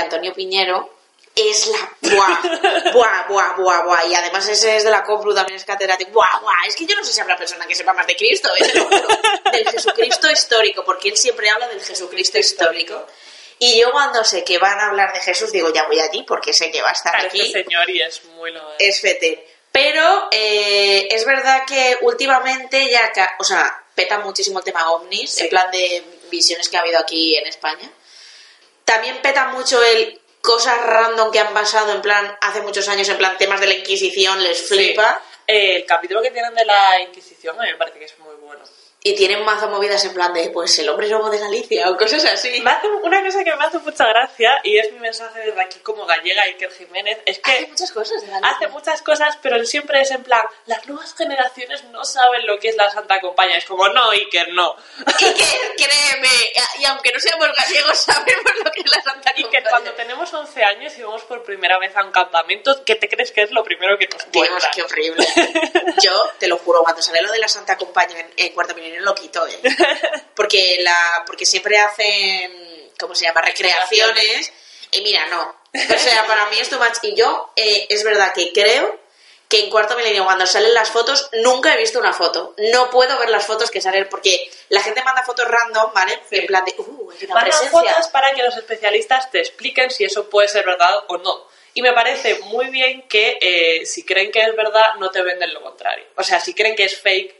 Antonio 0.00 0.32
Piñero 0.32 0.96
es 1.36 1.66
la... 1.66 1.96
Buah, 2.00 2.92
buah, 2.92 3.26
buah, 3.28 3.56
buah, 3.56 3.82
buah. 3.84 4.06
Y 4.06 4.14
además 4.14 4.48
ese 4.48 4.76
es 4.76 4.84
de 4.84 4.90
la 4.90 5.04
Complu, 5.04 5.34
también 5.34 5.56
es 5.56 5.64
catedrático. 5.64 6.10
Buah, 6.12 6.40
buah. 6.40 6.66
Es 6.66 6.74
que 6.74 6.86
yo 6.86 6.96
no 6.96 7.04
sé 7.04 7.12
si 7.12 7.20
habrá 7.20 7.36
persona 7.36 7.66
que 7.66 7.74
sepa 7.74 7.92
más 7.92 8.06
de 8.06 8.16
Cristo, 8.16 8.48
¿eh? 8.58 8.64
Te 8.64 8.78
lo 8.78 8.84
juro. 8.86 9.08
Del 9.52 9.68
Jesucristo 9.68 10.30
histórico, 10.30 10.82
porque 10.84 11.10
él 11.10 11.16
siempre 11.16 11.48
habla 11.50 11.68
del 11.68 11.82
Jesucristo 11.82 12.38
histórico. 12.38 13.06
Y 13.58 13.78
yo 13.80 13.90
cuando 13.92 14.24
sé 14.24 14.44
que 14.44 14.58
van 14.58 14.78
a 14.80 14.88
hablar 14.88 15.12
de 15.12 15.20
Jesús, 15.20 15.52
digo, 15.52 15.72
ya 15.72 15.86
voy 15.86 16.00
allí, 16.00 16.24
porque 16.26 16.52
sé 16.52 16.70
que 16.70 16.82
va 16.82 16.88
a 16.88 16.92
estar 16.92 17.14
aquí 17.16 17.40
este 17.40 17.64
señor 17.64 17.88
y 17.90 18.00
es 18.02 18.24
muy 18.24 18.50
lo 18.52 18.62
es 18.78 19.00
fete. 19.00 19.46
Pero 19.72 20.28
eh, 20.30 21.08
es 21.10 21.24
verdad 21.26 21.64
que 21.66 21.98
últimamente 22.02 22.88
ya, 22.90 23.10
o 23.38 23.44
sea, 23.44 23.84
peta 23.94 24.18
muchísimo 24.20 24.58
el 24.58 24.64
tema 24.64 24.90
ovnis, 24.90 25.30
Sí. 25.34 25.44
en 25.44 25.50
plan 25.50 25.70
de 25.70 26.02
visiones 26.30 26.68
que 26.68 26.76
ha 26.76 26.80
habido 26.80 26.98
aquí 26.98 27.36
en 27.36 27.46
España. 27.46 27.90
También 28.84 29.20
peta 29.22 29.46
mucho 29.48 29.82
el 29.82 30.20
cosas 30.46 30.80
random 30.86 31.30
que 31.32 31.40
han 31.40 31.52
pasado, 31.52 31.92
en 31.92 32.00
plan, 32.00 32.38
hace 32.40 32.62
muchos 32.62 32.88
años, 32.88 33.08
en 33.08 33.18
plan, 33.18 33.36
temas 33.36 33.60
de 33.60 33.66
la 33.66 33.74
Inquisición, 33.74 34.42
les 34.42 34.66
flipa. 34.66 35.20
Eh, 35.46 35.76
el 35.76 35.84
capítulo 35.84 36.22
que 36.22 36.30
tienen 36.30 36.54
de 36.54 36.64
la 36.64 37.00
Inquisición 37.00 37.58
a 37.60 37.64
mí 37.64 37.70
me 37.70 37.76
parece 37.76 37.98
que 37.98 38.04
es 38.06 38.18
muy 38.20 38.34
bueno. 38.36 38.64
Y 39.06 39.14
tienen 39.14 39.44
mazo 39.44 39.68
movidas 39.68 40.04
en 40.04 40.12
plan 40.14 40.34
de, 40.34 40.50
pues, 40.50 40.76
el 40.80 40.88
hombre 40.88 41.06
lobo 41.06 41.30
de 41.30 41.38
Galicia 41.38 41.88
o 41.88 41.96
cosas 41.96 42.24
así. 42.24 42.60
Me 42.60 42.72
hace 42.72 42.88
una 42.88 43.22
cosa 43.22 43.44
que 43.44 43.54
me 43.54 43.64
hace 43.64 43.78
mucha 43.78 44.04
gracia 44.04 44.58
y 44.64 44.78
es 44.78 44.92
mi 44.92 44.98
mensaje 44.98 45.38
desde 45.46 45.62
aquí 45.62 45.78
como 45.78 46.04
gallega 46.06 46.42
Iker 46.42 46.72
Jiménez, 46.72 47.18
es 47.24 47.38
que 47.38 47.52
Hace 47.52 47.66
muchas 47.68 47.92
cosas 47.92 48.20
de 48.20 48.26
Galicia. 48.26 48.50
hace 48.56 48.66
muchas 48.66 49.02
cosas, 49.02 49.38
pero 49.40 49.64
siempre 49.64 50.00
es 50.00 50.10
en 50.10 50.24
plan, 50.24 50.44
las 50.66 50.84
nuevas 50.88 51.14
generaciones 51.14 51.84
no 51.84 52.04
saben 52.04 52.44
lo 52.48 52.58
que 52.58 52.70
es 52.70 52.76
la 52.76 52.90
Santa 52.90 53.20
Compañía. 53.20 53.58
Es 53.58 53.64
como, 53.66 53.88
no, 53.90 54.10
Iker, 54.10 54.48
no. 54.54 54.74
Que, 55.18 55.32
créeme, 55.76 56.28
y 56.80 56.84
aunque 56.86 57.12
no 57.12 57.20
seamos 57.20 57.46
gallegos, 57.56 57.98
sabemos 58.00 58.52
lo 58.64 58.70
que 58.72 58.80
es 58.80 58.90
la 58.90 59.02
Santa 59.02 59.32
Compañía. 59.32 59.70
cuando 59.70 59.92
tenemos 59.92 60.34
11 60.34 60.64
años 60.64 60.98
y 60.98 61.02
vamos 61.02 61.22
por 61.22 61.44
primera 61.44 61.78
vez 61.78 61.96
a 61.96 62.02
un 62.02 62.10
campamento, 62.10 62.82
¿qué 62.84 62.96
te 62.96 63.08
crees 63.08 63.30
que 63.30 63.42
es 63.42 63.52
lo 63.52 63.62
primero 63.62 63.96
que 63.98 64.08
nos 64.08 64.28
Dios, 64.32 64.48
cuentan? 64.48 64.70
qué 64.74 64.82
horrible. 64.82 65.24
Yo, 66.02 66.28
te 66.40 66.48
lo 66.48 66.56
juro, 66.58 66.82
cuando 66.82 67.00
sale 67.02 67.22
lo 67.22 67.30
de 67.30 67.38
la 67.38 67.46
Santa 67.48 67.76
Compañía 67.76 68.18
en, 68.18 68.32
en 68.36 68.52
Cuarto 68.52 68.74
Milenio 68.74 68.95
lo 69.00 69.14
quito, 69.14 69.46
¿eh? 69.46 69.58
Porque, 70.34 70.78
la, 70.80 71.24
porque 71.26 71.46
siempre 71.46 71.78
hacen, 71.78 72.90
¿cómo 72.98 73.14
se 73.14 73.24
llama? 73.24 73.40
Recreaciones. 73.42 74.52
Y 74.90 75.00
mira, 75.00 75.26
no. 75.26 75.42
O 75.74 75.98
sea, 75.98 76.26
para 76.26 76.46
mí 76.46 76.58
es 76.58 76.68
too 76.70 76.78
much. 76.78 76.98
Y 77.02 77.14
yo, 77.14 77.52
eh, 77.56 77.86
es 77.90 78.02
verdad 78.04 78.32
que 78.34 78.52
creo 78.52 78.98
que 79.48 79.60
en 79.60 79.70
cuarto 79.70 79.96
milenio 79.96 80.24
cuando 80.24 80.44
salen 80.44 80.74
las 80.74 80.90
fotos 80.90 81.28
nunca 81.34 81.72
he 81.72 81.76
visto 81.78 81.98
una 81.98 82.12
foto. 82.12 82.54
No 82.72 82.90
puedo 82.90 83.18
ver 83.18 83.28
las 83.30 83.46
fotos 83.46 83.70
que 83.70 83.80
salen 83.80 84.08
porque 84.10 84.50
la 84.70 84.82
gente 84.82 85.02
manda 85.04 85.22
fotos 85.22 85.46
random, 85.46 85.92
¿vale? 85.94 86.20
Sí. 86.28 86.36
En 86.38 86.46
plan 86.46 86.64
de, 86.64 86.74
uh, 86.78 87.10
hay 87.10 87.24
una 87.26 87.34
Mandan 87.34 87.50
presencia. 87.50 87.70
fotos 87.70 88.08
para 88.08 88.32
que 88.32 88.42
los 88.42 88.56
especialistas 88.56 89.30
te 89.30 89.40
expliquen 89.40 89.90
si 89.90 90.04
eso 90.04 90.28
puede 90.28 90.48
ser 90.48 90.64
verdad 90.66 91.04
o 91.08 91.18
no. 91.18 91.45
Y 91.76 91.82
me 91.82 91.92
parece 91.92 92.38
muy 92.44 92.70
bien 92.70 93.02
que 93.02 93.36
eh, 93.38 93.84
si 93.84 94.02
creen 94.02 94.32
que 94.32 94.42
es 94.42 94.56
verdad, 94.56 94.94
no 94.98 95.10
te 95.10 95.20
venden 95.20 95.52
lo 95.52 95.60
contrario. 95.60 96.06
O 96.16 96.22
sea, 96.22 96.40
si 96.40 96.54
creen 96.54 96.74
que 96.74 96.84
es 96.84 96.98
fake, 96.98 97.34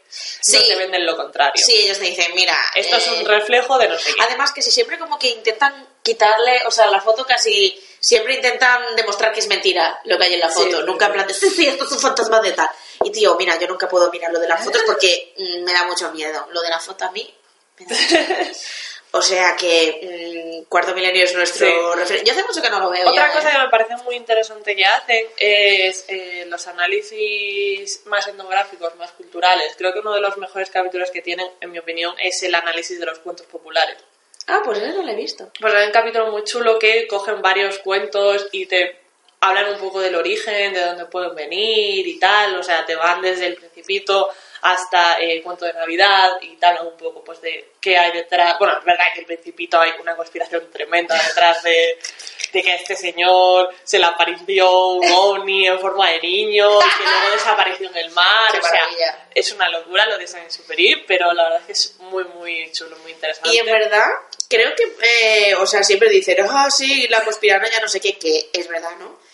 no 0.52 0.60
te 0.60 0.76
venden 0.76 1.06
lo 1.06 1.16
contrario. 1.16 1.64
Sí, 1.64 1.72
ellos 1.72 1.98
te 1.98 2.04
dicen, 2.04 2.34
mira, 2.34 2.54
Esto 2.74 2.96
es 2.96 3.06
eh, 3.06 3.12
un 3.18 3.24
reflejo 3.24 3.78
de 3.78 3.88
no 3.88 3.98
sé 3.98 4.12
qué. 4.12 4.22
Además 4.28 4.52
que 4.52 4.60
si 4.60 4.70
siempre 4.70 4.98
como 4.98 5.18
que 5.18 5.28
intentan 5.28 5.88
quitarle, 6.02 6.60
o 6.66 6.70
sea, 6.70 6.86
la 6.88 7.00
foto 7.00 7.24
casi 7.24 7.82
siempre 7.98 8.34
intentan 8.34 8.94
demostrar 8.94 9.32
que 9.32 9.40
es 9.40 9.48
mentira 9.48 10.02
lo 10.04 10.18
que 10.18 10.24
hay 10.24 10.34
en 10.34 10.40
la 10.40 10.50
foto. 10.50 10.80
sí, 10.80 10.84
nunca 10.84 11.06
en 11.06 11.12
plan 11.14 11.26
de, 11.26 11.32
sí, 11.32 11.48
sí, 11.48 11.66
esto 11.66 11.86
es 11.86 11.92
un 11.92 12.00
fantasma 12.00 12.38
de 12.40 12.52
tal. 12.52 12.68
Y 13.04 13.10
tío, 13.10 13.36
mira, 13.36 13.58
yo 13.58 13.66
nunca 13.66 13.88
puedo 13.88 14.10
mirar 14.10 14.30
lo 14.32 14.38
de 14.38 14.48
las 14.48 14.62
fotos 14.62 14.82
porque 14.84 15.32
me 15.64 15.72
da 15.72 15.84
mucho 15.84 16.12
miedo. 16.12 16.46
Lo 16.52 16.60
de 16.60 16.68
la 16.68 16.78
foto 16.78 17.06
a 17.06 17.10
mí 17.10 17.34
me 17.78 17.86
da 17.86 17.96
mucho 18.02 18.18
miedo. 18.18 18.44
O 19.12 19.22
sea 19.22 19.56
que 19.56 20.60
mm, 20.64 20.68
Cuarto 20.68 20.94
Milenio 20.94 21.24
es 21.24 21.34
nuestro 21.34 21.66
Sí. 21.66 21.72
referente. 21.98 22.26
Yo 22.26 22.32
hace 22.32 22.44
mucho 22.46 22.60
que 22.60 22.68
no 22.70 22.80
lo 22.80 22.90
veo. 22.90 23.08
Otra 23.08 23.28
ya, 23.28 23.32
cosa 23.32 23.48
¿eh? 23.48 23.52
que 23.52 23.58
me 23.58 23.68
parece 23.70 23.96
muy 24.04 24.14
interesante 24.16 24.76
que 24.76 24.84
hacen 24.84 25.24
es 25.38 26.04
eh, 26.08 26.44
los 26.48 26.66
análisis 26.66 28.02
más 28.06 28.26
etnográficos, 28.26 28.94
más 28.96 29.10
culturales. 29.12 29.74
Creo 29.78 29.92
que 29.92 30.00
uno 30.00 30.12
de 30.14 30.20
los 30.20 30.36
mejores 30.36 30.70
capítulos 30.70 31.10
que 31.10 31.22
tienen, 31.22 31.48
en 31.60 31.70
mi 31.70 31.78
opinión, 31.78 32.14
es 32.20 32.42
el 32.42 32.54
análisis 32.54 32.98
de 33.00 33.06
los 33.06 33.18
cuentos 33.20 33.46
populares. 33.46 33.96
Ah, 34.48 34.60
pues 34.64 34.78
eso 34.78 34.96
no 34.98 35.02
lo 35.02 35.10
he 35.12 35.16
visto. 35.16 35.50
Pues 35.60 35.74
hay 35.74 35.86
un 35.86 35.92
capítulo 35.92 36.30
muy 36.30 36.44
chulo 36.44 36.78
que 36.78 37.06
cogen 37.06 37.42
varios 37.42 37.78
cuentos 37.78 38.46
y 38.52 38.66
te 38.66 38.96
hablan 39.40 39.72
un 39.72 39.78
poco 39.80 40.00
del 40.00 40.14
origen, 40.14 40.72
de 40.72 40.80
dónde 40.84 41.06
pueden 41.06 41.34
venir 41.34 42.06
y 42.06 42.18
tal. 42.18 42.56
O 42.58 42.62
sea, 42.62 42.84
te 42.86 42.94
van 42.94 43.22
desde 43.22 43.46
el 43.46 43.56
principito 43.56 44.28
hasta 44.62 45.20
eh, 45.20 45.32
el 45.32 45.42
cuento 45.42 45.64
de 45.64 45.72
Navidad 45.72 46.32
y 46.40 46.56
te 46.56 46.66
hablan 46.66 46.86
un 46.86 46.96
poco 46.96 47.22
pues 47.22 47.40
de 47.40 47.72
qué 47.80 47.98
hay 47.98 48.12
detrás. 48.12 48.58
Bueno, 48.58 48.78
es 48.78 48.84
verdad 48.84 49.06
que 49.14 49.20
el 49.20 49.26
principito 49.26 49.80
hay 49.80 49.92
una 50.00 50.16
conspiración 50.16 50.70
tremenda 50.70 51.14
detrás 51.28 51.62
de, 51.62 51.98
de 52.52 52.62
que 52.62 52.72
a 52.72 52.76
este 52.76 52.96
señor 52.96 53.74
se 53.84 53.98
le 53.98 54.06
apareció 54.06 54.88
un 54.94 55.10
ovni 55.12 55.66
en 55.66 55.78
forma 55.78 56.10
de 56.10 56.20
niño 56.20 56.78
y 56.78 56.98
que 56.98 57.04
luego 57.04 57.32
desapareció 57.32 57.88
en 57.90 57.96
el 57.96 58.10
mar. 58.10 58.52
Qué 58.52 58.58
o 58.58 58.62
sea, 58.62 59.28
es 59.34 59.52
una 59.52 59.68
locura 59.68 60.06
lo 60.06 60.18
de 60.18 60.26
San 60.26 60.42
Exupéry, 60.42 61.04
pero 61.06 61.32
la 61.32 61.44
verdad 61.44 61.60
es 61.60 61.66
que 61.66 61.72
es 61.72 61.96
muy, 62.00 62.24
muy 62.24 62.70
chulo, 62.72 62.96
muy 62.98 63.12
interesante. 63.12 63.50
Y 63.54 63.58
en 63.58 63.66
verdad, 63.66 64.06
creo 64.48 64.74
que, 64.74 65.50
eh, 65.50 65.54
o 65.56 65.66
sea, 65.66 65.82
siempre 65.82 66.08
dicen, 66.08 66.38
ah, 66.48 66.70
sí, 66.70 67.06
la 67.08 67.22
conspiranoia, 67.22 67.80
no 67.80 67.88
sé 67.88 68.00
qué, 68.00 68.18
que 68.18 68.50
es 68.52 68.68
verdad, 68.68 68.96
¿no? 68.98 69.25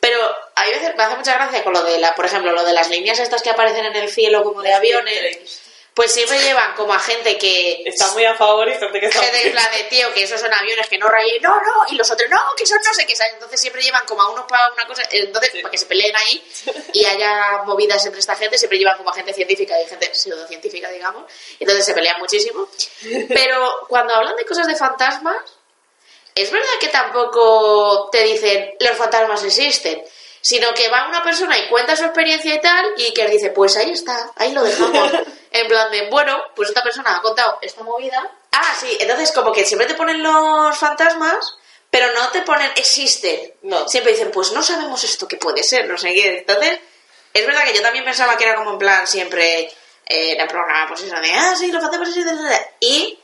Pero 0.00 0.36
hay 0.56 0.72
veces, 0.72 0.94
me 0.96 1.02
hace 1.02 1.16
mucha 1.16 1.34
gracia 1.34 1.62
con 1.62 1.72
lo 1.72 1.82
de 1.82 1.98
la, 1.98 2.14
por 2.14 2.26
ejemplo, 2.26 2.52
lo 2.52 2.64
de 2.64 2.72
las 2.72 2.88
líneas 2.88 3.18
estas 3.18 3.42
que 3.42 3.50
aparecen 3.50 3.86
en 3.86 3.96
el 3.96 4.10
cielo 4.10 4.42
como 4.42 4.62
de 4.62 4.72
aviones, 4.72 5.60
pues 5.94 6.12
siempre 6.12 6.40
llevan 6.40 6.74
como 6.74 6.94
a 6.94 6.98
gente 6.98 7.36
que... 7.36 7.82
Está 7.84 8.10
muy 8.12 8.24
a 8.24 8.34
favor 8.34 8.68
y 8.68 8.72
gente 8.72 9.00
que 9.00 9.06
está 9.06 9.22
Gente 9.22 9.46
en 9.46 9.52
plan 9.52 9.70
de 9.72 9.84
tío, 9.84 10.12
que 10.14 10.22
esos 10.22 10.40
son 10.40 10.52
aviones 10.52 10.86
que 10.88 10.98
no 10.98 11.08
rayen, 11.08 11.42
no, 11.42 11.50
no, 11.50 11.86
y 11.90 11.96
los 11.96 12.10
otros 12.10 12.30
no, 12.30 12.40
que 12.56 12.64
son 12.64 12.78
no 12.84 12.94
sé 12.94 13.04
qué, 13.06 13.14
¿sabes? 13.14 13.34
Entonces 13.34 13.60
siempre 13.60 13.82
llevan 13.82 14.06
como 14.06 14.22
a 14.22 14.30
unos 14.30 14.46
para 14.46 14.72
una 14.72 14.86
cosa, 14.86 15.02
entonces 15.10 15.50
Sí. 15.52 15.60
para 15.60 15.70
que 15.72 15.78
se 15.78 15.86
peleen 15.86 16.14
ahí 16.16 16.44
y 16.94 17.04
haya 17.04 17.62
movidas 17.66 18.04
entre 18.06 18.20
esta 18.20 18.36
gente, 18.36 18.56
siempre 18.56 18.78
llevan 18.78 18.96
como 18.96 19.10
a 19.10 19.14
gente 19.14 19.34
científica 19.34 19.80
y 19.82 19.86
gente 19.86 20.14
pseudocientífica, 20.14 20.88
digamos, 20.90 21.24
entonces 21.58 21.84
se 21.84 21.92
pelean 21.92 22.18
muchísimo. 22.18 22.68
Pero 23.28 23.86
cuando 23.88 24.14
hablan 24.14 24.36
de 24.36 24.44
cosas 24.44 24.66
de 24.68 24.76
fantasmas, 24.76 25.36
es 26.34 26.50
verdad 26.50 26.68
que 26.80 26.88
tampoco 26.88 28.08
te 28.10 28.22
dicen 28.22 28.74
los 28.80 28.96
fantasmas 28.96 29.44
existen, 29.44 30.02
sino 30.40 30.72
que 30.74 30.88
va 30.88 31.08
una 31.08 31.22
persona 31.22 31.58
y 31.58 31.68
cuenta 31.68 31.96
su 31.96 32.04
experiencia 32.04 32.54
y 32.54 32.60
tal, 32.60 32.94
y 32.96 33.12
que 33.12 33.28
dice, 33.28 33.50
pues 33.50 33.76
ahí 33.76 33.90
está, 33.90 34.32
ahí 34.36 34.52
lo 34.52 34.62
dejamos. 34.62 35.12
en 35.50 35.66
plan 35.68 35.90
de, 35.90 36.08
bueno, 36.08 36.38
pues 36.54 36.68
esta 36.68 36.82
persona 36.82 37.16
ha 37.16 37.22
contado 37.22 37.58
esta 37.62 37.82
movida. 37.82 38.30
Ah, 38.52 38.74
sí, 38.78 38.96
entonces 39.00 39.32
como 39.32 39.52
que 39.52 39.64
siempre 39.64 39.86
te 39.86 39.94
ponen 39.94 40.22
los 40.22 40.76
fantasmas, 40.78 41.56
pero 41.90 42.12
no 42.14 42.28
te 42.28 42.42
ponen 42.42 42.70
existen. 42.76 43.54
No. 43.62 43.88
Siempre 43.88 44.12
dicen, 44.12 44.30
pues 44.30 44.52
no 44.52 44.62
sabemos 44.62 45.02
esto 45.04 45.26
que 45.26 45.36
puede 45.36 45.62
ser, 45.62 45.88
no 45.88 45.98
sé 45.98 46.12
qué. 46.14 46.38
Entonces, 46.38 46.78
es 47.32 47.46
verdad 47.46 47.64
que 47.64 47.74
yo 47.74 47.82
también 47.82 48.04
pensaba 48.04 48.36
que 48.36 48.44
era 48.44 48.54
como 48.54 48.72
en 48.72 48.78
plan 48.78 49.06
siempre 49.06 49.62
eh, 50.06 50.32
en 50.32 50.40
el 50.40 50.48
programa, 50.48 50.88
pues 50.88 51.02
eso 51.02 51.20
de, 51.20 51.32
ah, 51.32 51.54
sí, 51.56 51.70
los 51.70 51.82
fantasmas 51.82 52.08
existen. 52.08 52.38
Y 52.80 53.18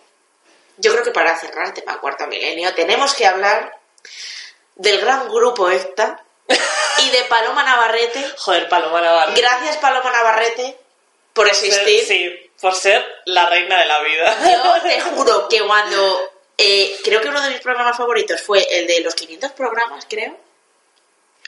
yo 0.79 0.93
creo 0.93 1.05
que 1.05 1.11
para 1.11 1.37
cerrar 1.39 1.67
el 1.67 1.73
tema 1.75 1.99
cuarto 2.01 2.27
milenio 2.27 2.75
tenemos 2.75 3.15
que 3.15 3.27
hablar 3.27 3.79
del 4.75 5.01
gran 5.01 5.29
grupo 5.29 5.71
ECTA 5.71 6.23
y 6.99 7.11
de 7.11 7.25
Paloma 7.25 7.63
Navarrete. 7.63 8.25
Joder, 8.39 8.69
Paloma 8.69 9.01
Navarro. 9.01 9.33
Gracias 9.37 9.77
Paloma 9.79 10.11
Navarrete 10.11 10.77
por 11.33 11.49
existir. 11.49 12.05
Sí, 12.07 12.51
por 12.61 12.75
ser 12.75 13.05
la 13.27 13.47
reina 13.47 13.79
de 13.79 13.87
la 13.87 14.01
vida. 14.01 14.37
Yo 14.53 14.83
te 14.89 15.01
juro 15.01 15.49
que 15.49 15.63
cuando... 15.63 16.33
eh, 16.59 16.99
creo 17.05 17.21
que 17.21 17.29
uno 17.29 17.41
de 17.43 17.51
mis 17.51 17.61
programas 17.61 17.97
favoritos 17.97 18.41
fue 18.41 18.67
el 18.79 18.87
de 18.87 19.01
los 19.01 19.15
500 19.15 19.53
programas, 19.53 20.07
creo. 20.09 20.37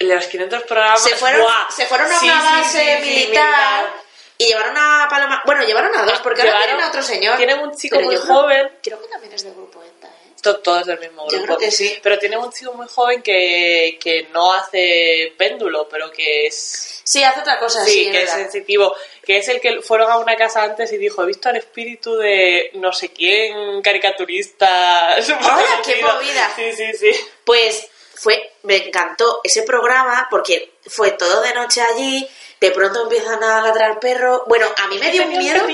En 0.01 0.15
los 0.15 0.27
500 0.27 0.63
programas. 0.65 1.03
Se 1.03 1.17
fueron, 1.17 1.43
¡buah! 1.43 1.71
se 1.75 1.87
fueron 1.87 2.13
a 2.13 2.21
Sí, 2.21 2.27
una 2.27 2.43
base 2.43 2.99
sí, 2.99 3.05
sí, 3.05 3.09
militar 3.11 3.91
y 4.39 4.47
llevaron 4.47 4.77
a 4.77 5.07
Paloma... 5.11 5.43
Bueno, 5.45 5.65
llevaron 5.65 5.95
a 5.97 6.05
dos, 6.05 6.21
porque 6.21 6.43
ahora 6.43 6.53
Llevaron- 6.53 6.67
tienen 6.67 6.85
a 6.85 6.89
otro 6.89 7.03
señor. 7.03 7.37
Tienen 7.37 7.59
un 7.59 7.77
chico 7.77 8.01
muy 8.01 8.15
yo 8.15 8.23
creo- 8.23 8.35
joven. 8.35 8.71
Creo 8.83 9.03
que 9.03 9.09
también 9.09 9.33
es 9.33 9.43
del 9.43 9.53
grupo 9.55 9.83
ECTA, 9.83 10.07
¿eh? 10.07 10.11
To- 10.41 10.59
Todos 10.61 10.87
del 10.87 11.01
mismo 11.01 11.25
Yo 11.29 11.39
grupo. 11.39 11.57
creo 11.57 11.59
que 11.59 11.71
sí. 11.73 11.99
Pero 12.03 12.19
tiene 12.21 12.37
un 12.39 12.53
chico 12.53 12.73
muy 12.73 12.87
joven 12.87 13.21
que, 13.23 13.99
que 14.01 14.29
no 14.33 14.53
hace 14.55 15.35
péndulo, 15.37 15.89
pero 15.89 16.11
que 16.13 16.47
es. 16.47 17.01
Sí, 17.03 17.25
hace 17.25 17.41
otra 17.41 17.59
cosa, 17.59 17.85
Sí, 17.85 18.05
sí, 18.05 18.11
que 18.13 18.23
es 18.23 18.31
sensitivo. 18.31 18.95
Que 19.25 19.39
es 19.39 19.49
el 19.49 19.61
que 19.61 19.81
fueron 19.83 20.11
a 20.11 20.19
una 20.19 20.37
casa 20.37 20.63
antes 20.63 20.93
y 20.93 20.99
dijo: 20.99 21.23
He 21.25 21.27
visto 21.27 21.49
al 21.49 21.57
espíritu 21.57 22.15
de 22.17 22.71
no 22.75 22.93
sé 22.93 23.09
quién, 23.13 23.83
caricaturista. 23.83 25.17
¡Hola, 25.41 25.83
qué 25.85 26.01
movida! 26.03 26.53
Sí, 26.55 26.73
sí, 26.73 26.93
sí. 26.95 27.11
Pues 27.45 27.89
fue, 28.15 28.53
me 28.63 28.77
encantó 28.77 29.41
ese 29.43 29.63
programa 29.63 30.29
porque 30.31 30.75
fue 30.87 31.13
todo 31.13 31.41
de 31.43 31.55
noche 31.55 31.81
allí, 31.83 32.29
de 32.61 32.71
pronto 32.73 33.05
empiezan 33.05 33.43
a 33.43 33.61
ladrar 33.61 34.01
perros. 34.01 34.43
Bueno, 34.47 34.67
a 34.77 34.87
mí 34.89 34.99
me 34.99 35.11
dio 35.11 35.25
un 35.25 35.39
miedo. 35.39 35.65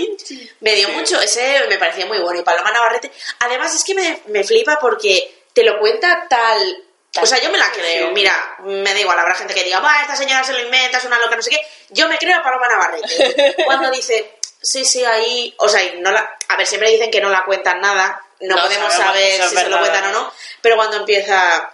Me 0.60 0.74
dio 0.74 0.88
mucho, 0.90 1.20
ese 1.20 1.64
me 1.68 1.78
parecía 1.78 2.06
muy 2.06 2.18
bueno. 2.18 2.40
Y 2.40 2.42
Paloma 2.42 2.70
Navarrete, 2.70 3.10
además 3.40 3.74
es 3.74 3.84
que 3.84 3.94
me, 3.94 4.22
me 4.26 4.44
flipa 4.44 4.78
porque 4.78 5.44
te 5.52 5.64
lo 5.64 5.78
cuenta 5.78 6.26
tal. 6.28 6.84
O 7.22 7.26
sea, 7.26 7.40
yo 7.40 7.50
me 7.50 7.58
la 7.58 7.70
creo. 7.70 8.10
Mira, 8.10 8.56
me 8.64 8.92
da 8.92 9.00
igual, 9.00 9.18
habrá 9.18 9.34
gente 9.34 9.54
que 9.54 9.64
diga, 9.64 9.80
va, 9.80 10.02
esta 10.02 10.16
señora 10.16 10.42
se 10.42 10.52
lo 10.52 10.60
inventa, 10.60 10.98
es 10.98 11.04
una 11.04 11.18
loca, 11.18 11.36
no 11.36 11.42
sé 11.42 11.50
qué. 11.50 11.60
Yo 11.90 12.08
me 12.08 12.18
creo 12.18 12.38
a 12.38 12.42
Paloma 12.42 12.68
Navarrete. 12.68 13.54
Cuando 13.64 13.90
dice, 13.90 14.38
sí, 14.60 14.84
sí, 14.84 15.04
ahí. 15.04 15.54
O 15.58 15.68
sea, 15.68 15.82
y 15.82 16.00
no 16.00 16.10
la. 16.10 16.36
A 16.48 16.56
ver, 16.56 16.66
siempre 16.66 16.90
dicen 16.90 17.10
que 17.10 17.20
no 17.20 17.30
la 17.30 17.44
cuentan 17.44 17.80
nada. 17.80 18.20
No, 18.40 18.56
No 18.56 18.62
podemos 18.62 18.92
saber 18.92 19.42
si 19.42 19.56
se 19.56 19.68
lo 19.68 19.78
cuentan 19.78 20.04
o 20.04 20.12
no. 20.12 20.20
no. 20.22 20.32
Pero 20.60 20.76
cuando 20.76 20.96
empieza. 20.96 21.70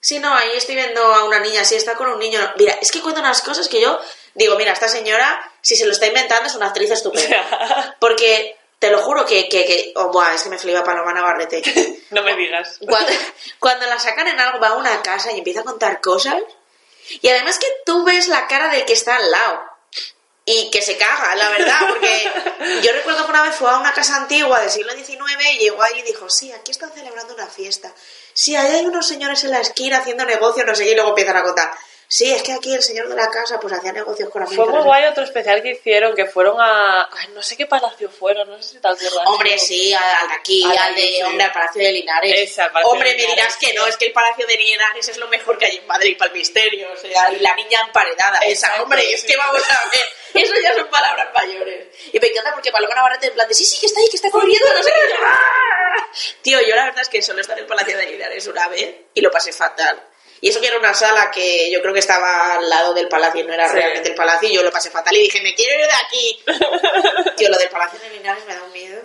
Sí, 0.00 0.18
no, 0.18 0.34
ahí 0.34 0.50
estoy 0.54 0.74
viendo 0.74 1.02
a 1.02 1.24
una 1.24 1.38
niña, 1.38 1.64
sí, 1.64 1.76
está 1.76 1.94
con 1.94 2.08
un 2.08 2.18
niño. 2.18 2.38
Mira, 2.58 2.74
es 2.74 2.92
que 2.92 3.00
cuenta 3.00 3.20
unas 3.20 3.40
cosas 3.40 3.68
que 3.68 3.80
yo 3.80 3.98
digo, 4.34 4.56
mira, 4.56 4.72
esta 4.72 4.88
señora, 4.88 5.52
si 5.60 5.76
se 5.76 5.86
lo 5.86 5.92
está 5.92 6.06
inventando, 6.06 6.48
es 6.48 6.54
una 6.54 6.66
actriz 6.66 6.90
estupenda. 6.90 7.96
Porque 8.00 8.56
te 8.78 8.90
lo 8.90 8.98
juro 9.02 9.24
que, 9.24 9.48
que, 9.48 9.64
que- 9.64 9.92
oh, 9.96 10.08
buah, 10.10 10.34
es 10.34 10.42
que 10.42 10.48
me 10.50 10.58
flipa 10.58 10.84
Paloma 10.84 11.12
Navarrete. 11.12 11.62
No 12.10 12.22
me 12.22 12.36
digas. 12.36 12.78
Cuando, 12.88 13.12
cuando 13.58 13.86
la 13.86 13.98
sacan 13.98 14.28
en 14.28 14.38
algo, 14.38 14.60
va 14.60 14.68
a 14.68 14.74
una 14.76 15.02
casa 15.02 15.32
y 15.32 15.38
empieza 15.38 15.60
a 15.60 15.64
contar 15.64 16.00
cosas. 16.00 16.36
Y 17.22 17.28
además 17.28 17.58
que 17.58 17.66
tú 17.84 18.04
ves 18.04 18.28
la 18.28 18.46
cara 18.46 18.68
del 18.68 18.84
que 18.84 18.92
está 18.92 19.16
al 19.16 19.30
lado. 19.30 19.62
Y 20.46 20.70
que 20.70 20.82
se 20.82 20.98
caga, 20.98 21.34
la 21.36 21.48
verdad, 21.48 21.78
porque 21.88 22.30
yo 22.82 22.92
recuerdo 22.92 23.24
que 23.24 23.30
una 23.30 23.42
vez 23.42 23.54
fue 23.56 23.70
a 23.70 23.78
una 23.78 23.94
casa 23.94 24.16
antigua 24.16 24.60
del 24.60 24.70
siglo 24.70 24.92
XIX 24.92 25.16
y 25.54 25.58
llegó 25.58 25.82
ahí 25.82 26.00
y 26.00 26.02
dijo, 26.02 26.28
sí, 26.28 26.52
aquí 26.52 26.70
están 26.70 26.92
celebrando 26.92 27.32
una 27.34 27.46
fiesta. 27.46 27.90
Sí, 28.34 28.54
ahí 28.54 28.70
hay 28.76 28.84
unos 28.84 29.08
señores 29.08 29.42
en 29.44 29.52
la 29.52 29.60
esquina 29.60 29.98
haciendo 30.00 30.26
negocios, 30.26 30.66
no 30.66 30.74
sé 30.74 30.84
qué, 30.84 30.90
y 30.90 30.94
luego 30.94 31.08
empiezan 31.10 31.38
a 31.38 31.42
contar. 31.42 31.72
Sí, 32.14 32.30
es 32.30 32.44
que 32.44 32.52
aquí 32.52 32.72
el 32.72 32.80
señor 32.80 33.08
de 33.08 33.16
la 33.16 33.28
casa 33.28 33.58
pues 33.58 33.74
hacía 33.74 33.90
negocios 33.90 34.30
con 34.30 34.46
Fue 34.46 34.54
amigos. 34.54 34.68
muy 34.72 34.82
guay 34.84 35.04
otro 35.06 35.24
especial 35.24 35.60
que 35.62 35.72
hicieron, 35.72 36.14
que 36.14 36.26
fueron 36.26 36.60
a... 36.60 37.08
Ay, 37.10 37.26
no 37.34 37.42
sé 37.42 37.56
qué 37.56 37.66
palacio 37.66 38.08
fueron, 38.08 38.48
no 38.48 38.56
sé 38.62 38.74
si 38.74 38.78
te 38.78 38.86
acuerdas. 38.86 39.26
Hombre, 39.26 39.58
sí, 39.58 39.92
al 39.92 40.28
de 40.28 40.34
aquí, 40.34 40.62
Al 40.62 40.70
de 40.70 40.78
al 40.78 40.94
de, 40.94 41.02
sí. 41.02 41.22
hombre, 41.24 41.42
al 41.44 41.52
Palacio 41.52 41.82
de 41.82 41.90
Linares. 41.90 42.32
Ese, 42.38 42.62
al 42.62 42.70
Palacio 42.70 42.92
hombre, 42.92 43.08
de 43.08 43.16
me 43.16 43.22
Linares, 43.22 43.36
dirás 43.36 43.56
que 43.56 43.72
no, 43.76 43.86
es 43.88 43.96
que 43.96 44.04
el 44.06 44.12
Palacio 44.12 44.46
de 44.46 44.56
Linares 44.56 45.08
es 45.08 45.16
lo 45.16 45.26
mejor 45.26 45.58
que 45.58 45.66
hay 45.66 45.76
en 45.78 45.86
Madrid 45.88 46.16
para 46.16 46.30
el 46.30 46.38
misterio, 46.38 46.92
o 46.92 46.96
sea, 46.96 47.32
y 47.32 47.40
la 47.40 47.52
niña 47.56 47.80
emparedada. 47.84 48.38
Esa, 48.38 48.66
Exacto, 48.68 48.84
hombre, 48.84 49.12
es 49.12 49.20
sí. 49.22 49.26
que 49.26 49.36
vamos 49.36 49.62
a 49.68 49.88
ver, 49.88 50.04
eso 50.44 50.54
ya 50.62 50.72
son 50.72 50.86
palabras 50.86 51.28
mayores. 51.34 51.88
Y 52.12 52.20
me 52.20 52.28
encanta 52.28 52.52
porque 52.52 52.70
Paloma 52.70 52.94
Navarrete 52.94 53.26
en 53.26 53.32
plan 53.34 53.48
de, 53.48 53.54
sí, 53.54 53.64
sí, 53.64 53.80
que 53.80 53.86
está 53.86 53.98
ahí, 53.98 54.08
que 54.08 54.16
está 54.18 54.30
corriendo, 54.30 54.68
no 54.72 54.82
sé 54.84 54.92
qué. 54.92 55.14
¡ah! 55.20 56.06
Tío, 56.42 56.60
yo 56.60 56.76
la 56.76 56.84
verdad 56.84 57.02
es 57.02 57.08
que 57.08 57.20
solo 57.22 57.40
estar 57.40 57.58
en 57.58 57.64
el 57.64 57.68
Palacio 57.68 57.96
de 57.98 58.06
Linares 58.06 58.46
una 58.46 58.68
vez 58.68 58.94
y 59.14 59.20
lo 59.20 59.32
pasé 59.32 59.52
fatal. 59.52 60.00
Y 60.40 60.48
eso 60.50 60.60
que 60.60 60.66
era 60.66 60.78
una 60.78 60.92
sala 60.94 61.30
que 61.30 61.70
yo 61.70 61.80
creo 61.80 61.92
que 61.94 62.00
estaba 62.00 62.54
al 62.54 62.68
lado 62.68 62.92
del 62.92 63.08
palacio 63.08 63.40
y 63.40 63.44
no 63.44 63.54
era 63.54 63.68
Sí. 63.68 63.74
realmente 63.76 64.10
el 64.10 64.14
palacio 64.14 64.48
y 64.48 64.54
yo 64.54 64.62
lo 64.62 64.70
pasé 64.70 64.90
fatal 64.90 65.16
y 65.16 65.22
dije, 65.22 65.40
me 65.40 65.54
quiero 65.54 65.74
ir 65.80 65.86
de 65.86 65.92
aquí. 65.92 66.44
Tío, 67.36 67.48
lo 67.50 67.56
del 67.56 67.68
Palacio 67.70 67.98
de 68.00 68.10
Linares 68.10 68.44
me 68.46 68.54
da 68.54 68.62
un 68.62 68.72
miedo. 68.72 69.02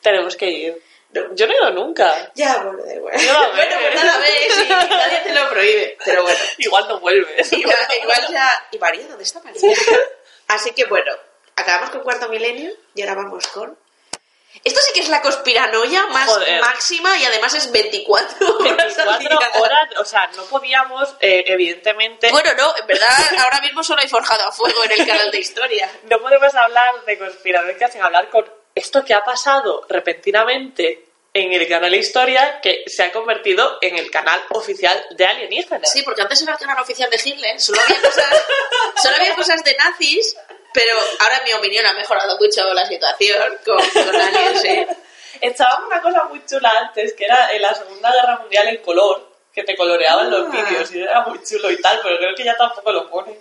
Tenemos 0.00 0.36
que 0.36 0.46
ir. 0.46 0.82
No. 1.10 1.34
Yo 1.34 1.46
no 1.46 1.52
he 1.52 1.56
ido 1.56 1.70
nunca. 1.72 2.30
Ya, 2.34 2.56
bueno, 2.62 2.82
da 2.84 2.94
igual. 2.94 3.14
No 3.26 3.52
bueno, 3.54 3.76
pues 3.80 3.94
no 3.94 4.04
la 4.04 4.18
ves 4.18 4.68
nadie 4.88 5.20
te 5.24 5.34
lo 5.34 5.50
prohíbe. 5.50 5.98
Pero 6.04 6.22
bueno. 6.22 6.38
Igual 6.58 6.88
no 6.88 7.00
vuelves. 7.00 7.52
Igual, 7.52 7.76
igual 8.02 8.28
ya... 8.30 8.66
¿Y 8.70 8.78
María? 8.78 9.06
¿Dónde 9.08 9.24
está 9.24 9.40
María? 9.40 9.76
Así 10.48 10.70
que 10.70 10.84
bueno, 10.86 11.12
acabamos 11.56 11.90
con 11.90 12.00
cuarto 12.02 12.28
milenio 12.28 12.72
y 12.94 13.02
ahora 13.02 13.16
vamos 13.16 13.46
con... 13.48 13.76
Esto 14.64 14.80
sí 14.80 14.92
que 14.92 15.00
es 15.00 15.08
la 15.08 15.20
conspiranoia 15.22 16.06
más 16.08 16.28
Joder. 16.28 16.60
máxima 16.60 17.18
y 17.18 17.24
además 17.24 17.52
es 17.54 17.70
24 17.72 18.58
horas 18.58 18.98
al 18.98 19.08
24 19.18 19.18
día. 19.18 19.60
horas, 19.62 19.88
o 19.98 20.04
sea, 20.04 20.30
no 20.36 20.44
podíamos, 20.44 21.14
eh, 21.20 21.44
evidentemente, 21.46 22.30
Bueno, 22.30 22.50
no, 22.56 22.74
en 22.76 22.86
verdad 22.86 23.08
ahora 23.38 23.60
mismo 23.60 23.82
solo 23.82 24.02
hay 24.02 24.08
forjado 24.08 24.44
a 24.46 24.52
fuego 24.52 24.84
en 24.84 24.92
el 24.92 25.06
canal 25.06 25.30
de 25.30 25.38
historia. 25.40 25.90
no 26.04 26.18
podemos 26.20 26.54
hablar 26.54 27.04
de 27.04 27.18
conspiranoia 27.18 27.88
sin 27.90 28.02
hablar 28.02 28.28
con 28.30 28.44
esto 28.74 29.04
que 29.04 29.14
ha 29.14 29.24
pasado 29.24 29.84
repentinamente 29.88 31.06
en 31.34 31.52
el 31.52 31.66
canal 31.66 31.94
Historia 31.94 32.60
que 32.60 32.84
se 32.86 33.02
ha 33.02 33.10
convertido 33.10 33.78
en 33.80 33.96
el 33.96 34.10
canal 34.10 34.38
oficial 34.50 35.02
de 35.12 35.24
alienígenas. 35.24 35.90
Sí, 35.90 36.02
porque 36.02 36.20
antes 36.22 36.42
era 36.42 36.52
el 36.52 36.58
canal 36.58 36.78
oficial 36.78 37.08
de 37.10 37.18
Hitler, 37.24 37.58
solo 37.60 37.80
había 37.80 38.00
cosas, 38.02 38.42
solo 39.02 39.16
había 39.16 39.34
cosas 39.34 39.64
de 39.64 39.74
nazis, 39.76 40.36
pero 40.72 40.94
ahora 41.20 41.38
en 41.38 41.44
mi 41.44 41.52
opinión 41.52 41.84
ha 41.86 41.92
mejorado 41.94 42.36
mucho 42.38 42.72
la 42.74 42.86
situación 42.86 43.58
con, 43.64 43.76
con 43.76 44.16
aliens, 44.20 44.60
sí. 44.62 44.86
Estaba 45.40 45.84
una 45.86 46.00
cosa 46.00 46.24
muy 46.24 46.44
chula 46.46 46.70
antes, 46.80 47.14
que 47.14 47.24
era 47.24 47.50
en 47.52 47.62
la 47.62 47.74
Segunda 47.74 48.12
Guerra 48.12 48.38
Mundial 48.38 48.68
en 48.68 48.76
color, 48.82 49.28
que 49.52 49.64
te 49.64 49.76
coloreaban 49.76 50.30
los 50.30 50.46
Ah. 50.46 50.50
vídeos 50.52 50.92
y 50.92 51.00
era 51.02 51.22
muy 51.22 51.42
chulo 51.42 51.70
y 51.70 51.80
tal, 51.80 51.98
pero 52.02 52.16
creo 52.18 52.34
que 52.34 52.44
ya 52.44 52.56
tampoco 52.56 52.92
lo 52.92 53.10
ponen. 53.10 53.36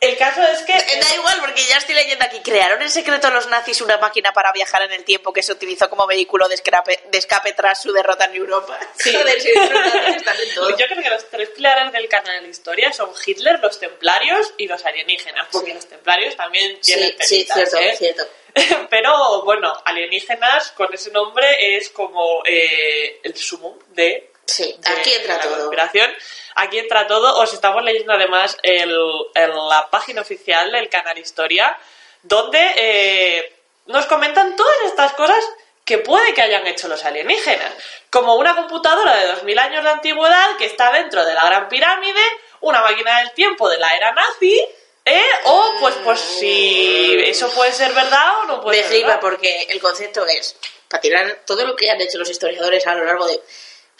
El 0.00 0.16
caso 0.16 0.42
es 0.42 0.60
que... 0.62 0.72
Eh, 0.76 1.00
Da 1.00 1.14
igual, 1.14 1.36
porque 1.40 1.62
ya 1.64 1.76
estoy 1.78 1.94
leyendo 1.94 2.24
aquí. 2.24 2.40
Crearon 2.40 2.80
en 2.82 2.90
secreto 2.90 3.30
los 3.30 3.46
nazis 3.48 3.80
una 3.80 3.98
máquina 3.98 4.32
para 4.32 4.52
viajar 4.52 4.82
en 4.82 4.92
el 4.92 5.04
tiempo 5.04 5.32
que 5.32 5.42
se 5.42 5.52
utilizó 5.52 5.88
como 5.88 6.06
vehículo 6.06 6.48
de 6.48 6.54
escape, 6.56 7.00
de 7.10 7.18
escape 7.18 7.52
tras 7.52 7.82
su 7.82 7.92
derrota 7.92 8.24
en 8.26 8.34
Europa. 8.36 8.78
Sí. 8.98 9.12
Joder, 9.16 9.40
si 9.40 9.52
los 9.54 9.70
nazis 9.70 10.16
están 10.16 10.36
en 10.40 10.54
todo. 10.54 10.70
Yo 10.76 10.86
creo 10.86 11.02
que 11.02 11.10
los 11.10 11.28
tres 11.30 11.48
pilares 11.50 11.92
del 11.92 12.08
canal 12.08 12.42
de 12.42 12.48
historia 12.48 12.92
son 12.92 13.10
Hitler, 13.24 13.58
los 13.60 13.78
templarios 13.78 14.52
y 14.58 14.66
los 14.66 14.84
alienígenas, 14.84 15.48
porque 15.50 15.70
Sí. 15.70 15.74
los 15.74 15.86
templarios 15.88 16.36
también 16.36 16.78
Sí, 16.82 16.92
tienen 16.94 17.16
sí, 17.20 17.46
cierto, 17.52 17.78
¿eh? 17.78 17.96
cierto. 17.96 18.22
Pero 18.90 19.42
bueno, 19.44 19.72
alienígenas 19.84 20.72
con 20.72 20.92
ese 20.92 21.10
nombre 21.12 21.76
es 21.76 21.88
como 21.90 22.42
eh, 22.44 23.20
el 23.22 23.36
sumo 23.36 23.78
de, 23.90 24.29
Sí, 24.50 24.76
aquí 24.84 25.12
entra 25.14 25.34
la 25.36 25.40
todo. 25.40 25.56
conspiración. 25.56 26.10
Aquí 26.56 26.78
entra 26.78 27.06
todo. 27.06 27.38
Os 27.38 27.52
estamos 27.52 27.82
leyendo 27.84 28.12
además 28.12 28.56
el, 28.62 28.90
el- 29.34 29.68
la 29.68 29.88
página 29.90 30.22
oficial 30.22 30.70
del 30.72 30.88
canal 30.88 31.16
Historia, 31.18 31.76
donde 32.22 32.58
eh, 32.76 33.52
nos 33.86 34.06
comentan 34.06 34.56
todas 34.56 34.76
estas 34.86 35.12
cosas 35.12 35.44
que 35.84 35.98
puede 35.98 36.34
que 36.34 36.42
hayan 36.42 36.66
hecho 36.66 36.88
los 36.88 37.04
alienígenas. 37.04 37.72
Como 38.10 38.34
una 38.36 38.54
computadora 38.54 39.16
de 39.16 39.26
2000 39.28 39.58
años 39.58 39.84
de 39.84 39.90
antigüedad 39.90 40.56
que 40.58 40.66
está 40.66 40.92
dentro 40.92 41.24
de 41.24 41.34
la 41.34 41.44
Gran 41.46 41.68
Pirámide, 41.68 42.20
una 42.60 42.80
máquina 42.82 43.18
del 43.20 43.32
tiempo 43.32 43.68
de 43.68 43.78
la 43.78 43.96
era 43.96 44.12
nazi, 44.12 44.60
¿eh? 45.04 45.24
O 45.44 45.74
pues, 45.80 45.94
pues 46.04 46.20
si 46.20 47.14
eso 47.24 47.50
puede 47.52 47.72
ser 47.72 47.92
verdad 47.92 48.40
o 48.40 48.44
no 48.44 48.60
puede 48.60 48.78
Me 48.78 48.82
ser 48.82 48.92
flipa 48.92 49.06
verdad. 49.08 49.20
porque 49.20 49.62
el 49.70 49.80
concepto 49.80 50.26
es, 50.26 50.56
para 50.88 51.00
tirar 51.00 51.40
todo 51.46 51.64
lo 51.66 51.74
que 51.74 51.90
han 51.90 52.00
hecho 52.00 52.18
los 52.18 52.28
historiadores 52.30 52.86
a 52.86 52.94
lo 52.94 53.04
largo 53.04 53.26
de... 53.26 53.40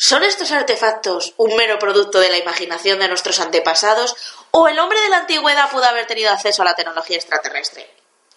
¿Son 0.03 0.25
estos 0.25 0.51
artefactos 0.51 1.35
un 1.37 1.55
mero 1.57 1.79
producto 1.79 2.21
de 2.21 2.31
la 2.31 2.39
imaginación 2.39 3.01
de 3.01 3.09
nuestros 3.09 3.39
antepasados 3.39 4.17
o 4.51 4.67
el 4.67 4.79
hombre 4.79 4.99
de 4.99 5.11
la 5.11 5.19
antigüedad 5.19 5.71
pudo 5.71 5.85
haber 5.85 6.07
tenido 6.07 6.31
acceso 6.31 6.63
a 6.63 6.65
la 6.65 6.75
tecnología 6.75 7.19
extraterrestre? 7.19 7.87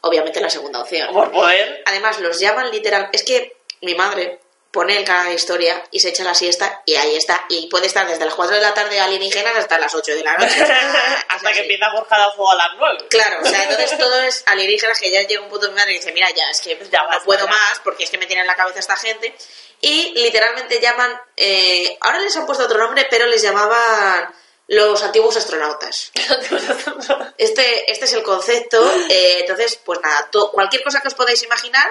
Obviamente 0.02 0.42
la 0.42 0.50
segunda 0.50 0.82
opción. 0.82 1.14
Por 1.14 1.32
poder. 1.32 1.82
Además, 1.86 2.20
los 2.20 2.38
llaman 2.38 2.70
literal... 2.70 3.08
Es 3.14 3.24
que 3.24 3.56
mi 3.80 3.96
madre 3.96 4.42
pone 4.72 4.98
el 4.98 5.06
canal 5.06 5.28
de 5.28 5.36
historia 5.36 5.82
y 5.90 6.02
se 6.02 6.10
echa 6.10 6.26
la 6.26 6.34
siesta 6.34 6.82
y 6.86 6.96
ahí 6.96 7.16
está. 7.16 7.46
Y 7.48 7.68
puede 7.68 7.88
estar 7.88 8.06
desde 8.10 8.26
las 8.26 8.34
4 8.36 8.56
de 8.56 8.62
la 8.62 8.74
tarde 8.74 9.00
alienígenas 9.00 9.56
hasta 9.56 9.78
las 9.80 9.96
8 9.96 10.16
de 10.16 10.24
la 10.26 10.36
noche. 10.36 10.62
Hasta 11.30 11.54
que 11.54 11.62
empieza 11.62 11.86
Borja 11.94 12.18
de 12.18 12.24
Fuego 12.36 12.52
a 12.52 12.56
las 12.56 12.72
9. 12.78 13.06
Claro, 13.10 13.38
o 13.42 13.46
sea, 13.46 13.64
entonces 13.64 13.98
todo 13.98 14.20
es 14.22 14.44
alienígenas 14.48 15.00
que 15.00 15.10
ya 15.12 15.22
llega 15.22 15.42
un 15.42 15.50
punto 15.50 15.68
de 15.68 15.72
mi 15.72 15.78
madre 15.80 15.94
y 15.94 15.96
dice, 15.96 16.12
mira, 16.12 16.30
ya, 16.32 16.50
es 16.50 16.60
que 16.60 16.78
Ya 16.92 17.04
no 17.10 17.24
puedo 17.24 17.46
ya. 17.46 17.52
más 17.52 17.80
porque 17.86 18.04
es 18.04 18.10
que 18.10 18.18
me 18.18 18.26
tiene 18.26 18.42
en 18.42 18.48
la 18.48 18.56
cabeza 18.56 18.80
esta 18.80 18.98
gente. 18.98 19.34
Y 19.86 20.14
literalmente 20.16 20.80
llaman, 20.80 21.12
eh, 21.36 21.98
ahora 22.00 22.20
les 22.20 22.36
han 22.38 22.46
puesto 22.46 22.64
otro 22.64 22.78
nombre, 22.80 23.06
pero 23.10 23.26
les 23.26 23.42
llamaban 23.42 24.34
los 24.68 25.04
antiguos 25.04 25.36
astronautas. 25.36 26.12
Este, 27.38 27.92
este 27.92 28.06
es 28.06 28.14
el 28.14 28.24
concepto, 28.24 28.82
eh, 29.10 29.40
entonces, 29.42 29.76
pues 29.84 30.00
nada, 30.02 30.30
to- 30.32 30.52
cualquier 30.52 30.84
cosa 30.84 31.02
que 31.02 31.10
os 31.10 31.14
podáis 31.16 31.44
imaginar, 31.44 31.86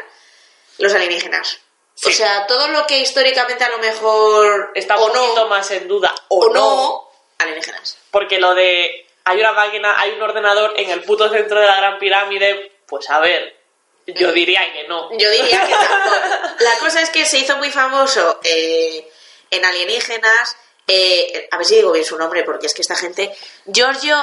los 0.78 0.94
alienígenas. 0.94 1.58
O 2.06 2.10
sea, 2.10 2.46
todo 2.46 2.68
lo 2.68 2.86
que 2.86 2.98
históricamente 2.98 3.62
a 3.62 3.68
lo 3.68 3.78
mejor 3.78 4.72
Está 4.74 4.96
un 4.98 5.12
poquito 5.12 5.34
no, 5.36 5.48
más 5.48 5.70
en 5.70 5.86
duda. 5.86 6.12
o 6.28 6.48
no, 6.48 7.10
alienígenas. 7.38 7.98
Porque 8.10 8.40
lo 8.40 8.54
de 8.54 9.06
hay 9.24 9.38
una 9.38 9.52
máquina, 9.52 9.94
hay 10.00 10.12
un 10.12 10.22
ordenador 10.22 10.72
en 10.76 10.90
el 10.90 11.02
puto 11.04 11.28
centro 11.30 11.60
de 11.60 11.66
la 11.66 11.76
Gran 11.76 11.98
Pirámide, 11.98 12.72
pues 12.86 13.08
a 13.10 13.20
ver, 13.20 13.54
yo 14.06 14.32
diría 14.32 14.60
que 14.72 14.88
no. 14.88 15.10
Yo 15.16 15.30
diría 15.30 15.66
que 15.66 15.74
tampoco. 15.74 16.16
La 16.60 16.78
cosa 16.78 17.02
es 17.02 17.10
que 17.10 17.24
se 17.24 17.38
hizo 17.38 17.56
muy 17.56 17.70
famoso 17.70 18.40
eh, 18.42 19.08
en 19.50 19.64
Alienígenas. 19.64 20.56
eh, 20.86 21.48
a 21.50 21.56
ver 21.56 21.66
si 21.66 21.76
digo 21.76 21.92
bien 21.92 22.04
su 22.04 22.18
nombre, 22.18 22.44
porque 22.44 22.66
es 22.66 22.74
que 22.74 22.82
esta 22.82 22.96
gente. 22.96 23.34
Giorgio 23.66 24.16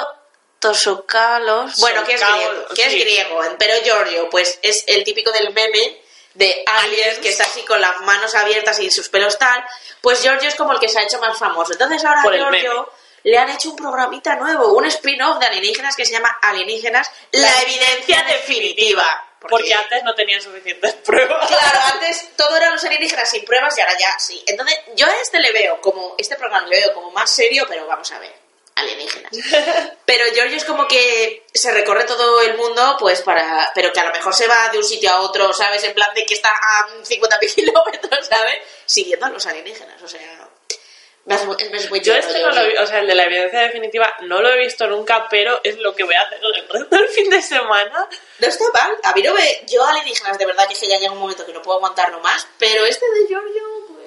Tosokalos. 0.60 1.80
Bueno, 1.80 2.04
que 2.04 2.14
es 2.14 2.20
griego, 2.20 2.66
que 2.74 2.82
es 2.82 2.92
sí. 2.92 3.00
griego, 3.00 3.40
pero 3.58 3.82
Giorgio, 3.82 4.28
pues 4.30 4.58
es 4.62 4.84
el 4.86 5.04
típico 5.04 5.32
del 5.32 5.52
meme 5.52 6.00
de 6.34 6.62
aliens 6.66 7.18
que 7.18 7.30
está 7.30 7.44
así 7.44 7.62
con 7.62 7.80
las 7.80 8.00
manos 8.02 8.34
abiertas 8.34 8.78
y 8.78 8.90
sus 8.90 9.08
pelos 9.08 9.38
tal. 9.38 9.64
Pues 10.02 10.22
Giorgio 10.22 10.48
es 10.48 10.54
como 10.54 10.72
el 10.72 10.78
que 10.78 10.88
se 10.88 10.98
ha 10.98 11.02
hecho 11.02 11.18
más 11.18 11.36
famoso. 11.38 11.72
Entonces 11.72 12.04
ahora 12.04 12.22
Por 12.22 12.36
Giorgio 12.36 12.92
le 13.24 13.38
han 13.38 13.50
hecho 13.50 13.70
un 13.70 13.76
programita 13.76 14.36
nuevo, 14.36 14.72
un 14.74 14.84
spin-off 14.86 15.38
de 15.38 15.46
alienígenas 15.46 15.96
que 15.96 16.04
se 16.04 16.12
llama 16.12 16.38
Alienígenas, 16.42 17.10
la, 17.32 17.62
evidencia 17.62 18.22
definitiva. 18.24 19.04
Porque 19.48 19.72
antes 19.72 20.02
no 20.04 20.14
tenían 20.14 20.42
suficientes 20.42 20.94
pruebas. 21.04 21.48
Claro, 21.48 21.78
antes 21.94 22.36
todo 22.36 22.56
eran 22.56 22.72
los 22.72 22.84
alienígenas 22.84 23.28
sin 23.30 23.44
pruebas 23.44 23.76
y 23.76 23.80
ahora 23.80 23.98
ya 23.98 24.18
sí. 24.18 24.42
Entonces, 24.46 24.78
yo 24.96 25.06
a 25.06 25.20
este 25.20 25.40
le 25.40 25.52
veo 25.52 25.80
como, 25.80 26.14
este 26.18 26.36
programa 26.36 26.66
le 26.66 26.80
veo 26.80 26.94
como 26.94 27.10
más 27.10 27.30
serio, 27.30 27.64
pero 27.68 27.86
vamos 27.86 28.10
a 28.12 28.18
ver, 28.18 28.32
alienígenas. 28.74 29.32
Pero 30.04 30.24
Giorgio 30.34 30.56
es 30.56 30.64
como 30.64 30.88
que 30.88 31.46
se 31.54 31.70
recorre 31.72 32.04
todo 32.04 32.40
el 32.42 32.56
mundo, 32.56 32.96
pues 32.98 33.22
para, 33.22 33.70
pero 33.74 33.92
que 33.92 34.00
a 34.00 34.04
lo 34.04 34.12
mejor 34.12 34.34
se 34.34 34.48
va 34.48 34.68
de 34.72 34.78
un 34.78 34.84
sitio 34.84 35.10
a 35.10 35.20
otro, 35.20 35.52
¿sabes? 35.52 35.84
En 35.84 35.94
plan 35.94 36.12
de 36.14 36.26
que 36.26 36.34
está 36.34 36.50
a 36.50 36.88
50.000 36.88 37.54
kilómetros, 37.54 38.26
¿sabes? 38.26 38.58
Siguiendo 38.86 39.26
a 39.26 39.30
los 39.30 39.46
alienígenas, 39.46 40.02
o 40.02 40.08
sea, 40.08 40.48
Yo 41.26 42.14
este 42.14 42.42
no 42.42 42.50
lo 42.50 42.66
vi, 42.66 42.76
o 42.76 42.86
sea, 42.86 43.00
el 43.00 43.06
de 43.06 43.14
la 43.14 43.24
evidencia 43.24 43.60
definitiva 43.60 44.12
no 44.22 44.40
lo 44.40 44.48
he 44.50 44.58
visto 44.58 44.86
nunca, 44.86 45.28
pero 45.28 45.60
es 45.62 45.76
lo 45.78 45.94
que 45.94 46.04
voy 46.04 46.14
a 46.14 46.22
hacer 46.22 46.40
el 46.42 46.54
resto 46.68 46.96
del 46.96 47.08
fin 47.08 47.30
de 47.30 47.42
semana. 47.42 48.08
No 48.38 48.46
está 48.48 48.64
mal, 48.72 48.96
a 49.04 49.12
mí 49.12 49.22
no 49.22 49.34
me... 49.34 49.62
Yo 49.68 49.84
alienígenas 49.84 50.38
de 50.38 50.46
verdad 50.46 50.66
que 50.68 50.74
que 50.74 50.88
ya 50.88 50.98
llega 50.98 51.12
un 51.12 51.18
momento 51.18 51.44
que 51.44 51.52
no 51.52 51.60
puedo 51.62 51.76
aguantarlo 51.78 52.20
más, 52.20 52.48
pero 52.58 52.84
este 52.86 53.04
de 53.10 53.26
Giorgio, 53.28 53.62
pues... 53.88 54.00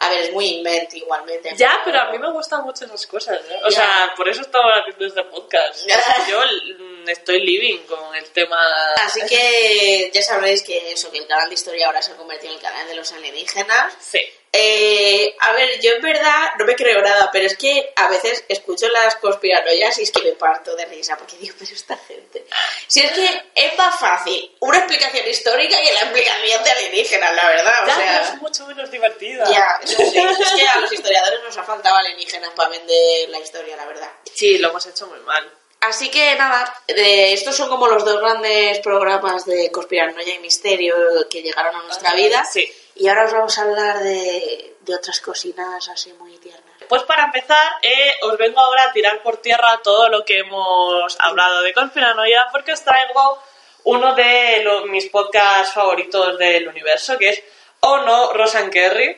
A 0.00 0.10
ver, 0.10 0.20
es 0.24 0.32
muy 0.32 0.46
invent 0.46 0.94
igualmente. 0.94 1.52
Ya, 1.56 1.80
pero 1.84 2.00
a 2.00 2.10
mí 2.12 2.18
me 2.18 2.30
gustan 2.30 2.62
mucho 2.62 2.84
esas 2.84 3.04
cosas, 3.06 3.40
¿eh? 3.48 3.60
O 3.64 3.68
Ya. 3.70 3.76
sea, 3.78 4.12
por 4.16 4.28
eso 4.28 4.42
estamos 4.42 4.70
haciendo 4.80 5.06
este 5.06 5.24
podcast. 5.24 5.86
Yo 6.28 6.40
estoy 7.08 7.40
living 7.40 7.78
con 7.86 8.14
el 8.14 8.24
tema... 8.30 8.58
Así 8.96 9.20
que 9.28 10.10
ya 10.12 10.22
sabréis 10.22 10.62
que 10.62 10.92
eso, 10.92 11.10
que 11.10 11.18
el 11.18 11.26
canal 11.26 11.48
de 11.48 11.54
historia 11.54 11.86
ahora 11.86 12.02
se 12.02 12.12
ha 12.12 12.16
convertido 12.16 12.52
en 12.52 12.58
el 12.58 12.62
canal 12.62 12.86
de 12.88 12.94
los 12.94 13.12
alienígenas. 13.12 13.94
Sí. 14.00 14.20
Eh, 14.50 15.36
a 15.40 15.52
ver, 15.52 15.78
yo 15.80 15.92
en 15.92 16.00
verdad 16.02 16.52
no 16.58 16.64
me 16.64 16.74
creo 16.74 17.02
nada, 17.02 17.28
pero 17.30 17.46
es 17.46 17.56
que 17.56 17.92
a 17.94 18.08
veces 18.08 18.44
escucho 18.48 18.88
las 18.88 19.16
conspiranoias 19.16 19.98
y 19.98 20.04
es 20.04 20.10
que 20.10 20.22
me 20.22 20.32
parto 20.32 20.74
de 20.74 20.86
risa, 20.86 21.18
porque 21.18 21.36
digo, 21.36 21.54
pero 21.58 21.70
esta 21.74 21.96
gente. 21.98 22.46
Si 22.86 23.00
es 23.00 23.12
que 23.12 23.42
es 23.54 23.76
más 23.76 23.98
fácil 24.00 24.50
una 24.60 24.78
explicación 24.78 25.28
histórica 25.28 25.76
que 25.82 25.92
la 25.92 26.00
explicación 26.00 26.64
de 26.64 26.70
alienígenas, 26.70 27.34
la 27.34 27.46
verdad. 27.46 27.84
O 27.84 27.86
Ya, 27.88 27.94
sea, 27.94 28.22
es 28.22 28.34
mucho 28.40 28.66
menos 28.66 28.90
divertida. 28.90 29.44
ya, 29.50 29.80
eso 29.82 29.96
sí. 29.98 30.18
Es 30.18 30.52
que 30.54 30.66
a 30.66 30.80
los 30.80 30.92
historiadores 30.92 31.42
nos 31.44 31.56
ha 31.58 31.62
faltado 31.64 31.96
alienígenas 31.96 32.50
para 32.56 32.70
vender 32.70 33.28
la 33.28 33.40
historia, 33.40 33.76
la 33.76 33.84
verdad. 33.84 34.10
Sí, 34.34 34.56
lo 34.58 34.70
hemos 34.70 34.86
hecho 34.86 35.06
muy 35.08 35.20
mal. 35.20 35.57
Así 35.80 36.10
que 36.10 36.34
nada, 36.36 36.74
estos 36.86 37.56
son 37.56 37.68
como 37.68 37.86
los 37.86 38.04
dos 38.04 38.20
grandes 38.20 38.80
programas 38.80 39.44
de 39.46 39.70
conspiranoia 39.70 40.34
y 40.34 40.38
misterio 40.40 40.94
que 41.30 41.42
llegaron 41.42 41.76
a 41.76 41.82
nuestra 41.82 42.14
vida. 42.14 42.44
sí. 42.44 42.70
Y 43.00 43.06
ahora 43.06 43.26
os 43.26 43.32
vamos 43.32 43.56
a 43.56 43.62
hablar 43.62 44.00
de, 44.00 44.74
de 44.80 44.94
otras 44.96 45.20
cositas 45.20 45.88
así 45.88 46.12
muy 46.14 46.36
tiernas. 46.38 46.64
Pues 46.88 47.04
para 47.04 47.26
empezar, 47.26 47.74
eh, 47.80 48.14
os 48.22 48.36
vengo 48.36 48.58
ahora 48.58 48.86
a 48.86 48.92
tirar 48.92 49.22
por 49.22 49.36
tierra 49.36 49.80
todo 49.84 50.08
lo 50.08 50.24
que 50.24 50.40
hemos 50.40 51.16
hablado 51.20 51.62
de 51.62 51.72
conspiranoia, 51.72 52.48
porque 52.50 52.72
os 52.72 52.82
traigo 52.82 53.40
uno 53.84 54.16
de 54.16 54.64
mis 54.88 55.06
podcasts 55.10 55.74
favoritos 55.74 56.38
del 56.38 56.66
universo, 56.66 57.16
que 57.18 57.28
es 57.28 57.42
o 57.80 57.98
no, 57.98 58.32
Rosa 58.32 58.68
Kerry. 58.70 59.16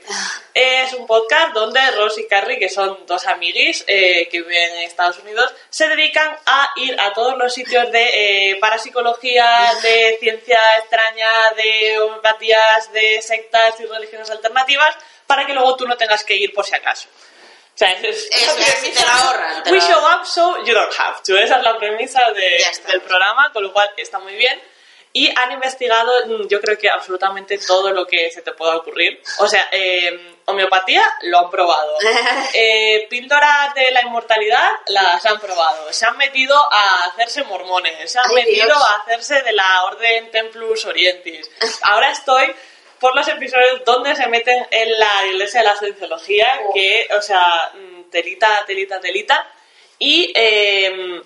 Es 0.53 0.92
un 0.92 1.07
podcast 1.07 1.53
donde 1.55 1.81
Ross 1.92 2.18
y 2.18 2.27
Carrie, 2.27 2.59
que 2.59 2.68
son 2.68 3.07
dos 3.07 3.27
amiguis 3.27 3.85
eh, 3.87 4.29
que 4.31 4.42
viven 4.42 4.73
en 4.77 4.83
Estados 4.83 5.18
Unidos, 5.20 5.53
se 5.70 5.88
dedican 5.88 6.37
a 6.44 6.68
ir 6.77 7.01
a 7.01 7.12
todos 7.12 7.38
los 7.38 7.55
sitios 7.55 7.90
de 7.90 8.51
eh, 8.51 8.57
parapsicología, 8.61 9.73
de 9.83 10.16
ciencia 10.20 10.59
extraña, 10.79 11.53
de 11.57 11.99
homeopatías, 12.01 12.92
de 12.92 13.23
sectas 13.23 13.81
y 13.81 13.87
religiones 13.87 14.31
alternativas, 14.31 14.94
para 15.27 15.46
que 15.46 15.55
luego 15.55 15.77
tú 15.77 15.87
no 15.87 15.96
tengas 15.96 16.25
que 16.25 16.35
ir 16.37 16.53
por 16.53 16.66
si 16.66 16.75
acaso. 16.75 17.09
O 17.75 17.79
sea, 17.81 17.92
es, 17.92 18.29
Es 18.31 18.46
la 18.46 18.55
que 18.66 18.73
premisa. 18.73 19.01
te 19.01 19.07
la 19.07 19.14
ahorran, 19.25 19.62
te 19.62 19.73
We 19.73 19.81
show 19.81 20.03
up 20.05 20.27
so 20.27 20.62
you 20.64 20.75
don't 20.75 20.92
have 20.99 21.23
to. 21.25 21.38
Esa 21.38 21.57
es 21.59 21.62
la 21.62 21.79
premisa 21.79 22.31
de- 22.33 22.62
del 22.88 23.01
programa, 23.01 23.51
con 23.55 23.62
lo 23.62 23.73
cual 23.73 23.88
está 23.96 24.18
muy 24.18 24.35
bien. 24.35 24.61
Y 25.12 25.29
han 25.37 25.51
investigado, 25.51 26.12
mm, 26.27 26.46
yo 26.46 26.61
creo 26.61 26.79
que 26.79 26.88
absolutamente 26.88 27.59
todo 27.59 27.90
lo 27.90 28.07
que 28.07 28.31
se 28.31 28.42
te 28.42 28.53
pueda 28.53 28.77
ocurrir. 28.77 29.20
O 29.40 29.49
sea, 29.49 29.68
eh, 29.73 30.37
homeopatía 30.44 31.03
lo 31.23 31.38
han 31.40 31.51
probado. 31.51 31.96
Eh, 32.55 33.07
píldoras 33.09 33.75
de 33.75 33.90
la 33.92 34.03
inmortalidad 34.03 34.68
las 34.87 35.25
han 35.27 35.38
probado. 35.40 35.92
Se 35.92 36.07
han 36.07 36.16
metido 36.16 36.57
a 36.57 37.05
hacerse 37.07 37.42
mormones. 37.44 38.11
Se 38.11 38.18
han 38.18 38.29
Ay, 38.31 38.35
metido 38.37 38.66
Dios. 38.66 38.79
a 38.83 38.96
hacerse 39.03 39.42
de 39.42 39.53
la 39.53 39.85
Orden 39.85 40.31
Templus 40.31 40.85
Orientis. 40.85 41.51
Ahora 41.83 42.11
estoy 42.11 42.53
por 42.99 43.14
los 43.16 43.27
episodios 43.29 43.83
donde 43.85 44.14
se 44.14 44.27
meten 44.29 44.66
en 44.70 44.99
la 44.99 45.27
iglesia 45.27 45.61
de 45.61 45.66
la 45.66 45.77
cienciología, 45.77 46.61
Oh. 46.66 46.75
que, 46.75 47.09
o 47.16 47.23
sea, 47.23 47.70
mm, 47.75 48.11
telita, 48.11 48.64
telita, 48.66 49.01
telita. 49.01 49.51
Y 49.99 50.33
eh, 50.35 51.23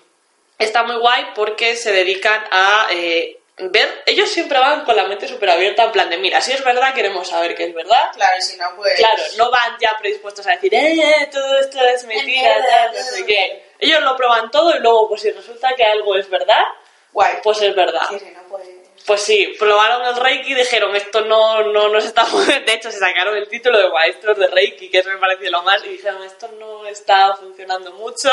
está 0.57 0.83
muy 0.83 0.95
guay 0.97 1.27
porque 1.35 1.75
se 1.75 1.91
dedican 1.91 2.45
a 2.51 2.87
eh, 2.91 3.39
ver. 3.57 4.03
Ellos 4.05 4.29
siempre 4.29 4.59
van 4.59 4.83
con 4.83 4.95
la 4.95 5.05
mente 5.05 5.27
súper 5.27 5.49
abierta, 5.49 5.83
en 5.83 5.91
plan 5.91 6.09
de, 6.09 6.17
mira, 6.17 6.41
si 6.41 6.51
es 6.51 6.63
verdad, 6.63 6.93
queremos 6.93 7.27
saber 7.27 7.55
que 7.55 7.65
es 7.65 7.73
verdad. 7.73 8.11
Claro, 8.13 8.41
si 8.41 8.57
no, 8.57 8.65
pues... 8.75 8.95
Claro, 8.95 9.23
no 9.37 9.49
van 9.49 9.77
ya 9.79 9.95
predispuestos 9.97 10.45
a 10.47 10.51
decir, 10.51 10.73
eh, 10.73 10.93
eh, 10.93 11.29
todo 11.31 11.57
esto 11.59 11.79
es 11.81 12.03
mentira, 12.05 12.55
tal, 12.69 12.93
no 12.93 13.01
sé 13.01 13.25
qué. 13.25 13.71
Ellos 13.79 14.01
lo 14.01 14.15
prueban 14.15 14.51
todo 14.51 14.75
y 14.75 14.79
luego, 14.79 15.07
pues 15.09 15.21
si 15.21 15.31
resulta 15.31 15.73
que 15.75 15.83
algo 15.83 16.15
es 16.15 16.29
verdad, 16.29 16.63
Guay. 17.11 17.35
pues 17.43 17.61
es 17.61 17.75
verdad. 17.75 18.07
Sí, 18.09 18.19
si 18.19 18.31
no, 18.31 18.43
pues... 18.49 18.67
Pues 19.05 19.21
sí, 19.21 19.55
probaron 19.59 20.03
el 20.03 20.15
Reiki 20.15 20.53
y 20.53 20.55
dijeron, 20.55 20.95
esto 20.95 21.21
no, 21.21 21.61
no 21.61 21.89
nos 21.89 22.03
está... 22.03 22.25
De 22.65 22.73
hecho, 22.73 22.89
se 22.89 22.97
sacaron 22.97 23.37
el 23.37 23.47
título 23.47 23.77
de 23.77 23.89
maestros 23.89 24.37
de 24.37 24.47
Reiki, 24.47 24.89
que 24.89 24.99
eso 24.99 25.09
me 25.09 25.17
pareció 25.17 25.51
lo 25.51 25.61
más, 25.61 25.83
y 25.85 25.89
dijeron, 25.89 26.23
esto 26.23 26.47
no 26.59 26.87
está 26.87 27.35
funcionando 27.35 27.91
mucho. 27.93 28.29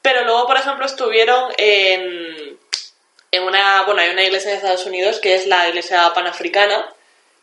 Pero 0.00 0.22
luego, 0.22 0.46
por 0.46 0.56
ejemplo, 0.56 0.86
estuvieron 0.86 1.52
en, 1.58 2.58
en 3.30 3.42
una... 3.42 3.82
Bueno, 3.82 4.00
hay 4.00 4.10
una 4.10 4.22
iglesia 4.22 4.50
en 4.50 4.56
Estados 4.56 4.86
Unidos 4.86 5.18
que 5.20 5.34
es 5.34 5.46
la 5.46 5.68
iglesia 5.68 6.12
panafricana, 6.14 6.92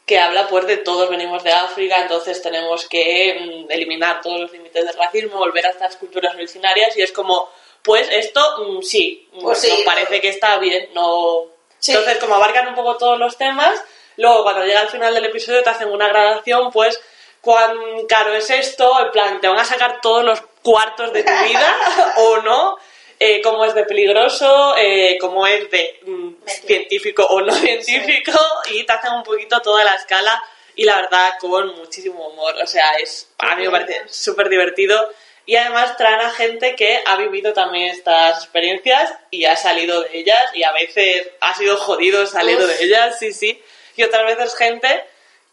que 0.06 0.20
habla 0.20 0.48
pues 0.48 0.68
de 0.68 0.78
todos 0.78 1.10
venimos 1.10 1.44
de 1.44 1.52
África, 1.52 2.02
entonces 2.02 2.42
tenemos 2.42 2.88
que 2.88 3.66
mm, 3.68 3.72
eliminar 3.72 4.22
todos 4.22 4.40
los 4.40 4.52
límites 4.52 4.86
del 4.86 4.96
racismo, 4.96 5.40
volver 5.40 5.66
a 5.66 5.72
estas 5.72 5.96
culturas 5.96 6.36
originarias, 6.36 6.96
y 6.96 7.02
es 7.02 7.12
como, 7.12 7.50
pues 7.82 8.08
esto 8.12 8.42
mm, 8.60 8.82
sí, 8.82 9.28
mm, 9.34 9.42
Pues 9.42 9.60
sí, 9.60 9.70
nos 9.70 9.80
no. 9.80 9.86
parece 9.86 10.22
que 10.22 10.30
está 10.30 10.58
bien, 10.58 10.90
no... 10.94 11.46
Sí. 11.80 11.92
Entonces, 11.92 12.18
como 12.18 12.36
abarcan 12.36 12.68
un 12.68 12.76
poco 12.76 12.98
todos 12.98 13.20
los 13.20 13.38
temas, 13.38 13.84
luego 14.18 14.44
cuando 14.44 14.66
llega 14.66 14.82
al 14.82 14.90
final 14.90 15.14
del 15.14 15.26
episodio 15.26 15.64
te 15.64 15.70
hacen 15.70 15.90
una 15.90 16.08
gradación, 16.08 16.72
pues, 16.72 17.00
cuán 17.42 17.78
caro 18.08 18.34
es 18.34 18.50
esto, 18.50 18.92
en 19.06 19.12
plan, 19.12 19.40
te 19.40 19.48
van 19.48 19.60
a 19.60 19.66
sacar 19.66 20.02
todos 20.02 20.24
los 20.24 20.42
cuartos 20.64 21.14
de 21.14 21.24
tu 21.24 21.32
vida 21.48 21.78
o 22.18 22.38
no, 22.38 22.78
eh, 23.20 23.42
cómo 23.42 23.66
es 23.66 23.74
de 23.74 23.84
peligroso, 23.86 24.76
eh, 24.78 25.18
cómo 25.20 25.48
es 25.48 25.70
de 25.72 26.00
mm, 26.06 26.34
científico 26.46 27.26
o 27.26 27.42
no 27.42 27.54
científico, 27.54 28.38
y 28.72 28.84
te 28.84 28.94
hacen 28.94 29.14
un 29.14 29.24
poquito 29.24 29.62
toda 29.62 29.84
la 29.84 29.96
escala 29.96 30.42
y 30.76 30.84
la 30.84 30.98
verdad 30.98 31.34
con 31.40 31.76
muchísimo 31.78 32.28
humor. 32.28 32.56
O 32.62 32.68
sea, 32.68 32.96
es 32.98 33.30
a 33.38 33.56
mí 33.56 33.64
me 33.64 33.72
parece 33.72 34.04
súper 34.10 34.50
divertido. 34.50 35.10
Y 35.48 35.56
además 35.58 35.96
traen 35.96 36.22
a 36.22 36.32
gente 36.32 36.76
que 36.76 37.04
ha 37.06 37.18
vivido 37.18 37.54
también 37.54 37.92
estas 37.92 38.44
experiencias 38.44 39.14
y 39.30 39.46
ha 39.46 39.56
salido 39.56 40.02
de 40.02 40.18
ellas 40.18 40.44
y 40.56 40.64
a 40.64 40.72
veces 40.72 41.30
ha 41.40 41.54
sido 41.54 41.78
jodido 41.78 42.26
salir 42.26 42.58
Uf. 42.58 42.66
de 42.66 42.84
ellas, 42.84 43.20
sí, 43.20 43.32
sí. 43.32 43.62
Y 43.96 44.04
otras 44.04 44.26
veces 44.26 44.56
gente 44.56 45.04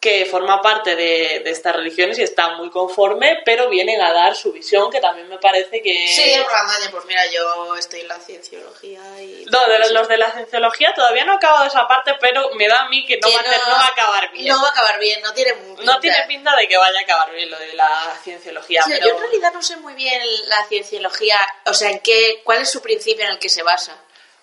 que 0.03 0.27
forma 0.27 0.61
parte 0.61 0.97
de, 0.97 1.43
de 1.45 1.51
estas 1.53 1.77
religiones 1.77 2.19
y 2.19 2.25
está 2.25 2.57
muy 2.57 2.71
conforme, 2.71 3.41
pero 3.45 3.69
vienen 3.69 4.01
a 4.03 4.13
dar 4.13 4.35
su 4.35 4.51
visión, 4.51 4.91
que 4.91 4.99
también 5.01 5.29
me 5.29 5.39
parece 5.39 5.81
que... 5.81 6.09
Sí, 6.09 6.33
en 6.33 6.45
plan, 6.45 6.67
"Oye, 6.77 6.89
pues 6.91 7.05
mira, 7.05 7.23
yo 7.31 7.77
estoy 7.77 8.01
en 8.01 8.09
la 8.09 8.19
cienciología 8.19 9.01
y... 9.23 9.47
No, 9.49 9.69
de 9.69 9.79
los, 9.79 9.93
los 9.93 10.09
de 10.09 10.19
la 10.19 10.33
cienciología 10.33 10.93
todavía 10.93 11.25
no 11.25 11.35
he 11.35 11.37
acabado 11.37 11.67
esa 11.67 11.87
parte, 11.87 12.15
pero 12.21 12.51
me 12.57 12.67
da 12.67 12.81
a 12.81 12.89
mí 12.89 13.07
que 13.07 13.17
no, 13.19 13.29
Que 13.29 13.35
va, 13.37 13.41
a, 13.43 13.69
no 13.69 13.75
va 13.77 13.81
a 13.85 13.87
acabar 13.87 14.33
bien. 14.33 14.49
No 14.49 14.61
va 14.61 14.69
a 14.69 14.71
acabar 14.73 14.99
bien, 14.99 15.23
no 15.23 15.33
tiene 15.35 15.55
pinta. 15.55 15.83
No 15.85 16.01
tiene 16.01 16.25
pinta 16.27 16.57
de 16.57 16.67
que 16.67 16.77
vaya 16.77 16.99
a 16.99 17.03
acabar 17.03 17.31
bien 17.31 17.49
lo 17.49 17.59
de 17.61 17.73
la 17.75 18.19
cienciología, 18.25 18.83
Sí, 18.83 18.91
pero... 18.95 19.07
Yo 19.07 19.15
en 19.15 19.21
realidad 19.21 19.53
no 19.55 19.63
sé 19.63 19.77
muy 19.77 19.95
bien 19.95 20.21
la 20.49 20.65
cienciología, 20.67 21.39
o 21.67 21.75
sea, 21.75 21.91
en 21.91 22.01
qué, 22.01 22.41
cuál 22.43 22.61
es 22.63 22.69
su 22.73 22.83
principio 22.83 23.25
en 23.25 23.31
el 23.31 23.39
que 23.39 23.49
se 23.49 23.63
basa. 23.63 23.97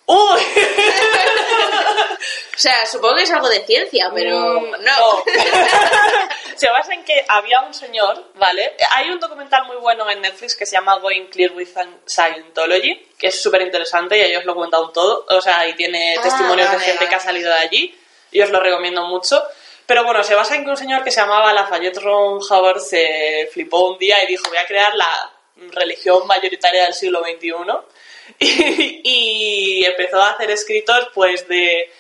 ¡Uy! 0.10 0.42
O 2.56 2.62
sea, 2.62 2.86
supongo 2.86 3.16
que 3.16 3.24
es 3.24 3.32
algo 3.32 3.48
de 3.48 3.66
ciencia, 3.66 4.12
pero 4.14 4.60
Mm, 4.60 4.72
no. 4.72 4.78
no. 4.82 5.24
se 6.58 6.70
basa 6.70 6.94
en 6.94 7.06
que 7.06 7.24
había 7.30 7.62
un 7.62 7.74
señor, 7.74 8.32
¿vale? 8.36 8.76
Hay 8.96 9.10
un 9.12 9.18
documental 9.20 9.64
muy 9.66 9.78
bueno 9.78 10.10
en 10.10 10.20
Netflix 10.20 10.58
que 10.58 10.66
se 10.66 10.74
llama 10.74 10.98
Going 11.00 11.28
Clear 11.28 11.54
with 11.54 11.70
Scientology, 12.06 13.12
que 13.18 13.28
es 13.28 13.42
súper 13.42 13.62
interesante 13.62 14.18
y 14.18 14.24
ahí 14.24 14.36
os 14.36 14.44
lo 14.44 14.52
he 14.52 14.56
contado 14.56 14.90
todo, 14.90 15.26
o 15.30 15.40
sea, 15.42 15.66
y 15.70 15.74
tiene 15.76 16.16
Ah, 16.18 16.22
testimonios 16.22 16.70
de 16.70 16.80
gente 16.80 16.98
vale. 16.98 17.10
que 17.10 17.16
ha 17.16 17.20
salido 17.22 17.50
de 17.50 17.60
allí 17.60 17.98
y 18.32 18.42
os 18.42 18.50
lo 18.50 18.60
recomiendo 18.60 19.04
mucho. 19.06 19.42
Pero 19.86 20.04
bueno, 20.04 20.22
se 20.24 20.36
basa 20.36 20.56
en 20.56 20.66
que 20.66 20.72
un 20.72 20.78
señor 20.78 21.02
que 21.06 21.12
se 21.12 21.22
llamaba 21.22 21.54
Lafayette 21.54 22.00
Ron 22.02 22.40
Hubbard 22.42 22.82
se 22.82 23.50
flipó 23.54 23.92
un 23.92 23.98
día 23.98 24.22
y 24.24 24.28
dijo, 24.28 24.50
voy 24.50 24.58
a 24.58 24.66
crear 24.68 24.94
la 24.96 25.32
religión 25.72 26.28
mayoritaria 26.28 26.84
del 26.84 26.94
siglo 26.94 27.22
XXI. 27.24 27.54
Y, 28.40 29.86
empezó 29.86 30.22
a 30.22 30.32
hacer 30.32 30.52
escritos 30.52 31.10
pues 31.14 31.48
de 31.48 31.92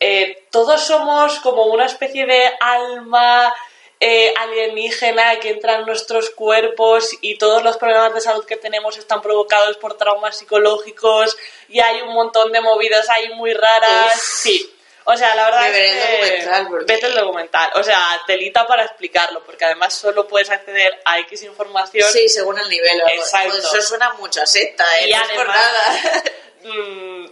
eh, 0.00 0.46
todos 0.50 0.80
somos 0.82 1.38
como 1.40 1.66
una 1.66 1.86
especie 1.86 2.26
de 2.26 2.50
alma 2.60 3.52
eh, 4.00 4.34
alienígena 4.36 5.38
que 5.38 5.50
entra 5.50 5.76
en 5.76 5.86
nuestros 5.86 6.30
cuerpos 6.30 7.10
y 7.20 7.38
todos 7.38 7.62
los 7.62 7.76
problemas 7.76 8.14
de 8.14 8.20
salud 8.20 8.44
que 8.44 8.56
tenemos 8.56 8.98
están 8.98 9.22
provocados 9.22 9.76
por 9.76 9.96
traumas 9.96 10.38
psicológicos 10.38 11.36
y 11.68 11.78
hay 11.78 12.00
un 12.02 12.12
montón 12.12 12.50
de 12.50 12.60
movidas 12.60 13.08
ahí 13.10 13.28
muy 13.34 13.54
raras. 13.54 14.14
Uf. 14.14 14.22
Sí. 14.22 14.71
O 15.04 15.16
sea, 15.16 15.34
la 15.34 15.44
verdad 15.46 15.60
Me 15.62 15.68
es 15.68 15.74
el 15.74 16.00
que 16.00 16.26
documental, 16.46 16.68
porque- 16.68 16.84
vete 16.94 17.06
el 17.06 17.14
documental. 17.14 17.70
O 17.74 17.82
sea, 17.82 17.98
telita 18.26 18.66
para 18.66 18.84
explicarlo, 18.84 19.42
porque 19.44 19.64
además 19.64 19.94
solo 19.94 20.26
puedes 20.28 20.50
acceder 20.50 21.00
a 21.04 21.18
X 21.20 21.42
información 21.42 22.08
Sí, 22.12 22.28
según 22.28 22.58
el 22.58 22.68
nivel. 22.68 23.02
Exacto. 23.14 23.48
Pues 23.50 23.64
eso 23.64 23.82
suena 23.82 24.12
mucho 24.14 24.42
a 24.42 24.46
secta, 24.46 24.84
¿eh? 25.00 25.08
Y 25.08 25.12
no 25.12 25.22
es 25.22 25.28
por 25.30 25.50
además- 25.50 25.58
nada. 25.58 26.22
mm, 26.64 27.26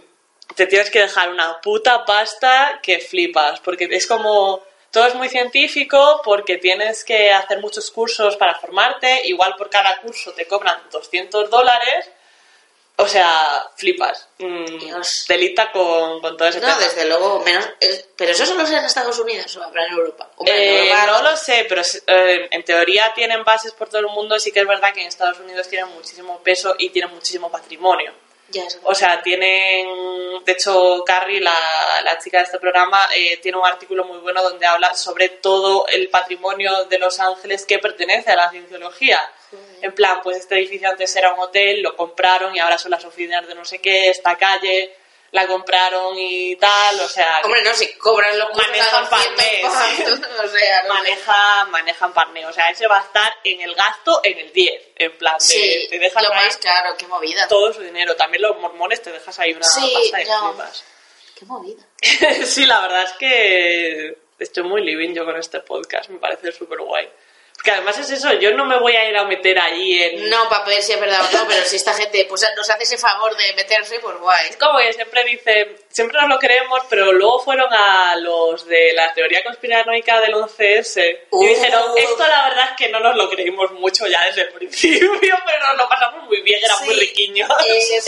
te 0.55 0.67
tienes 0.67 0.89
que 0.91 0.99
dejar 0.99 1.29
una 1.29 1.61
puta 1.61 2.03
pasta 2.05 2.79
que 2.83 2.99
flipas, 2.99 3.59
porque 3.61 3.87
es 3.91 4.05
como 4.05 4.61
todo 4.91 5.07
es 5.07 5.15
muy 5.15 5.29
científico 5.29 6.21
porque 6.25 6.57
tienes 6.57 7.05
que 7.05 7.31
hacer 7.31 7.59
muchos 7.59 7.89
cursos 7.91 8.35
para 8.35 8.55
formarte, 8.55 9.21
igual 9.27 9.55
por 9.55 9.69
cada 9.69 9.97
curso 10.01 10.33
te 10.33 10.45
cobran 10.45 10.77
200 10.91 11.49
dólares, 11.49 12.09
o 13.01 13.07
sea, 13.07 13.67
flipas. 13.75 14.27
Mm, 14.37 14.77
Dios. 14.79 15.25
Delita 15.27 15.71
con, 15.71 16.21
con 16.21 16.37
todo 16.37 16.47
ese 16.47 16.59
No, 16.59 16.67
tema. 16.67 16.79
desde 16.79 17.05
luego, 17.05 17.39
menos. 17.41 17.67
es- 17.79 18.05
pero 18.15 18.31
eso 18.31 18.45
solo 18.45 18.63
es 18.63 18.71
en 18.71 18.85
Estados 18.85 19.17
Unidos 19.19 19.55
o 19.57 19.63
habrá 19.63 19.85
en 19.85 19.93
Europa. 19.93 20.29
Hombre, 20.37 20.55
en 20.55 20.61
Eh, 20.61 20.89
Europa 20.91 21.05
no 21.07 21.21
lo 21.31 21.37
sé, 21.37 21.65
pero 21.67 21.81
eh, 22.07 22.47
en 22.51 22.63
teoría 22.63 23.13
tienen 23.13 23.43
bases 23.43 23.71
por 23.73 23.89
todo 23.89 23.99
el 23.99 24.07
mundo. 24.07 24.39
Sí 24.39 24.51
que 24.51 24.61
es 24.61 24.67
verdad 24.67 24.93
que 24.93 25.01
en 25.01 25.07
Estados 25.07 25.39
Unidos 25.39 25.67
tienen 25.67 25.89
muchísimo 25.93 26.39
peso 26.43 26.75
y 26.77 26.89
tienen 26.89 27.13
muchísimo 27.13 27.49
patrimonio. 27.51 28.13
Ya 28.49 28.63
O 28.83 28.93
sea, 28.93 29.21
tienen, 29.21 30.43
de 30.43 30.51
hecho, 30.51 31.03
Carrie, 31.05 31.39
la, 31.39 31.55
la 32.03 32.19
chica 32.19 32.39
de 32.39 32.43
este 32.43 32.59
programa, 32.59 33.07
eh, 33.15 33.37
tiene 33.37 33.57
un 33.57 33.65
artículo 33.65 34.03
muy 34.03 34.17
bueno 34.17 34.43
donde 34.43 34.65
habla 34.65 34.93
sobre 34.93 35.29
todo 35.29 35.87
el 35.87 36.09
patrimonio 36.09 36.83
de 36.85 36.99
Los 36.99 37.19
Ángeles 37.21 37.65
que 37.65 37.79
pertenece 37.79 38.29
a 38.31 38.35
la 38.35 38.49
cienciología. 38.49 39.19
En 39.81 39.93
plan, 39.93 40.21
pues 40.21 40.37
este 40.37 40.55
edificio 40.55 40.89
antes 40.89 41.15
era 41.15 41.33
un 41.33 41.39
hotel, 41.39 41.81
lo 41.81 41.95
compraron 41.95 42.55
y 42.55 42.59
ahora 42.59 42.77
son 42.77 42.91
las 42.91 43.03
oficinas 43.05 43.47
de 43.47 43.55
no 43.55 43.65
sé 43.65 43.79
qué, 43.79 44.09
esta 44.09 44.37
calle 44.37 44.95
la 45.31 45.47
compraron 45.47 46.13
y 46.17 46.57
tal, 46.57 46.99
o 46.99 47.07
sea, 47.07 47.39
Hombre, 47.45 47.63
no, 47.63 47.73
si 47.73 47.93
cobran 47.93 48.37
los 48.37 48.49
cursos 48.49 48.67
Manejan 48.67 48.95
a 48.95 49.09
200 49.09 49.09
palmés. 49.09 49.61
pavos, 49.61 50.29
o 50.45 50.47
sea, 50.49 50.83
no 50.83 50.93
maneja, 50.93 51.65
manejan 51.69 52.13
parneo, 52.13 52.49
o 52.49 52.53
sea, 52.53 52.69
ese 52.69 52.85
va 52.85 52.97
a 52.97 53.01
estar 53.01 53.33
en 53.45 53.61
el 53.61 53.73
gasto 53.73 54.19
en 54.25 54.37
el 54.39 54.51
10, 54.51 54.83
en 54.97 55.17
plan, 55.17 55.35
de, 55.35 55.45
Sí, 55.45 55.87
te 55.89 55.99
dejas 55.99 56.21
lo 56.21 56.33
ahí 56.33 56.45
más 56.47 56.57
caro, 56.57 56.97
qué 56.97 57.07
movida. 57.07 57.47
todo 57.47 57.71
su 57.71 57.81
dinero, 57.81 58.15
también 58.17 58.41
los 58.41 58.57
mormones 58.59 59.01
te 59.01 59.09
dejas 59.13 59.39
ahí 59.39 59.53
una 59.53 59.63
Sí, 59.63 59.93
pasta 59.93 60.17
de 60.17 60.25
flipas. 60.25 60.83
Qué 61.39 61.45
movida. 61.45 61.83
sí, 62.45 62.65
la 62.65 62.81
verdad 62.81 63.03
es 63.03 63.13
que 63.13 64.17
estoy 64.37 64.63
muy 64.63 64.83
living 64.83 65.13
yo 65.13 65.23
con 65.23 65.37
este 65.37 65.61
podcast, 65.61 66.09
me 66.09 66.19
parece 66.19 66.51
súper 66.51 66.79
guay. 66.81 67.09
Porque 67.53 67.71
además 67.71 67.95
es 67.99 68.09
eso, 68.09 68.33
yo 68.33 68.55
no 68.55 68.65
me 68.65 68.79
voy 68.79 68.95
a 68.95 69.07
ir 69.07 69.15
a 69.15 69.23
meter 69.25 69.59
allí 69.59 70.01
en... 70.01 70.29
No, 70.31 70.49
para 70.49 70.65
ver 70.65 70.81
si 70.81 70.93
es 70.93 70.99
verdad 70.99 71.21
o 71.31 71.37
no, 71.37 71.47
pero 71.47 71.63
si 71.63 71.75
esta 71.75 71.93
gente 71.93 72.25
pues 72.27 72.43
nos 72.57 72.67
hace 72.67 72.83
ese 72.85 72.97
favor 72.97 73.37
de 73.37 73.53
meterse, 73.53 73.99
pues 73.99 74.17
guay. 74.17 74.49
Es 74.49 74.57
como 74.57 74.79
que 74.79 74.91
siempre 74.93 75.23
dicen, 75.25 75.77
siempre 75.89 76.19
nos 76.21 76.27
lo 76.29 76.39
creemos, 76.39 76.81
pero 76.89 77.11
luego 77.11 77.39
fueron 77.39 77.71
a 77.71 78.15
los 78.15 78.65
de 78.65 78.93
la 78.93 79.13
teoría 79.13 79.43
conspiranoica 79.43 80.19
del 80.21 80.33
11S 80.33 81.19
Uh. 81.29 81.43
y 81.43 81.47
dijeron, 81.49 81.91
esto 81.97 82.27
la 82.27 82.49
verdad 82.49 82.69
es 82.71 82.77
que 82.77 82.89
no 82.89 82.99
nos 82.99 83.15
lo 83.15 83.29
creímos 83.29 83.71
mucho 83.73 84.07
ya 84.07 84.25
desde 84.25 84.41
el 84.41 84.49
principio, 84.53 85.11
pero 85.45 85.67
nos 85.67 85.77
lo 85.77 85.87
pasamos 85.87 86.23
muy 86.23 86.41
bien, 86.41 86.63
eran 86.63 86.83
muy 86.83 86.95
riquiños. 86.95 87.47
Eh, 87.67 88.01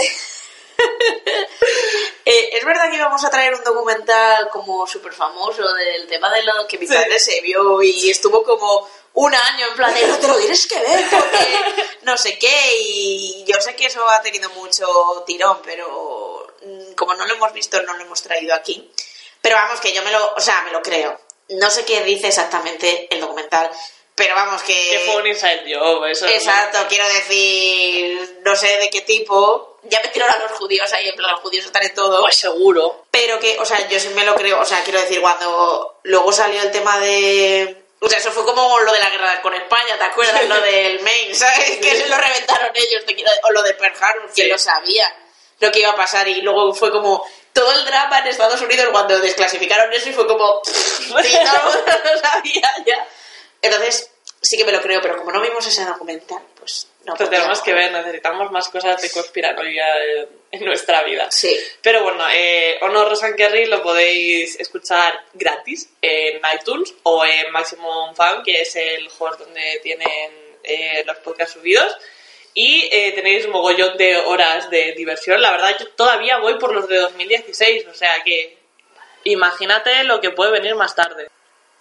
eh, 2.26 2.50
es 2.54 2.66
verdad 2.66 2.90
que 2.90 2.98
íbamos 2.98 3.24
a 3.24 3.30
traer 3.30 3.54
un 3.54 3.64
documental 3.64 4.50
como 4.52 4.88
súper 4.88 5.14
famoso 5.14 5.62
del 5.74 6.08
tema 6.08 6.34
de 6.34 6.44
lo 6.44 6.68
que 6.68 6.78
mi 6.78 6.88
Sí. 6.88 6.96
se 7.20 7.42
vio 7.42 7.82
y 7.84 8.10
estuvo 8.10 8.44
como 8.44 8.90
un 9.14 9.34
año 9.34 9.68
en 9.68 9.76
plan 9.76 9.94
de 9.94 10.08
no 10.08 10.18
te 10.18 10.28
lo 10.28 10.38
tienes 10.38 10.68
que 10.68 10.80
ver 10.80 11.06
porque 11.10 11.88
no 12.02 12.18
sé 12.18 12.38
qué 12.40 12.78
y 12.80 13.46
yo 13.48 13.62
sé 13.62 13.76
que 13.76 13.86
eso 13.86 14.08
ha 14.10 14.22
tenido 14.22 14.50
mucho 14.52 15.24
tirón 15.26 15.60
pero 15.64 16.56
mm, 16.64 16.94
como 16.94 17.14
no 17.16 17.26
lo 17.26 17.36
hemos 17.36 17.54
visto 17.54 17.82
no 17.84 17.94
lo 17.94 18.04
hemos 18.04 18.22
traído 18.22 18.54
aquí 18.56 18.92
pero 19.42 19.56
vamos 19.56 19.80
que 19.80 19.94
yo 19.94 20.02
me 20.04 20.12
lo 20.12 20.34
o 20.34 20.40
sea 20.40 20.64
me 20.64 20.72
lo 20.72 20.82
creo 20.82 21.20
no 21.50 21.70
sé 21.70 21.86
qué 21.86 22.04
dice 22.04 22.28
exactamente 22.28 23.08
el 23.14 23.22
documental 23.22 23.70
pero 24.16 24.36
vamos 24.36 24.62
que 24.62 24.74
que 24.74 25.00
fue 25.00 25.18
un 25.18 25.28
inside 25.28 25.64
job, 25.74 26.06
eso. 26.06 26.28
es 26.28 26.36
Exacto, 26.36 26.80
quiero 26.88 27.08
decir, 27.08 28.42
no 28.44 28.56
sé 28.56 28.78
de 28.78 28.90
qué 28.90 29.02
tipo. 29.02 29.80
Ya 29.84 30.00
metieron 30.02 30.30
a 30.30 30.38
los 30.38 30.52
judíos 30.52 30.92
ahí, 30.94 31.10
en 31.10 31.16
plan, 31.16 31.32
los 31.32 31.42
judíos 31.42 31.66
están 31.66 31.84
en 31.84 31.94
todo. 31.94 32.22
Pues 32.22 32.36
seguro. 32.36 33.06
Pero 33.10 33.40
que, 33.40 33.60
o 33.60 33.66
sea, 33.66 33.88
yo 33.90 34.00
sí 34.00 34.10
me 34.10 34.24
lo 34.24 34.36
creo, 34.36 34.62
o 34.62 34.66
sea, 34.66 34.84
quiero 34.84 35.02
decir, 35.02 35.20
cuando 35.20 36.00
luego 36.04 36.32
salió 36.32 36.62
el 36.62 36.72
tema 36.72 37.00
de... 37.00 37.83
O 38.06 38.10
sea, 38.10 38.20
eso 38.20 38.32
fue 38.32 38.44
como 38.46 38.80
lo 38.82 38.92
de 38.92 39.00
la 39.00 39.10
guerra 39.10 39.42
con 39.42 39.54
España, 39.54 39.98
¿te 39.98 40.04
acuerdas? 40.04 40.44
Lo 40.50 40.60
del 40.62 41.00
Maine, 41.02 41.34
¿sabes? 41.34 41.78
Que 41.82 42.06
lo 42.10 42.18
reventaron 42.18 42.72
ellos, 42.76 43.06
te 43.06 43.16
quiero- 43.16 43.32
o 43.44 43.52
lo 43.52 43.64
de 43.64 43.74
Pearl 43.76 43.96
Harbor, 44.00 44.28
que 44.34 44.44
Sí. 44.44 44.50
lo 44.50 44.58
sabía 44.58 45.16
lo 45.60 45.72
que 45.72 45.80
iba 45.80 45.92
a 45.92 45.96
pasar 45.96 46.28
y 46.28 46.42
luego 46.42 46.74
fue 46.74 46.92
como 46.92 47.26
todo 47.54 47.72
el 47.72 47.86
drama 47.86 48.20
en 48.20 48.28
Estados 48.28 48.60
Unidos 48.60 48.88
cuando 48.92 49.18
desclasificaron 49.22 49.94
eso 49.94 50.10
y 50.10 50.14
fue 50.14 50.28
como 50.28 50.62
el 50.66 51.14
mundo 51.14 51.82
lo 52.04 52.20
sabía 52.20 52.62
ya 52.86 53.08
entonces 53.62 54.10
sí 54.42 54.58
que 54.58 54.66
me 54.66 54.74
lo 54.74 54.82
creo 54.82 55.02
pero 55.02 55.16
como 55.18 55.32
no 55.32 55.40
vimos 55.40 55.66
ese 55.66 55.86
documental 55.86 56.42
pues 56.60 56.88
no 57.06 57.16
Pues 57.16 57.30
tenemos 57.30 57.62
que 57.62 57.74
ver, 57.74 57.92
necesitamos 57.92 58.52
más 58.52 58.70
cosas 58.70 59.02
de 59.02 59.10
conspiranoia 59.10 59.86
en, 60.06 60.28
en 60.52 60.66
nuestra 60.66 61.04
vida. 61.04 61.30
sí 61.32 61.54
Pero 61.82 62.04
bueno, 62.04 62.24
eh, 62.32 62.78
Honor 62.82 63.10
Rosan 63.10 63.36
Kerry 63.36 63.66
lo 63.66 63.82
podéis 63.82 64.60
escuchar 64.60 65.26
gratis 65.34 65.90
en 66.02 66.40
iTunes 66.56 66.94
o 67.04 67.26
en 67.26 67.52
Maximum 67.52 68.16
Fan, 68.16 68.44
que 68.44 68.62
es 68.62 68.76
el 68.76 69.10
host 69.20 69.40
donde 69.40 69.80
tienen 69.82 70.32
eh, 70.64 71.04
los 71.06 71.18
podcasts 71.18 71.56
subidos. 71.56 71.96
Y 72.54 72.88
eh, 72.92 73.12
tenéis 73.14 73.46
un 73.46 73.52
mogollón 73.52 73.98
de 73.98 74.16
horas 74.16 74.70
de 74.70 74.94
diversión. 74.94 75.42
La 75.42 75.52
verdad, 75.52 75.76
yo 75.80 75.88
todavía 75.90 76.38
voy 76.38 76.60
por 76.60 76.74
los 76.74 76.88
de 76.88 76.98
2016, 76.98 77.88
o 77.88 77.94
sea 77.96 78.22
que 78.24 78.58
imagínate 79.24 80.04
lo 80.04 80.22
que 80.22 80.30
puede 80.30 80.52
venir 80.52 80.76
más 80.76 80.96
tarde. 80.96 81.28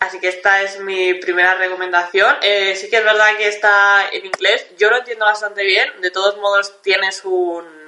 Así 0.02 0.18
que 0.18 0.28
esta 0.28 0.62
es 0.62 0.80
mi 0.80 1.14
primera 1.14 1.54
recomendación. 1.54 2.34
Eh, 2.42 2.74
sí 2.74 2.90
que 2.90 2.96
es 2.96 3.04
verdad 3.04 3.36
que 3.36 3.46
está 3.46 4.08
en 4.10 4.26
inglés. 4.26 4.66
Yo 4.76 4.90
lo 4.90 4.96
entiendo 4.96 5.24
bastante 5.24 5.62
bien. 5.62 5.88
De 6.00 6.10
todos 6.10 6.36
modos, 6.38 6.82
tienes 6.82 7.24
un 7.24 7.82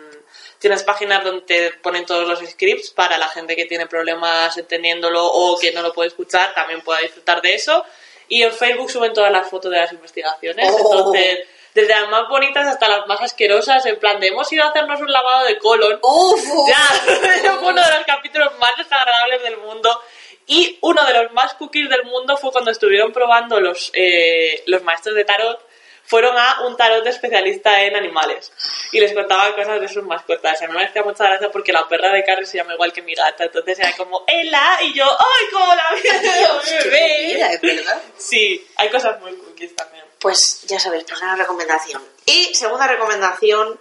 tienes 0.61 0.85
páginas 0.85 1.25
donde 1.25 1.43
te 1.43 1.71
ponen 1.83 2.07
todos 2.07 2.27
los 2.27 2.39
scripts 2.49 2.91
para 2.91 3.19
la 3.19 3.29
gente 3.29 3.57
que 3.57 3.67
tiene 3.67 3.87
problemas 3.87 4.57
entendiéndolo 4.57 5.27
o 5.27 5.59
que 5.59 5.73
no 5.73 5.83
lo 5.83 5.93
puede 5.93 6.09
escuchar, 6.09 6.55
también 6.55 6.81
pueda 6.81 7.01
disfrutar 7.01 7.43
de 7.43 7.55
eso. 7.55 7.85
Y 8.29 8.43
en 8.43 8.53
Facebook 8.53 8.91
suben 8.91 9.13
todas 9.13 9.33
las 9.33 9.51
fotos 9.51 9.73
de 9.73 9.79
las 9.79 9.93
investigaciones. 9.93 10.71
Oh. 10.71 10.79
Entonces, 10.79 11.41
desde 11.75 12.01
las 12.01 12.09
más 12.09 12.29
bonitas 12.29 12.67
hasta 12.69 12.89
las 12.89 13.07
más 13.09 13.21
asquerosas, 13.21 13.85
en 13.87 13.99
plan 13.99 14.21
de 14.21 14.29
hemos 14.29 14.51
ido 14.53 14.65
a 14.65 14.69
hacernos 14.69 15.01
un 15.01 15.13
lavado 15.13 15.45
de 15.47 15.59
colon. 15.59 15.99
Uf. 16.01 16.43
Ya, 16.69 17.57
fue 17.59 17.73
uno 17.73 17.83
de 17.85 17.91
los 17.91 18.07
capítulos 18.07 18.57
más 18.59 18.73
desagradables 18.79 19.43
del 19.43 19.59
mundo. 19.59 20.01
Y 20.47 20.79
uno 20.83 21.05
de 21.05 21.15
los 21.15 21.33
más 21.33 21.55
cookies 21.55 21.89
del 21.89 22.05
mundo 22.05 22.37
fue 22.37 22.53
cuando 22.53 22.71
estuvieron 22.71 23.13
probando 23.13 23.61
los, 23.61 23.91
eh, 23.95 24.63
los 24.67 24.83
maestros 24.83 25.15
de 25.15 25.25
tarot. 25.25 25.61
Fueron 26.07 26.37
a 26.37 26.67
un 26.67 26.77
tarot 26.77 27.07
especialista 27.07 27.83
en 27.83 27.97
animales 27.97 28.53
y 28.93 29.01
les 29.01 29.15
contaban 29.15 29.55
cosas 29.55 29.81
de 29.81 29.89
sus 29.89 30.05
mascotas. 30.05 30.61
A 30.61 30.67
mí 30.67 30.75
me 30.75 30.85
hacía 30.85 31.03
mucha 31.03 31.25
gracia 31.25 31.51
porque 31.51 31.73
la 31.73 31.89
perra 31.89 32.13
de 32.13 32.23
Carrie 32.23 32.45
se 32.45 32.59
llama 32.59 32.75
igual 32.75 32.93
que 32.93 33.01
mi 33.01 33.15
gata, 33.15 33.45
entonces 33.45 33.79
era 33.79 33.97
como 33.97 34.23
¡Ela! 34.27 34.81
Y 34.83 34.93
yo 34.93 35.05
¡Ay, 35.05 35.47
cómo 35.51 35.75
la 35.75 35.97
vida 35.97 36.21
bebé! 36.85 38.01
Sí, 38.19 38.67
hay 38.77 38.91
cosas 38.91 39.19
muy 39.21 39.35
cookies 39.35 39.75
también. 39.75 40.05
Pues 40.19 40.63
ya 40.67 40.79
sabéis, 40.79 41.05
primera 41.05 41.37
recomendación. 41.37 42.03
Y 42.27 42.55
segunda 42.55 42.87
recomendación, 42.87 43.81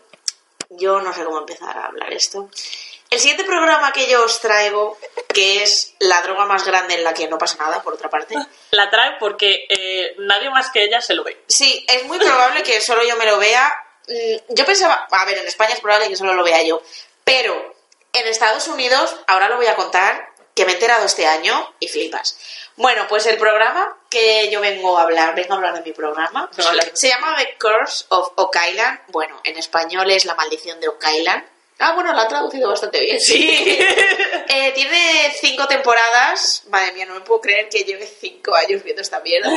yo 0.69 1.01
no 1.01 1.13
sé 1.13 1.25
cómo 1.25 1.39
empezar 1.39 1.77
a 1.77 1.87
hablar 1.87 2.13
esto. 2.13 2.49
El 3.13 3.19
siguiente 3.19 3.43
programa 3.43 3.93
que 3.93 4.07
yo 4.07 4.23
os 4.25 4.39
traigo, 4.41 4.97
que 5.31 5.61
es 5.61 5.93
la 5.99 6.23
droga 6.23 6.45
más 6.45 6.65
grande 6.65 6.95
en 6.95 7.03
la 7.03 7.13
que 7.13 7.27
no 7.27 7.37
pasa 7.37 7.57
nada, 7.59 7.83
por 7.83 7.93
otra 7.93 8.09
parte. 8.09 8.35
La 8.71 8.89
trae 8.89 9.17
porque 9.19 9.67
eh, 9.69 10.15
nadie 10.17 10.49
más 10.49 10.71
que 10.71 10.83
ella 10.83 10.99
se 10.99 11.13
lo 11.13 11.23
ve. 11.23 11.43
Sí, 11.47 11.85
es 11.87 12.05
muy 12.05 12.17
probable 12.17 12.63
que 12.63 12.81
solo 12.81 13.03
yo 13.03 13.15
me 13.17 13.27
lo 13.27 13.37
vea. 13.37 13.71
Mm, 14.07 14.55
Yo 14.55 14.65
pensaba, 14.65 15.07
a 15.11 15.25
ver, 15.25 15.37
en 15.37 15.45
España 15.45 15.75
es 15.75 15.79
probable 15.79 16.09
que 16.09 16.15
solo 16.15 16.33
lo 16.33 16.43
vea 16.43 16.63
yo, 16.63 16.81
pero 17.23 17.75
en 18.13 18.27
Estados 18.27 18.67
Unidos, 18.67 19.15
ahora 19.27 19.47
lo 19.47 19.57
voy 19.57 19.67
a 19.67 19.75
contar, 19.75 20.29
que 20.55 20.65
me 20.65 20.71
he 20.71 20.75
enterado 20.75 21.05
este 21.05 21.27
año 21.27 21.71
y 21.79 21.89
flipas. 21.89 22.35
Bueno, 22.77 23.05
pues 23.07 23.27
el 23.27 23.37
programa 23.37 23.95
que 24.09 24.49
yo 24.49 24.59
vengo 24.59 24.97
a 24.97 25.03
hablar, 25.03 25.35
vengo 25.35 25.53
a 25.53 25.57
hablar 25.57 25.75
de 25.75 25.81
mi 25.81 25.91
programa, 25.93 26.49
se 26.93 27.09
llama 27.09 27.35
The 27.37 27.57
Curse 27.59 28.05
of 28.09 28.31
Oak 28.37 28.57
Island. 28.71 29.01
Bueno, 29.09 29.39
en 29.43 29.55
español 29.55 30.09
es 30.09 30.25
La 30.25 30.33
Maldición 30.33 30.79
de 30.79 30.87
Oak 30.87 31.05
Island. 31.13 31.52
Ah, 31.79 31.93
bueno, 31.93 32.13
lo 32.13 32.19
han 32.19 32.27
traducido 32.27 32.69
bastante 32.69 32.99
bien. 32.99 33.19
Sí. 33.19 33.79
Eh, 34.55 34.71
tiene 34.73 35.33
cinco 35.41 35.65
temporadas. 35.67 36.63
Madre 36.67 36.91
mía, 36.91 37.05
no 37.07 37.15
me 37.15 37.21
puedo 37.21 37.41
creer 37.41 37.69
que 37.69 37.83
lleve 37.83 38.05
cinco 38.05 38.53
años 38.53 38.83
viendo 38.83 39.01
esta 39.01 39.19
mierda. 39.21 39.51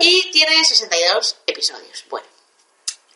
Y 0.00 0.30
tiene 0.32 0.62
62 0.62 1.36
episodios. 1.46 2.04
Bueno. 2.10 2.26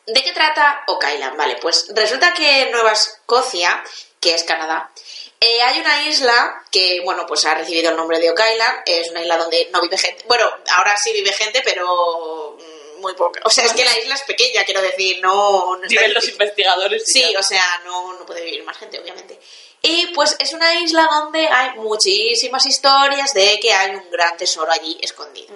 ¿De 0.06 0.22
qué 0.22 0.32
trata 0.32 0.84
Oak 0.86 1.04
Island? 1.12 1.36
Vale, 1.36 1.58
pues 1.60 1.88
resulta 1.94 2.32
que 2.32 2.62
en 2.62 2.72
Nueva 2.72 2.92
Escocia, 2.92 3.84
que 4.20 4.34
es 4.34 4.42
Canadá, 4.44 4.90
eh, 5.38 5.60
hay 5.62 5.80
una 5.80 6.02
isla 6.08 6.64
que, 6.70 7.02
bueno, 7.04 7.26
pues 7.26 7.44
ha 7.44 7.54
recibido 7.54 7.90
el 7.90 7.96
nombre 7.96 8.18
de 8.18 8.30
Oak 8.30 8.40
Island. 8.52 8.82
Es 8.86 9.10
una 9.10 9.20
isla 9.20 9.36
donde 9.36 9.68
no 9.70 9.82
vive 9.82 9.98
gente. 9.98 10.24
Bueno, 10.26 10.46
ahora 10.78 10.96
sí 10.96 11.12
vive 11.12 11.32
gente, 11.32 11.60
pero 11.62 12.56
muy 12.98 13.14
poca. 13.14 13.40
O 13.44 13.50
sea, 13.50 13.64
es 13.64 13.72
que 13.72 13.84
la 13.84 13.98
isla 13.98 14.14
es 14.14 14.22
pequeña, 14.22 14.64
quiero 14.64 14.82
decir, 14.82 15.20
no... 15.20 15.76
no 15.76 15.88
Viven 15.88 16.14
los 16.14 16.28
investigadores. 16.28 17.04
Sí, 17.06 17.32
ya. 17.32 17.38
o 17.38 17.42
sea, 17.42 17.64
no, 17.84 18.14
no 18.14 18.26
puede 18.26 18.44
vivir 18.44 18.64
más 18.64 18.76
gente, 18.76 18.98
obviamente. 18.98 19.38
Y 19.82 20.08
pues 20.08 20.36
es 20.38 20.52
una 20.52 20.74
isla 20.80 21.08
donde 21.10 21.46
hay 21.46 21.78
muchísimas 21.78 22.66
historias 22.66 23.32
de 23.34 23.58
que 23.60 23.72
hay 23.72 23.94
un 23.94 24.10
gran 24.10 24.36
tesoro 24.36 24.72
allí 24.72 24.98
escondido. 25.00 25.54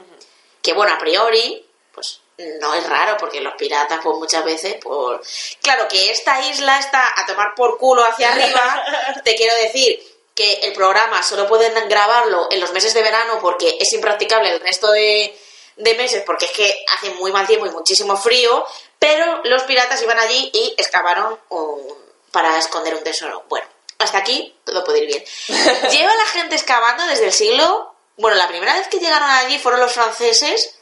Que 0.63 0.73
bueno, 0.73 0.95
a 0.95 0.99
priori, 0.99 1.67
pues 1.93 2.21
no 2.61 2.75
es 2.75 2.89
raro 2.89 3.17
porque 3.19 3.41
los 3.41 3.55
piratas 3.55 4.01
pues 4.03 4.17
muchas 4.17 4.45
veces, 4.45 4.77
por... 4.77 5.23
Claro 5.61 5.89
que 5.89 6.11
esta 6.11 6.47
isla 6.47 6.79
está 6.79 7.05
a 7.17 7.27
tomar 7.27 7.55
por 7.55 7.79
culo 7.79 8.05
hacia 8.05 8.33
arriba, 8.33 8.85
te 9.25 9.35
quiero 9.35 9.55
decir 9.57 10.01
que 10.35 10.55
el 10.61 10.73
programa 10.73 11.23
solo 11.23 11.47
pueden 11.47 11.75
grabarlo 11.89 12.49
en 12.51 12.61
los 12.61 12.73
meses 12.73 12.95
de 12.95 13.03
verano 13.03 13.39
porque 13.41 13.77
es 13.79 13.93
impracticable 13.93 14.51
el 14.51 14.61
resto 14.61 14.91
de, 14.93 15.37
de 15.77 15.95
meses 15.95 16.23
porque 16.27 16.47
es 16.47 16.53
que 16.53 16.85
hace 16.97 17.11
muy 17.15 17.33
mal 17.33 17.47
tiempo 17.47 17.67
y 17.67 17.71
muchísimo 17.71 18.17
frío, 18.17 18.67
pero 18.99 19.41
los 19.45 19.63
piratas 19.65 20.03
iban 20.03 20.19
allí 20.19 20.51
y 20.53 20.75
excavaron 20.77 21.39
un- 21.51 21.95
para 22.31 22.57
esconder 22.59 22.95
un 22.95 23.03
tesoro. 23.05 23.45
Bueno, 23.49 23.67
hasta 23.99 24.19
aquí 24.19 24.55
todo 24.65 24.83
puede 24.85 25.01
ir 25.01 25.07
bien. 25.07 25.25
Lleva 25.91 26.15
la 26.15 26.27
gente 26.27 26.55
excavando 26.55 27.05
desde 27.07 27.27
el 27.27 27.33
siglo... 27.33 27.89
Bueno, 28.19 28.37
la 28.37 28.47
primera 28.47 28.75
vez 28.75 28.89
que 28.89 28.99
llegaron 29.01 29.29
allí 29.31 29.59
fueron 29.59 29.81
los 29.81 29.93
franceses, 29.95 30.75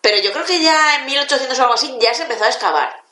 pero 0.00 0.16
yo 0.18 0.32
creo 0.32 0.46
que 0.46 0.62
ya 0.62 0.94
en 0.96 1.04
1800 1.04 1.58
o 1.58 1.62
algo 1.62 1.74
así 1.74 1.94
ya 2.00 2.14
se 2.14 2.22
empezó 2.22 2.44
a 2.44 2.48
excavar. 2.48 3.02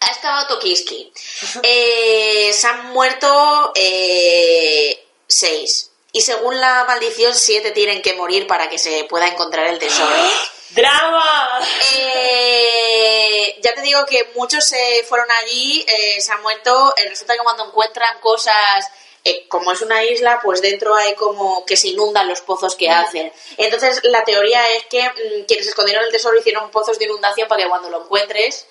Ha 0.00 0.06
excavado 0.10 0.48
Tokiski. 0.48 1.12
Eh, 1.62 2.52
se 2.52 2.66
han 2.66 2.86
muerto 2.92 3.72
eh, 3.76 5.06
seis. 5.28 5.91
Y 6.14 6.20
según 6.20 6.60
la 6.60 6.84
maldición, 6.84 7.34
siete 7.34 7.70
tienen 7.70 8.02
que 8.02 8.12
morir 8.12 8.46
para 8.46 8.68
que 8.68 8.78
se 8.78 9.04
pueda 9.04 9.26
encontrar 9.28 9.66
el 9.66 9.78
tesoro. 9.78 10.14
¡Drama! 10.70 11.60
Eh, 11.96 13.58
ya 13.62 13.74
te 13.74 13.80
digo 13.80 14.04
que 14.04 14.30
muchos 14.34 14.64
se 14.64 15.04
fueron 15.08 15.30
allí, 15.42 15.84
eh, 15.88 16.20
se 16.20 16.32
han 16.32 16.42
muerto. 16.42 16.94
Eh, 16.96 17.08
resulta 17.08 17.34
que 17.34 17.42
cuando 17.42 17.66
encuentran 17.66 18.20
cosas, 18.20 18.90
eh, 19.24 19.46
como 19.48 19.72
es 19.72 19.80
una 19.80 20.04
isla, 20.04 20.40
pues 20.42 20.60
dentro 20.60 20.94
hay 20.94 21.14
como 21.14 21.64
que 21.64 21.76
se 21.76 21.88
inundan 21.88 22.28
los 22.28 22.40
pozos 22.42 22.74
que 22.74 22.90
hacen. 22.90 23.32
Entonces, 23.56 24.00
la 24.04 24.24
teoría 24.24 24.60
es 24.76 24.84
que 24.86 25.02
mm, 25.02 25.44
quienes 25.46 25.66
escondieron 25.66 26.04
el 26.04 26.10
tesoro 26.10 26.38
hicieron 26.38 26.70
pozos 26.70 26.98
de 26.98 27.06
inundación 27.06 27.48
para 27.48 27.62
que 27.62 27.68
cuando 27.68 27.88
lo 27.88 28.02
encuentres. 28.02 28.66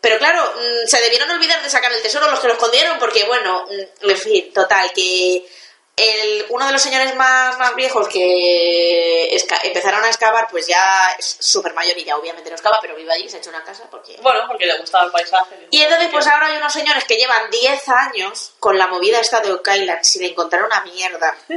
Pero 0.00 0.18
claro, 0.18 0.42
mm, 0.42 0.88
se 0.88 1.00
debieron 1.00 1.30
olvidar 1.30 1.62
de 1.62 1.70
sacar 1.70 1.92
el 1.92 2.02
tesoro 2.02 2.30
los 2.30 2.40
que 2.40 2.48
lo 2.48 2.54
escondieron, 2.54 2.98
porque 2.98 3.24
bueno, 3.24 3.66
mm, 3.66 4.10
en 4.10 4.18
fin, 4.18 4.52
total, 4.52 4.92
que 4.92 5.46
el, 5.96 6.46
uno 6.50 6.66
de 6.66 6.72
los 6.72 6.82
señores 6.82 7.14
más, 7.16 7.58
más 7.58 7.74
viejos 7.74 8.06
que 8.08 9.30
esca- 9.34 9.60
empezaron 9.62 10.04
a 10.04 10.08
excavar, 10.08 10.46
pues 10.50 10.66
ya 10.66 11.14
es 11.18 11.36
súper 11.40 11.72
mayor 11.72 11.96
y 11.96 12.04
ya 12.04 12.16
obviamente 12.18 12.50
no 12.50 12.56
excava, 12.56 12.78
pero 12.82 12.94
vive 12.96 13.12
allí, 13.12 13.28
se 13.30 13.36
ha 13.36 13.40
hecho 13.40 13.48
una 13.50 13.64
casa 13.64 13.84
porque... 13.90 14.16
Bueno, 14.20 14.40
porque 14.46 14.66
le 14.66 14.76
gustaba 14.78 15.04
el 15.06 15.10
paisaje. 15.10 15.68
Y 15.70 15.80
entonces 15.80 16.08
pues 16.12 16.26
ahora 16.26 16.48
hay 16.48 16.58
unos 16.58 16.72
señores 16.72 17.04
que 17.04 17.16
llevan 17.16 17.50
10 17.50 17.88
años 17.88 18.52
con 18.60 18.76
la 18.78 18.88
movida 18.88 19.20
esta 19.20 19.40
de 19.40 19.52
Oak 19.52 19.66
Island 19.74 20.02
sin 20.02 20.24
encontrar 20.24 20.64
una 20.64 20.80
mierda. 20.82 21.36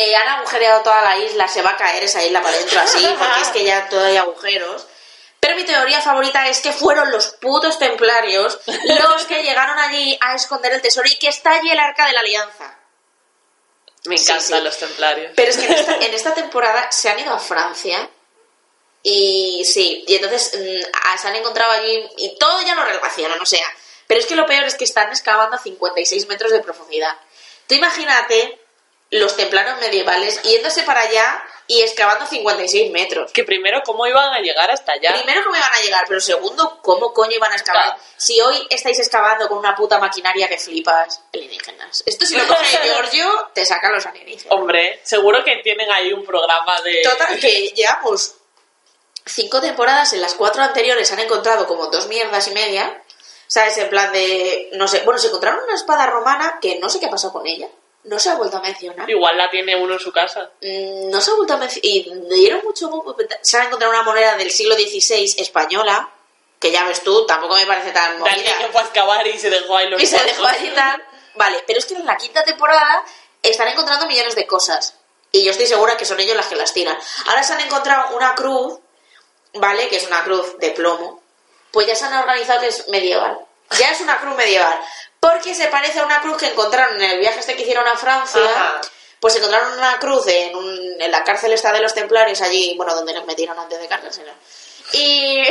Eh, 0.00 0.14
han 0.14 0.28
agujereado 0.28 0.82
toda 0.84 1.02
la 1.02 1.18
isla, 1.18 1.48
se 1.48 1.60
va 1.60 1.70
a 1.70 1.76
caer 1.76 2.04
esa 2.04 2.24
isla 2.24 2.40
para 2.40 2.54
adentro 2.54 2.78
así, 2.78 3.04
porque 3.18 3.40
es 3.42 3.48
que 3.48 3.64
ya 3.64 3.88
todo 3.88 4.04
hay 4.04 4.16
agujeros. 4.16 4.86
Pero 5.40 5.56
mi 5.56 5.64
teoría 5.64 6.00
favorita 6.00 6.46
es 6.46 6.60
que 6.60 6.70
fueron 6.72 7.10
los 7.10 7.26
putos 7.40 7.80
templarios 7.80 8.60
los 8.66 9.24
que 9.24 9.42
llegaron 9.42 9.76
allí 9.76 10.16
a 10.20 10.36
esconder 10.36 10.72
el 10.74 10.82
tesoro 10.82 11.08
y 11.08 11.18
que 11.18 11.26
está 11.26 11.50
allí 11.54 11.72
el 11.72 11.80
arca 11.80 12.06
de 12.06 12.12
la 12.12 12.20
alianza. 12.20 12.77
Me 14.08 14.16
encantan 14.16 14.58
sí. 14.58 14.64
los 14.64 14.78
templarios. 14.78 15.32
Pero 15.36 15.50
es 15.50 15.56
que 15.56 15.66
en 15.66 15.72
esta, 15.72 15.96
en 16.00 16.14
esta 16.14 16.34
temporada 16.34 16.90
se 16.90 17.08
han 17.08 17.18
ido 17.18 17.32
a 17.32 17.38
Francia 17.38 18.08
y 19.02 19.64
sí, 19.64 20.04
y 20.06 20.14
entonces 20.16 20.52
mm, 20.54 21.18
se 21.18 21.28
han 21.28 21.36
encontrado 21.36 21.72
allí 21.72 22.08
y 22.16 22.36
todo 22.38 22.60
ya 22.62 22.74
lo 22.74 22.84
relacionan, 22.84 23.40
o 23.40 23.46
sea. 23.46 23.64
Pero 24.06 24.20
es 24.20 24.26
que 24.26 24.36
lo 24.36 24.46
peor 24.46 24.64
es 24.64 24.74
que 24.74 24.84
están 24.84 25.08
excavando 25.08 25.56
a 25.56 25.60
56 25.60 26.28
metros 26.28 26.50
de 26.50 26.60
profundidad. 26.60 27.16
Tú 27.66 27.74
imagínate 27.74 28.58
los 29.10 29.36
templarios 29.36 29.78
medievales 29.80 30.42
yéndose 30.42 30.82
para 30.82 31.00
allá 31.00 31.42
y 31.66 31.82
excavando 31.82 32.26
56 32.26 32.90
metros. 32.90 33.32
Que 33.32 33.44
primero, 33.44 33.82
¿cómo 33.84 34.06
iban 34.06 34.32
a 34.32 34.40
llegar 34.40 34.70
hasta 34.70 34.92
allá? 34.92 35.12
Primero, 35.14 35.44
¿cómo 35.44 35.56
iban 35.56 35.72
a 35.72 35.80
llegar? 35.80 36.04
Pero 36.08 36.20
segundo, 36.20 36.80
¿cómo 36.82 37.12
coño 37.12 37.32
iban 37.36 37.52
a 37.52 37.56
excavar? 37.56 37.84
Claro. 37.84 38.00
Si 38.16 38.40
hoy 38.40 38.66
estáis 38.70 38.98
excavando 38.98 39.48
con 39.48 39.58
una 39.58 39.74
puta 39.74 39.98
maquinaria 39.98 40.48
que 40.48 40.58
flipas, 40.58 41.22
alienígenas. 41.32 42.02
Esto 42.06 42.26
si 42.26 42.36
lo 42.36 42.46
coge 42.48 42.78
Giorgio, 42.84 43.50
te 43.54 43.64
sacan 43.64 43.92
los 43.92 44.04
alienígenas. 44.06 44.54
Hombre, 44.54 45.00
seguro 45.04 45.44
que 45.44 45.56
tienen 45.62 45.90
ahí 45.92 46.12
un 46.12 46.24
programa 46.24 46.80
de... 46.82 47.02
Total, 47.02 47.38
que 47.38 47.68
llevamos 47.76 48.34
cinco 49.24 49.60
temporadas, 49.60 50.12
en 50.12 50.20
las 50.20 50.34
cuatro 50.34 50.62
anteriores 50.62 51.12
han 51.12 51.20
encontrado 51.20 51.66
como 51.66 51.86
dos 51.88 52.08
mierdas 52.08 52.48
y 52.48 52.52
media. 52.52 53.02
¿Sabes? 53.46 53.78
En 53.78 53.88
plan 53.88 54.12
de. 54.12 54.68
No 54.74 54.86
sé. 54.88 55.00
Bueno, 55.04 55.18
se 55.18 55.28
encontraron 55.28 55.64
una 55.64 55.74
espada 55.74 56.04
romana 56.06 56.58
que 56.60 56.78
no 56.78 56.90
sé 56.90 57.00
qué 57.00 57.06
ha 57.06 57.10
pasado 57.10 57.32
con 57.32 57.46
ella. 57.46 57.66
No 58.08 58.18
se 58.18 58.30
ha 58.30 58.34
vuelto 58.36 58.56
a 58.56 58.60
mencionar. 58.60 59.08
Igual 59.08 59.36
la 59.36 59.50
tiene 59.50 59.76
uno 59.76 59.94
en 59.94 60.00
su 60.00 60.10
casa. 60.12 60.50
Mm, 60.62 61.10
No 61.10 61.20
se 61.20 61.30
ha 61.30 61.34
vuelto 61.34 61.54
a 61.54 61.56
mencionar. 61.58 61.84
Y 61.84 62.10
dieron 62.30 62.62
mucho. 62.64 62.90
Se 63.42 63.58
han 63.58 63.66
encontrado 63.66 63.92
una 63.92 64.02
moneda 64.02 64.36
del 64.36 64.50
siglo 64.50 64.74
XVI 64.76 65.34
española. 65.38 66.08
Que 66.58 66.72
ya 66.72 66.84
ves 66.84 67.02
tú, 67.04 67.24
tampoco 67.24 67.54
me 67.54 67.66
parece 67.66 67.92
tan 67.92 68.18
movida. 68.18 68.34
Que 68.34 68.68
fue 68.72 68.80
a 68.80 68.84
excavar 68.84 69.24
y 69.26 69.38
se 69.38 69.48
dejó 69.48 69.76
ahí 69.76 69.88
los 69.88 70.02
Y 70.02 70.06
se 70.06 70.16
cuartos. 70.16 70.36
dejó 70.36 70.48
allí 70.48 70.70
tal. 70.74 71.04
Vale, 71.36 71.62
pero 71.66 71.78
es 71.78 71.86
que 71.86 71.94
en 71.94 72.04
la 72.04 72.16
quinta 72.16 72.42
temporada 72.42 73.04
están 73.42 73.68
encontrando 73.68 74.06
millones 74.06 74.34
de 74.34 74.44
cosas. 74.46 74.94
Y 75.30 75.44
yo 75.44 75.52
estoy 75.52 75.66
segura 75.66 75.96
que 75.96 76.04
son 76.04 76.18
ellos 76.18 76.34
las 76.36 76.46
que 76.46 76.56
las 76.56 76.72
tiran. 76.72 76.98
Ahora 77.26 77.42
se 77.44 77.52
han 77.52 77.60
encontrado 77.60 78.16
una 78.16 78.34
cruz, 78.34 78.80
¿vale? 79.54 79.86
Que 79.88 79.96
es 79.98 80.06
una 80.08 80.24
cruz 80.24 80.58
de 80.58 80.70
plomo. 80.70 81.22
Pues 81.70 81.86
ya 81.86 81.94
se 81.94 82.06
han 82.06 82.14
organizado 82.14 82.60
que 82.60 82.68
es 82.68 82.88
medieval. 82.88 83.38
Ya 83.78 83.90
es 83.90 84.00
una 84.00 84.18
cruz 84.18 84.34
medieval. 84.34 84.80
Porque 85.20 85.54
se 85.54 85.66
parece 85.68 85.98
a 86.00 86.04
una 86.04 86.20
cruz 86.20 86.36
que 86.38 86.46
encontraron 86.46 86.96
en 87.02 87.10
el 87.10 87.18
viaje 87.18 87.40
este 87.40 87.56
que 87.56 87.62
hicieron 87.62 87.86
a 87.88 87.96
Francia. 87.96 88.40
Ajá. 88.44 88.80
Pues 89.20 89.34
encontraron 89.36 89.76
una 89.76 89.98
cruz 89.98 90.26
en, 90.28 90.54
un- 90.54 90.96
en 91.00 91.10
la 91.10 91.24
cárcel 91.24 91.52
esta 91.52 91.72
de 91.72 91.80
los 91.80 91.92
templarios, 91.92 92.40
allí, 92.40 92.74
bueno, 92.76 92.94
donde 92.94 93.12
nos 93.14 93.26
metieron 93.26 93.58
antes 93.58 93.78
de 93.80 93.88
cárcel. 93.88 94.32
Y, 94.92 95.42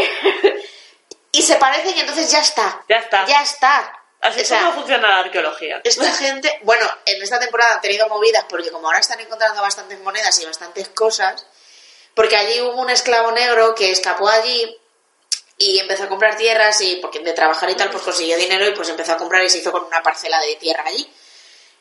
y 1.32 1.42
se 1.42 1.56
parecen 1.58 1.96
y 1.98 2.00
entonces 2.00 2.32
ya 2.32 2.40
está. 2.40 2.84
Ya 2.88 2.98
está. 2.98 3.26
Ya 3.26 3.42
está. 3.42 3.94
Así 4.22 4.42
O 4.42 4.46
sea, 4.46 4.60
como 4.60 4.74
funciona 4.74 5.08
la 5.10 5.18
arqueología. 5.20 5.82
esta 5.84 6.12
gente, 6.14 6.60
bueno, 6.64 6.90
en 7.06 7.22
esta 7.22 7.40
temporada 7.40 7.76
han 7.76 7.82
tenido 7.82 8.08
movidas 8.08 8.46
porque 8.50 8.72
como 8.72 8.88
ahora 8.88 9.00
están 9.00 9.20
encontrando 9.20 9.62
bastantes 9.62 10.00
monedas 10.00 10.40
y 10.40 10.46
bastantes 10.46 10.88
cosas, 10.90 11.46
porque 12.16 12.36
allí 12.36 12.62
hubo 12.62 12.82
un 12.82 12.90
esclavo 12.90 13.32
negro 13.32 13.76
que 13.76 13.92
escapó 13.92 14.28
allí 14.28 14.76
y 15.58 15.80
empezó 15.80 16.04
a 16.04 16.08
comprar 16.08 16.38
tierras 16.38 16.80
y 16.82 16.98
porque 16.98 17.20
de 17.20 17.34
trabajar 17.34 17.70
y 17.70 17.76
tal 17.76 17.90
pues 17.90 18.04
consiguió 18.04 18.38
dinero 18.38 18.68
y 18.68 18.72
pues 18.72 18.90
empezó 18.90 19.14
a 19.14 19.18
comprar 19.18 19.44
y 19.44 19.50
se 19.50 19.58
hizo 19.60 19.72
con 19.72 19.84
una 19.86 20.04
parcela 20.04 20.40
de 20.42 20.56
tierra 20.56 20.84
allí. 20.86 21.10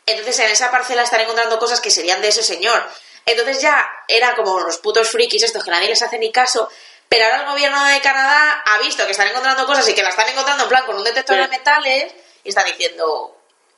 Entonces 0.07 0.39
en 0.39 0.51
esa 0.51 0.71
parcela 0.71 1.03
están 1.03 1.21
encontrando 1.21 1.59
cosas 1.59 1.81
que 1.81 1.91
serían 1.91 2.23
de 2.23 2.29
ese 2.29 2.43
señor. 2.43 2.89
Entonces 3.27 3.61
ya 3.61 3.87
era 4.09 4.35
como 4.35 4.61
los 4.61 4.79
putos 4.79 5.11
frikis 5.11 5.43
estos 5.43 5.65
que 5.65 5.71
nadie 5.71 5.89
les 5.89 6.01
hace 6.01 6.19
ni 6.19 6.31
caso. 6.33 6.71
Pero 7.09 7.25
ahora 7.25 7.41
el 7.43 7.47
gobierno 7.47 7.85
de 7.85 8.01
Canadá 8.01 8.63
ha 8.65 8.79
visto 8.79 9.05
que 9.05 9.13
están 9.13 9.29
encontrando 9.29 9.67
cosas 9.67 9.87
y 9.89 9.95
que 9.95 10.03
las 10.03 10.11
están 10.11 10.29
encontrando 10.29 10.65
en 10.65 10.69
plan 10.69 10.87
con 10.87 10.97
un 10.97 11.05
detector 11.05 11.37
Sí. 11.37 11.43
de 11.43 11.49
metales 11.49 12.13
y 12.45 12.49
están 12.49 12.65
diciendo, 12.67 13.37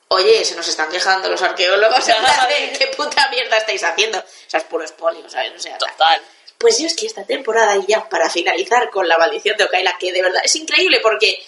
oye, 0.08 0.44
se 0.44 0.54
nos 0.54 0.68
están 0.68 0.90
quejando 0.90 1.28
los 1.28 1.42
arqueólogos 1.42 2.04
¿qué 2.78 2.86
puta 2.96 3.28
mierda 3.30 3.56
estáis 3.56 3.82
haciendo? 3.84 4.18
O 4.18 4.24
sea, 4.46 4.60
es 4.60 4.66
puro 4.66 4.84
espolio, 4.84 5.28
¿sabes? 5.28 5.52
O 5.56 5.58
sea, 5.58 5.76
tal. 5.78 5.90
Total. 5.90 6.22
Pues 6.58 6.78
yo 6.78 6.86
es 6.86 6.94
que 6.96 7.06
esta 7.06 7.24
temporada, 7.24 7.76
y 7.76 7.86
ya 7.86 8.08
para 8.08 8.28
finalizar 8.28 8.90
con 8.90 9.06
la 9.08 9.16
maldición 9.16 9.56
de 9.56 9.64
Okaila, 9.64 9.96
que 9.98 10.12
de 10.12 10.22
verdad 10.22 10.42
es 10.44 10.54
increíble 10.56 10.98
porque 11.02 11.38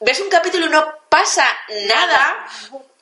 ves 0.00 0.20
un 0.20 0.28
capítulo 0.28 0.66
y 0.66 0.68
no 0.68 0.94
pasa 1.08 1.46
nada 1.86 2.46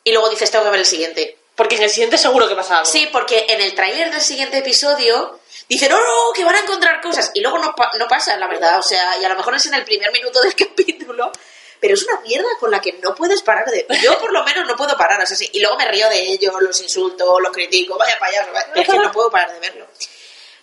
y 0.04 0.12
luego 0.12 0.28
dices, 0.30 0.50
tengo 0.50 0.64
que 0.64 0.70
ver 0.70 0.80
el 0.80 0.86
siguiente. 0.86 1.38
Porque 1.56 1.76
en 1.76 1.82
el 1.84 1.90
siguiente 1.90 2.18
seguro 2.18 2.46
que 2.48 2.54
pasa 2.54 2.78
algo. 2.78 2.90
Sí, 2.90 3.08
porque 3.10 3.46
en 3.48 3.60
el 3.62 3.74
tráiler 3.74 4.10
del 4.10 4.20
siguiente 4.20 4.58
episodio 4.58 5.40
dicen, 5.68 5.90
no, 5.90 5.96
no, 5.98 6.32
que 6.34 6.44
van 6.44 6.54
a 6.54 6.60
encontrar 6.60 7.00
cosas. 7.00 7.30
Y 7.34 7.40
luego 7.40 7.58
no, 7.58 7.74
pa- 7.74 7.90
no 7.98 8.06
pasa, 8.06 8.36
la 8.36 8.46
verdad. 8.46 8.78
O 8.78 8.82
sea, 8.82 9.16
y 9.18 9.24
a 9.24 9.28
lo 9.30 9.36
mejor 9.36 9.54
es 9.56 9.64
en 9.66 9.74
el 9.74 9.82
primer 9.84 10.12
minuto 10.12 10.40
del 10.42 10.54
capítulo. 10.68 11.32
Pero 11.80 11.94
es 11.94 12.02
una 12.04 12.20
mierda 12.20 12.48
con 12.60 12.70
la 12.70 12.80
que 12.80 12.92
no 13.02 13.14
puedes 13.14 13.42
parar 13.42 13.66
de... 13.70 13.86
Yo 14.02 14.18
por 14.18 14.32
lo 14.32 14.44
menos 14.44 14.66
no 14.66 14.76
puedo 14.76 14.96
parar, 14.96 15.20
o 15.22 15.26
sea, 15.26 15.36
sí. 15.36 15.48
Y 15.52 15.60
luego 15.60 15.76
me 15.76 15.86
río 15.88 16.08
de 16.10 16.20
ellos, 16.30 16.54
los 16.60 16.80
insulto, 16.80 17.38
los 17.40 17.52
critico, 17.52 17.96
vaya 17.98 18.18
payaso, 18.18 18.52
vaya- 18.52 18.66
es 18.74 18.86
que 18.88 18.98
no 18.98 19.12
puedo 19.12 19.30
parar 19.30 19.52
de 19.52 19.60
verlo. 19.60 19.86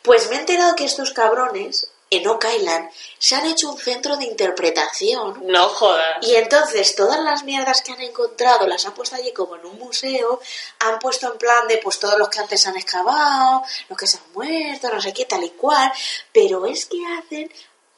Pues 0.03 0.29
me 0.29 0.35
he 0.35 0.39
enterado 0.39 0.75
que 0.75 0.85
estos 0.85 1.11
cabrones, 1.11 1.89
en 2.09 2.27
Oak 2.27 2.45
Island, 2.55 2.91
se 3.17 3.35
han 3.35 3.45
hecho 3.47 3.71
un 3.71 3.79
centro 3.79 4.17
de 4.17 4.25
interpretación 4.25 5.41
No 5.47 5.69
jodas. 5.69 6.17
y 6.21 6.35
entonces 6.35 6.95
todas 6.95 7.19
las 7.21 7.43
mierdas 7.43 7.81
que 7.81 7.93
han 7.93 8.01
encontrado 8.01 8.67
las 8.67 8.85
han 8.85 8.93
puesto 8.93 9.15
allí 9.15 9.31
como 9.31 9.55
en 9.55 9.65
un 9.65 9.79
museo, 9.79 10.39
han 10.79 10.99
puesto 10.99 11.31
en 11.31 11.39
plan 11.39 11.67
de 11.67 11.77
pues 11.77 11.99
todos 11.99 12.19
los 12.19 12.29
que 12.29 12.39
antes 12.39 12.67
han 12.67 12.77
excavado, 12.77 13.63
los 13.89 13.97
que 13.97 14.05
se 14.05 14.17
han 14.17 14.31
muerto, 14.33 14.89
no 14.93 15.01
sé 15.01 15.13
qué, 15.13 15.25
tal 15.25 15.43
y 15.43 15.51
cual, 15.51 15.91
pero 16.31 16.65
es 16.65 16.85
que 16.85 16.99
hacen 17.17 17.51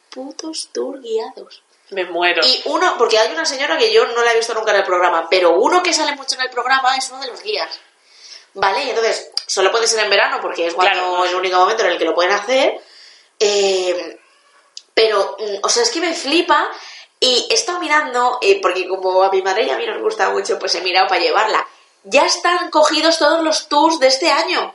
putos 0.10 0.70
tour 0.72 1.02
guiados. 1.02 1.62
Me 1.90 2.06
muero. 2.06 2.42
Y 2.46 2.62
uno, 2.66 2.96
porque 2.98 3.18
hay 3.20 3.32
una 3.32 3.46
señora 3.46 3.78
que 3.78 3.92
yo 3.92 4.08
no 4.08 4.24
la 4.24 4.32
he 4.32 4.38
visto 4.38 4.54
nunca 4.54 4.72
en 4.72 4.78
el 4.78 4.84
programa, 4.86 5.28
pero 5.30 5.60
uno 5.60 5.84
que 5.84 5.94
sale 5.94 6.16
mucho 6.16 6.36
en 6.36 6.42
el 6.42 6.50
programa 6.50 6.96
es 6.96 7.10
uno 7.10 7.22
de 7.22 7.28
los 7.28 7.42
guías. 7.44 7.70
¿Vale? 8.56 8.84
Y 8.86 8.90
entonces, 8.90 9.32
solo 9.46 9.72
puede 9.72 9.88
ser 9.88 10.04
en 10.04 10.10
verano 10.10 10.40
porque 10.42 10.68
es 10.68 10.74
cuando 10.74 10.94
Claro. 10.94 11.26
el 11.26 11.36
único 11.36 11.58
momento 11.58 11.84
en 11.84 11.92
el 11.92 11.98
que 11.98 12.06
lo 12.06 12.16
pueden 12.16 12.32
hacer. 12.32 12.80
Eh, 13.40 14.18
pero, 14.94 15.36
mm, 15.40 15.58
o 15.64 15.70
sea, 15.70 15.84
es 15.84 15.90
que 15.90 16.00
me 16.00 16.14
flipa 16.14 16.70
y 17.20 17.48
he 17.50 17.54
estado 17.54 17.80
mirando, 17.80 18.40
eh, 18.42 18.60
porque 18.62 18.88
como 18.88 19.22
a 19.24 19.30
mi 19.32 19.42
madre 19.42 19.64
y 19.64 19.70
a 19.70 19.78
mí 19.78 19.86
nos 19.86 20.02
gusta 20.02 20.30
mucho, 20.30 20.58
pues 20.58 20.74
he 20.76 20.82
mirado 20.82 21.08
para 21.08 21.22
llevarla. 21.22 21.68
Ya 22.04 22.26
están 22.26 22.70
cogidos 22.72 23.18
todos 23.20 23.44
los 23.44 23.68
tours 23.68 24.00
de 24.00 24.08
este 24.08 24.30
año. 24.30 24.74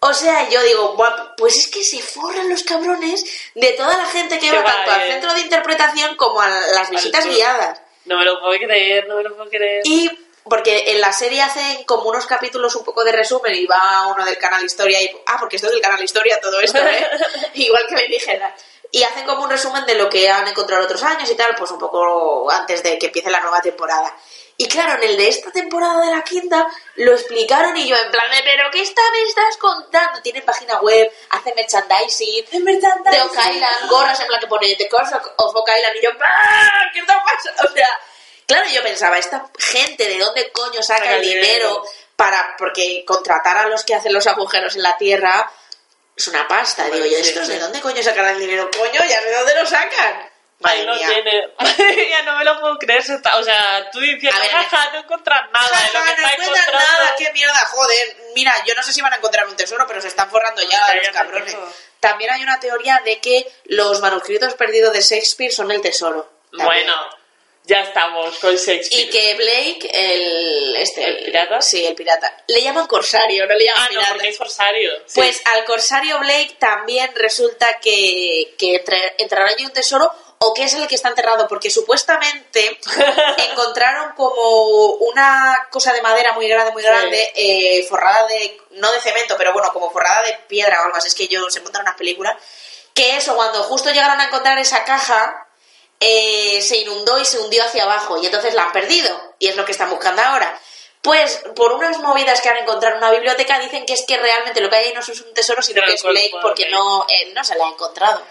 O 0.00 0.12
sea, 0.14 0.48
yo 0.48 0.62
digo, 0.62 0.94
"Buah, 0.94 1.34
pues 1.36 1.56
es 1.56 1.66
que 1.68 1.82
se 1.82 2.00
forran 2.00 2.48
los 2.48 2.62
cabrones 2.62 3.24
de 3.54 3.72
toda 3.72 3.96
la 3.96 4.06
gente 4.06 4.38
que 4.38 4.50
va 4.52 4.64
tanto 4.64 4.90
al 4.92 5.02
centro 5.08 5.34
de 5.34 5.40
interpretación 5.40 6.16
como 6.16 6.40
a 6.40 6.48
las 6.48 6.88
visitas 6.90 7.26
guiadas. 7.26 7.80
No 8.04 8.16
me 8.16 8.24
lo 8.24 8.40
puedo 8.40 8.56
creer, 8.58 9.06
no 9.08 9.16
me 9.16 9.22
lo 9.24 9.36
puedo 9.36 9.50
creer. 9.50 9.82
Y 9.84 10.08
porque 10.48 10.92
en 10.92 11.00
la 11.00 11.12
serie 11.12 11.42
hacen 11.42 11.84
como 11.84 12.08
unos 12.08 12.26
capítulos 12.26 12.74
un 12.76 12.84
poco 12.84 13.04
de 13.04 13.12
resumen 13.12 13.54
y 13.54 13.66
va 13.66 14.06
uno 14.08 14.24
del 14.24 14.38
canal 14.38 14.64
Historia 14.64 15.00
y... 15.02 15.10
Ah, 15.26 15.36
porque 15.38 15.56
esto 15.56 15.68
es 15.68 15.74
del 15.74 15.82
canal 15.82 16.02
Historia 16.02 16.40
todo 16.40 16.60
esto, 16.60 16.78
¿eh? 16.78 17.06
Igual 17.54 17.86
que 17.88 17.94
me 17.94 18.06
dijera. 18.06 18.54
Y 18.90 19.02
hacen 19.02 19.26
como 19.26 19.44
un 19.44 19.50
resumen 19.50 19.84
de 19.84 19.94
lo 19.94 20.08
que 20.08 20.30
han 20.30 20.48
encontrado 20.48 20.84
otros 20.84 21.02
años 21.02 21.30
y 21.30 21.34
tal, 21.34 21.54
pues 21.56 21.70
un 21.70 21.78
poco 21.78 22.50
antes 22.50 22.82
de 22.82 22.98
que 22.98 23.06
empiece 23.06 23.30
la 23.30 23.40
nueva 23.40 23.60
temporada. 23.60 24.14
Y 24.60 24.66
claro, 24.66 25.00
en 25.00 25.10
el 25.10 25.16
de 25.16 25.28
esta 25.28 25.52
temporada 25.52 26.04
de 26.04 26.10
la 26.10 26.24
quinta 26.24 26.66
lo 26.96 27.12
explicaron 27.12 27.76
y 27.76 27.86
yo 27.86 27.96
en 27.96 28.10
plan, 28.10 28.24
pero 28.42 28.68
¿qué 28.72 28.82
esta 28.82 29.02
me 29.12 29.22
estás 29.22 29.56
contando? 29.56 30.20
Tienen 30.20 30.44
página 30.44 30.80
web, 30.80 31.08
hacen 31.30 31.54
merchandising, 31.54 32.44
de 32.50 33.22
Oak 33.22 33.38
Island, 33.54 33.88
gorras 33.88 34.18
en 34.18 34.26
plan 34.26 34.40
que 34.40 34.48
pone 34.48 34.74
The 34.74 34.88
Curse 34.88 35.14
of 35.14 35.54
Oak 35.54 35.70
Island 35.76 35.96
y 35.96 36.02
yo, 36.02 36.10
¡ah! 36.20 36.90
¿qué 36.92 36.98
está 36.98 37.22
pasando? 37.22 37.70
O 37.70 37.72
sea, 37.72 38.00
claro, 38.48 38.68
yo 38.70 38.82
pensaba, 38.82 39.18
esta 39.18 39.48
gente, 39.58 40.08
¿de 40.08 40.18
dónde 40.18 40.50
coño 40.50 40.82
saca 40.82 41.16
el 41.16 41.22
dinero 41.22 41.84
para, 42.16 42.56
porque 42.58 43.04
contratar 43.06 43.58
a 43.58 43.68
los 43.68 43.84
que 43.84 43.94
hacen 43.94 44.12
los 44.12 44.26
agujeros 44.26 44.74
en 44.74 44.82
la 44.82 44.96
tierra 44.96 45.48
es 46.16 46.26
una 46.26 46.48
pasta? 46.48 46.86
Digo 46.86 47.06
yo, 47.06 47.18
¿estos 47.18 47.46
de 47.46 47.60
dónde 47.60 47.80
coño 47.80 48.02
sacarán 48.02 48.34
el 48.34 48.40
dinero? 48.40 48.68
Coño, 48.76 49.00
ya 49.08 49.20
sé 49.22 49.30
dónde 49.30 49.54
lo 49.54 49.66
sacan. 49.66 50.30
Madre 50.60 50.82
lo 50.82 50.94
mía. 50.94 51.08
tiene. 51.08 52.08
ya 52.10 52.22
no 52.22 52.36
me 52.36 52.44
lo 52.44 52.60
puedo 52.60 52.78
creer. 52.78 53.00
O 53.00 53.42
sea, 53.44 53.90
tú 53.92 54.00
diciendo, 54.00 54.40
jaja, 54.50 54.90
no 54.92 54.98
encuentras 55.00 55.42
nada 55.52 55.68
de 55.68 55.92
lo 55.92 56.00
Jaja, 56.00 56.16
que 56.16 56.22
no 56.22 56.28
encontrando. 56.28 56.72
nada, 56.72 57.14
qué 57.16 57.32
mierda, 57.32 57.68
joder. 57.70 58.16
Mira, 58.34 58.54
yo 58.66 58.74
no 58.74 58.82
sé 58.82 58.92
si 58.92 59.00
van 59.00 59.12
a 59.12 59.16
encontrar 59.16 59.46
un 59.46 59.54
tesoro, 59.54 59.86
pero 59.86 60.00
se 60.00 60.08
están 60.08 60.28
forrando 60.30 60.60
ya 60.62 60.94
los 60.96 61.08
cabrones. 61.10 61.56
También 62.00 62.32
hay 62.32 62.42
una 62.42 62.58
teoría 62.58 63.00
de 63.04 63.20
que 63.20 63.46
los 63.66 64.00
manuscritos 64.00 64.54
perdidos 64.54 64.92
de 64.92 65.00
Shakespeare 65.00 65.52
son 65.52 65.70
el 65.70 65.80
tesoro. 65.80 66.28
También. 66.50 66.66
Bueno, 66.66 67.17
Ya 67.68 67.80
estamos 67.80 68.38
con 68.38 68.54
Shakespeare. 68.56 69.02
Y 69.02 69.10
que 69.10 69.34
Blake, 69.34 69.90
el, 69.92 70.76
este, 70.76 71.04
¿El 71.06 71.24
pirata? 71.24 71.60
Sí, 71.60 71.84
el 71.84 71.94
pirata. 71.94 72.34
Le 72.46 72.62
llaman 72.62 72.86
corsario, 72.86 73.46
no 73.46 73.54
le 73.54 73.64
llaman 73.66 73.82
Ah, 73.82 73.88
no, 73.92 74.00
pirata. 74.00 74.14
porque 74.14 74.28
es 74.30 74.38
corsario. 74.38 74.90
sí. 75.06 75.20
Pues 75.20 75.42
al 75.54 75.64
corsario 75.66 76.18
Blake 76.18 76.56
también 76.58 77.10
resulta 77.14 77.78
que, 77.78 78.54
que 78.58 78.82
entrará 79.18 79.50
allí 79.50 79.66
un 79.66 79.72
tesoro 79.72 80.10
o 80.38 80.54
que 80.54 80.62
es 80.64 80.72
el 80.74 80.86
que 80.86 80.94
está 80.94 81.08
enterrado, 81.08 81.46
porque 81.48 81.68
supuestamente 81.68 82.78
encontraron 83.50 84.12
como 84.14 84.92
una 85.00 85.66
cosa 85.70 85.92
de 85.92 86.00
madera 86.00 86.32
muy 86.32 86.48
grande, 86.48 86.70
muy 86.72 86.82
Sí. 86.82 86.88
grande, 86.88 87.32
eh, 87.34 87.84
forrada 87.88 88.26
de, 88.28 88.60
no 88.70 88.90
de 88.92 89.00
cemento, 89.00 89.34
pero 89.36 89.52
bueno, 89.52 89.70
como 89.72 89.90
forrada 89.90 90.22
de 90.22 90.34
piedra 90.48 90.80
o 90.80 90.84
algo 90.86 90.96
así, 90.96 91.08
es 91.08 91.14
que 91.14 91.28
yo 91.28 91.50
se 91.50 91.60
montan 91.60 91.82
unas 91.82 91.96
películas, 91.96 92.36
que 92.94 93.16
eso, 93.16 93.34
cuando 93.36 93.62
justo 93.64 93.90
llegaron 93.90 94.20
a 94.20 94.26
encontrar 94.26 94.56
esa 94.58 94.84
caja, 94.84 95.47
eh, 96.00 96.60
se 96.62 96.78
inundó 96.78 97.18
y 97.18 97.24
se 97.24 97.38
hundió 97.38 97.64
hacia 97.64 97.84
abajo 97.84 98.20
y 98.22 98.26
entonces 98.26 98.54
la 98.54 98.64
han 98.64 98.72
perdido 98.72 99.34
y 99.38 99.48
es 99.48 99.56
lo 99.56 99.64
que 99.64 99.72
están 99.72 99.90
buscando 99.90 100.22
ahora. 100.22 100.58
Pues 101.02 101.42
por 101.54 101.72
unas 101.72 101.98
movidas 102.00 102.40
que 102.40 102.48
han 102.48 102.58
encontrado 102.58 102.96
en 102.96 103.02
una 103.02 103.12
biblioteca 103.12 103.58
dicen 103.58 103.86
que 103.86 103.94
es 103.94 104.04
que 104.06 104.16
realmente 104.16 104.60
lo 104.60 104.68
que 104.68 104.76
hay 104.76 104.86
ahí 104.86 104.92
no 104.92 105.00
es 105.00 105.08
un 105.08 105.34
tesoro 105.34 105.62
sino 105.62 105.76
Pero 105.76 105.86
que 105.88 105.94
es 105.94 106.02
Blake 106.02 106.34
porque 106.42 106.68
no, 106.70 107.06
él 107.08 107.34
no 107.34 107.44
se 107.44 107.54
la 107.56 107.66
ha 107.66 107.70
encontrado. 107.70 108.22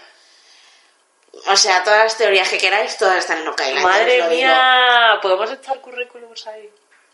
O 1.46 1.56
sea, 1.56 1.82
todas 1.84 2.04
las 2.04 2.16
teorías 2.16 2.48
que 2.48 2.58
queráis, 2.58 2.96
todas 2.96 3.18
están 3.18 3.38
en 3.38 3.48
Oca 3.48 3.68
Island, 3.68 3.84
ya 3.84 3.88
os 3.88 3.94
Madre 3.94 4.22
mía, 4.28 5.18
¿podemos 5.22 5.50
echar 5.52 5.80
currículums 5.80 6.46
ahí? 6.46 6.70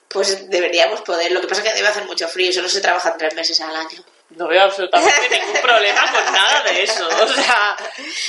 Pues 0.09 0.49
deberíamos 0.49 1.03
poder. 1.03 1.33
Lo 1.33 1.41
que 1.41 1.49
pasa 1.49 1.63
es 1.63 1.69
que 1.69 1.75
debe 1.75 1.89
hacer 1.89 2.05
mucho 2.05 2.29
frío 2.29 2.51
y 2.51 2.53
solo 2.53 2.69
se 2.69 2.81
trabajan 2.81 3.19
tres 3.19 3.35
meses 3.35 3.61
al 3.61 3.75
año. 3.75 4.03
No 4.31 4.49
veo 4.49 4.63
absolutamente 4.63 5.29
ningún 5.31 5.61
problema 5.61 6.11
con 6.11 6.33
nada 6.33 6.63
de 6.63 6.83
eso. 6.83 7.07
O 7.07 7.29
sea, 7.29 7.77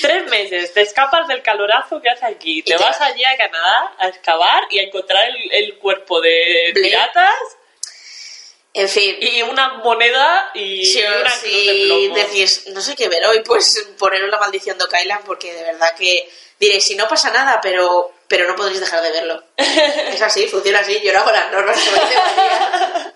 tres 0.02 0.30
meses, 0.30 0.74
te 0.74 0.82
escapas 0.82 1.28
del 1.28 1.41
calorazo 1.41 2.02
que 2.02 2.10
hace 2.10 2.26
aquí, 2.26 2.62
te 2.62 2.78
vas 2.78 3.00
allí 3.02 3.24
a 3.24 3.38
Canadá 3.38 3.93
a 3.98 4.08
excavar 4.10 4.64
y 4.70 4.80
a 4.80 4.84
encontrar 4.84 5.28
el, 5.30 5.52
el 5.52 5.78
cuerpo 5.78 6.22
de 6.22 6.72
piratas 6.76 7.34
En 8.74 8.88
fin. 8.89 9.16
y 9.20 9.41
una 9.41 9.76
moneda 9.76 10.52
y 10.54 10.84
una 11.02 11.36
de 11.38 12.12
decís, 12.14 12.66
no 12.68 12.82
sé 12.82 12.96
qué 12.96 13.08
ver 13.10 13.26
hoy, 13.26 13.41
pues 13.43 13.88
poneros 13.98 14.30
la 14.30 14.38
maldición 14.38 14.78
de 14.78 14.84
Oca 14.84 15.02
Island 15.02 15.26
porque 15.26 15.54
de 15.54 15.64
verdad 15.64 15.96
que 15.98 16.30
diréis, 16.60 16.84
si 16.84 16.96
no 16.96 17.08
pasa 17.08 17.32
nada, 17.32 17.60
pero, 17.62 18.14
pero 18.28 18.48
no 18.48 18.56
podréis 18.56 18.82
dejar 18.82 19.02
de 19.02 19.12
verlo. 19.12 19.43
es 19.58 20.22
así, 20.22 20.48
funciona 20.48 20.80
así, 20.80 21.02
yo 21.04 21.14
no 21.14 21.20
hago 21.20 21.32
las 21.32 21.52
normas. 21.52 21.80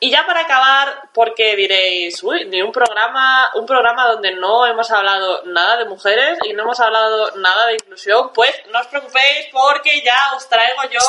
Y 0.00 0.10
ya 0.12 0.24
para 0.26 0.42
acabar, 0.42 1.08
porque 1.12 1.56
diréis, 1.56 2.22
uy, 2.22 2.44
ni 2.44 2.62
un 2.62 2.70
programa, 2.70 3.50
un 3.56 3.66
programa 3.66 4.06
donde 4.06 4.30
no 4.32 4.64
hemos 4.64 4.90
hablado 4.92 5.42
nada 5.46 5.76
de 5.76 5.86
mujeres 5.86 6.38
y 6.44 6.52
no 6.52 6.62
hemos 6.62 6.78
hablado 6.78 7.32
nada 7.36 7.66
de 7.66 7.74
inclusión, 7.74 8.32
pues 8.32 8.54
no 8.70 8.78
os 8.78 8.86
preocupéis 8.86 9.46
porque 9.50 10.00
ya 10.04 10.34
os 10.36 10.48
traigo 10.48 10.84
yo 10.90 11.00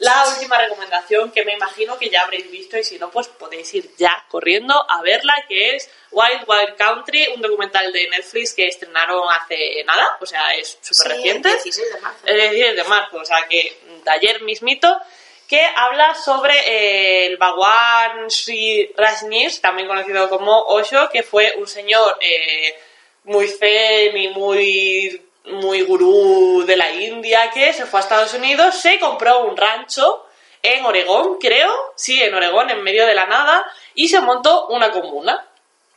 la 0.00 0.26
última 0.34 0.58
recomendación 0.58 1.32
que 1.32 1.46
me 1.46 1.54
imagino 1.54 1.98
que 1.98 2.10
ya 2.10 2.22
habréis 2.22 2.50
visto 2.50 2.76
y 2.76 2.84
si 2.84 2.98
no, 2.98 3.10
pues 3.10 3.28
podéis 3.28 3.72
ir 3.72 3.90
ya 3.96 4.26
corriendo 4.28 4.84
a 4.86 5.00
verla, 5.00 5.34
que 5.48 5.76
es 5.76 5.88
Wild 6.10 6.44
Wild 6.46 6.76
Country, 6.76 7.28
un 7.34 7.40
documental 7.40 7.90
de 7.90 8.06
Netflix 8.10 8.52
que 8.52 8.66
estrenaron 8.68 9.22
hace 9.30 9.82
nada, 9.84 10.18
o 10.20 10.26
sea, 10.26 10.54
es 10.54 10.78
súper 10.82 11.12
Sí, 11.12 11.16
reciente. 11.16 11.48
el 11.48 11.54
16 11.62 11.94
de 11.94 12.00
marzo. 12.02 12.18
El 12.26 12.36
16 12.36 12.76
de 12.76 12.84
marzo, 12.84 13.16
o 13.16 13.24
sea 13.24 13.46
que 13.48 13.80
de 14.04 14.10
ayer 14.10 14.42
mismito, 14.42 15.00
que 15.48 15.64
habla 15.76 16.14
sobre 16.14 16.54
eh, 16.54 17.26
el 17.26 17.36
Bhagwan 17.36 18.30
Sri 18.30 18.92
Rajneesh, 18.96 19.60
también 19.60 19.88
conocido 19.88 20.28
como 20.28 20.58
Osho, 20.66 21.08
que 21.10 21.22
fue 21.22 21.54
un 21.58 21.66
señor 21.66 22.18
eh, 22.20 22.76
muy 23.24 23.48
zen 23.48 24.16
y 24.16 24.28
muy, 24.28 25.22
muy 25.44 25.82
gurú 25.82 26.64
de 26.66 26.76
la 26.76 26.90
India, 26.92 27.50
que 27.52 27.72
se 27.72 27.86
fue 27.86 28.00
a 28.00 28.02
Estados 28.02 28.34
Unidos, 28.34 28.74
se 28.74 28.98
compró 28.98 29.44
un 29.44 29.56
rancho 29.56 30.26
en 30.62 30.84
Oregón, 30.84 31.38
creo, 31.38 31.72
sí, 31.94 32.20
en 32.20 32.34
Oregón, 32.34 32.70
en 32.70 32.82
medio 32.82 33.06
de 33.06 33.14
la 33.14 33.26
nada, 33.26 33.64
y 33.94 34.08
se 34.08 34.20
montó 34.20 34.66
una 34.68 34.90
comuna. 34.90 35.45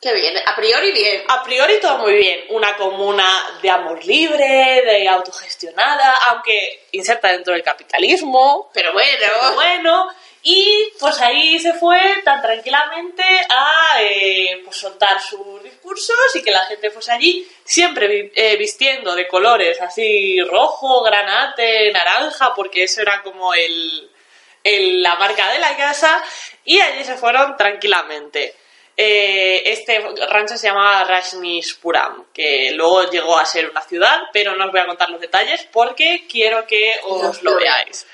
Qué 0.02 0.14
bien, 0.14 0.34
a 0.46 0.56
priori 0.56 0.92
bien. 0.94 1.24
A 1.28 1.44
priori 1.44 1.78
todo 1.82 1.98
muy 1.98 2.14
bien. 2.14 2.46
Una 2.50 2.78
comuna 2.78 3.28
de 3.62 3.70
amor 3.70 4.04
libre, 4.06 4.82
de 4.86 5.10
autogestionada, 5.10 6.14
aunque 6.30 6.86
inserta 6.94 7.30
dentro 7.34 7.54
del 7.54 7.64
capitalismo. 7.64 8.70
Pero 8.74 8.94
bueno, 8.94 9.10
Pero 9.20 9.54
bueno, 9.56 10.08
y 10.42 10.90
pues 10.98 11.20
ahí 11.20 11.60
se 11.60 11.74
fue 11.74 12.00
tan 12.24 12.42
tranquilamente 12.42 13.24
a 13.50 14.02
eh, 14.02 14.62
pues 14.64 14.78
soltar 14.78 15.20
sus 15.22 15.62
discursos 15.64 16.16
y 16.34 16.42
que 16.44 16.52
la 16.52 16.64
gente 16.64 16.92
fuese 16.92 17.12
allí, 17.12 17.46
siempre 17.66 18.32
eh, 18.34 18.56
vistiendo 18.56 19.14
de 19.16 19.28
colores 19.28 19.82
así 19.82 20.40
rojo, 20.44 21.04
granate, 21.04 21.92
naranja, 21.92 22.54
porque 22.56 22.84
eso 22.86 23.02
era 23.02 23.22
como 23.22 23.54
el, 23.54 24.10
el- 24.64 25.04
la 25.04 25.16
marca 25.18 25.52
de 25.52 25.60
la 25.60 25.76
casa, 25.76 26.24
y 26.64 26.80
allí 26.80 27.04
se 27.04 27.18
fueron 27.18 27.58
tranquilamente. 27.58 28.56
Eh, 29.02 29.72
este 29.72 29.98
rancho 30.28 30.58
se 30.58 30.68
llamaba 30.68 31.06
Rajneeshpuram, 31.06 32.26
que 32.34 32.72
luego 32.72 33.10
llegó 33.10 33.38
a 33.38 33.46
ser 33.46 33.70
una 33.70 33.80
ciudad, 33.80 34.24
pero 34.34 34.58
no 34.58 34.66
os 34.66 34.72
voy 34.72 34.82
a 34.82 34.88
contar 34.88 35.10
los 35.10 35.22
detalles 35.22 35.66
porque 35.72 36.28
quiero 36.30 36.68
que 36.68 36.96
os 37.04 37.42
lo 37.42 37.56
veáis. 37.56 38.06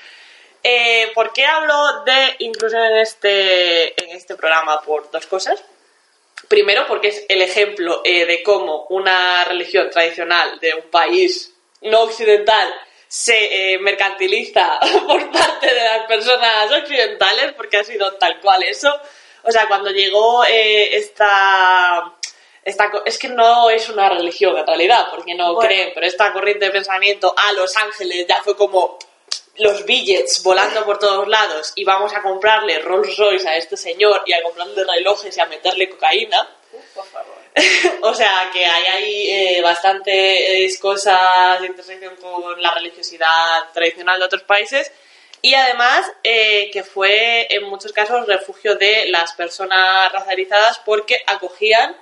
Eh, 0.62 1.10
¿Por 1.12 1.32
qué 1.32 1.44
hablo 1.44 2.04
de 2.04 2.36
inclusión 2.38 2.84
en 2.84 2.98
este, 2.98 4.00
en 4.00 4.16
este 4.16 4.36
programa? 4.36 4.80
Por 4.80 5.10
dos 5.10 5.26
cosas. 5.26 5.60
Primero, 6.46 6.86
porque 6.86 7.08
es 7.08 7.26
el 7.28 7.42
ejemplo 7.42 8.02
eh, 8.04 8.24
de 8.24 8.44
cómo 8.44 8.86
una 8.90 9.42
religión 9.42 9.90
tradicional 9.90 10.60
de 10.60 10.72
un 10.74 10.88
país 10.88 11.52
no 11.80 12.02
occidental 12.02 12.72
se 13.08 13.72
eh, 13.72 13.78
mercantiliza 13.80 14.78
por 15.08 15.32
parte 15.32 15.66
de 15.66 15.82
las 15.82 16.06
personas 16.06 16.70
occidentales, 16.70 17.54
porque 17.54 17.78
ha 17.78 17.82
sido 17.82 18.12
tal 18.12 18.40
cual 18.40 18.62
eso. 18.62 18.96
O 19.46 19.52
sea, 19.52 19.66
cuando 19.68 19.90
llegó 19.90 20.44
eh, 20.44 20.96
esta, 20.96 22.12
esta... 22.64 22.90
Es 23.04 23.18
que 23.18 23.28
no 23.28 23.70
es 23.70 23.88
una 23.88 24.08
religión 24.08 24.56
en 24.56 24.66
realidad, 24.66 25.06
porque 25.10 25.34
no 25.34 25.54
Bueno. 25.54 25.68
creen, 25.68 25.92
pero 25.94 26.06
esta 26.06 26.32
corriente 26.32 26.66
de 26.66 26.70
pensamiento 26.72 27.32
a 27.36 27.52
Los 27.52 27.76
Ángeles 27.76 28.26
ya 28.28 28.42
fue 28.42 28.56
como 28.56 28.98
los 29.58 29.86
billets 29.86 30.42
volando 30.42 30.84
por 30.84 30.98
todos 30.98 31.26
lados 31.28 31.72
y 31.76 31.84
vamos 31.84 32.12
a 32.12 32.20
comprarle 32.20 32.78
Rolls 32.80 33.16
Royce 33.16 33.48
a 33.48 33.56
este 33.56 33.76
señor 33.78 34.22
y 34.26 34.34
a 34.34 34.42
comprarle 34.42 34.84
relojes 34.84 35.34
y 35.34 35.40
a 35.40 35.46
meterle 35.46 35.88
cocaína. 35.88 36.46
por 36.94 37.06
favor. 37.06 37.34
o 38.02 38.14
sea 38.14 38.50
que 38.52 38.66
hay 38.66 38.84
ahí 38.84 39.30
eh, 39.30 39.62
bastantes 39.62 40.78
cosas 40.78 41.58
de 41.62 41.68
intersección 41.68 42.16
con 42.16 42.60
la 42.60 42.74
religiosidad 42.74 43.72
tradicional 43.72 44.18
de 44.18 44.26
otros 44.26 44.42
países 44.42 44.92
y 45.48 45.54
además 45.54 46.10
eh, 46.24 46.70
que 46.72 46.82
fue 46.82 47.46
en 47.54 47.62
muchos 47.64 47.92
casos 47.92 48.26
refugio 48.26 48.74
de 48.74 49.06
las 49.08 49.32
personas 49.34 50.10
racializadas 50.12 50.80
porque 50.84 51.20
acogían 51.26 51.96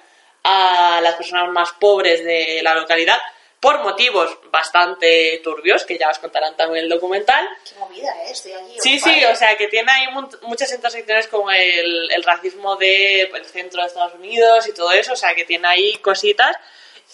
a 0.45 1.01
las 1.03 1.15
personas 1.15 1.49
más 1.51 1.71
pobres 1.79 2.25
de 2.25 2.61
la 2.63 2.75
localidad 2.75 3.21
por 3.61 3.81
motivos 3.83 4.29
bastante 4.51 5.41
turbios, 5.43 5.85
que 5.85 5.97
ya 5.99 6.11
os 6.11 6.19
contarán 6.19 6.55
también 6.57 6.85
el 6.85 6.91
documental, 6.91 7.47
Qué 7.69 7.75
movida, 7.79 8.11
¿eh? 8.25 8.31
Estoy 8.31 8.53
aquí. 8.53 8.77
Sí, 8.79 8.99
sí, 8.99 9.25
o 9.25 9.35
sea 9.37 9.57
que 9.57 9.69
tiene 9.69 9.91
ahí 9.91 10.07
mu- 10.09 10.29
muchas 10.43 10.71
intersecciones 10.73 11.29
con 11.29 11.51
el, 11.53 12.11
el 12.13 12.23
racismo 12.23 12.77
del 12.77 13.45
centro 13.47 13.81
de 13.83 13.89
Estados 13.89 14.15
Unidos 14.15 14.67
y 14.69 14.75
todo 14.75 14.93
eso, 14.93 15.15
o 15.15 15.17
sea 15.17 15.35
que 15.35 15.45
tiene 15.45 15.67
ahí 15.69 15.97
cositas. 15.99 16.55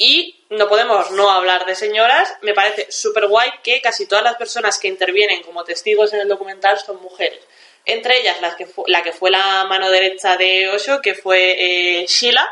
Y 0.02 0.46
no 0.48 0.66
podemos 0.66 1.10
no 1.10 1.30
hablar 1.30 1.66
de 1.66 1.74
señoras. 1.74 2.32
Me 2.40 2.54
parece 2.54 2.90
súper 2.90 3.26
guay 3.26 3.50
que 3.62 3.82
casi 3.82 4.06
todas 4.06 4.24
las 4.24 4.36
personas 4.36 4.78
que 4.78 4.88
intervienen 4.88 5.42
como 5.42 5.62
testigos 5.62 6.14
en 6.14 6.20
el 6.20 6.28
documental 6.28 6.80
son 6.80 7.02
mujeres. 7.02 7.38
Entre 7.84 8.18
ellas 8.18 8.40
las 8.40 8.54
que 8.56 8.66
la 8.86 9.02
que 9.02 9.12
fue 9.12 9.30
la 9.30 9.64
mano 9.64 9.90
derecha 9.90 10.38
de 10.38 10.70
Osho, 10.70 11.02
que 11.02 11.14
fue 11.14 12.00
eh, 12.00 12.06
Sheila, 12.06 12.48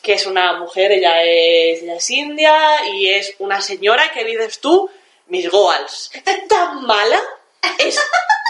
que 0.00 0.14
es 0.14 0.24
una 0.24 0.54
mujer, 0.54 0.90
ella 0.92 1.22
es, 1.24 1.82
ella 1.82 1.98
india 2.08 2.86
y 2.86 3.10
es 3.10 3.34
una 3.38 3.60
señora 3.60 4.10
que 4.10 4.24
dices 4.24 4.58
tú, 4.58 4.90
mis 5.26 5.50
goals, 5.50 6.10
tan 6.48 6.86
mala, 6.86 7.20
es 7.78 7.96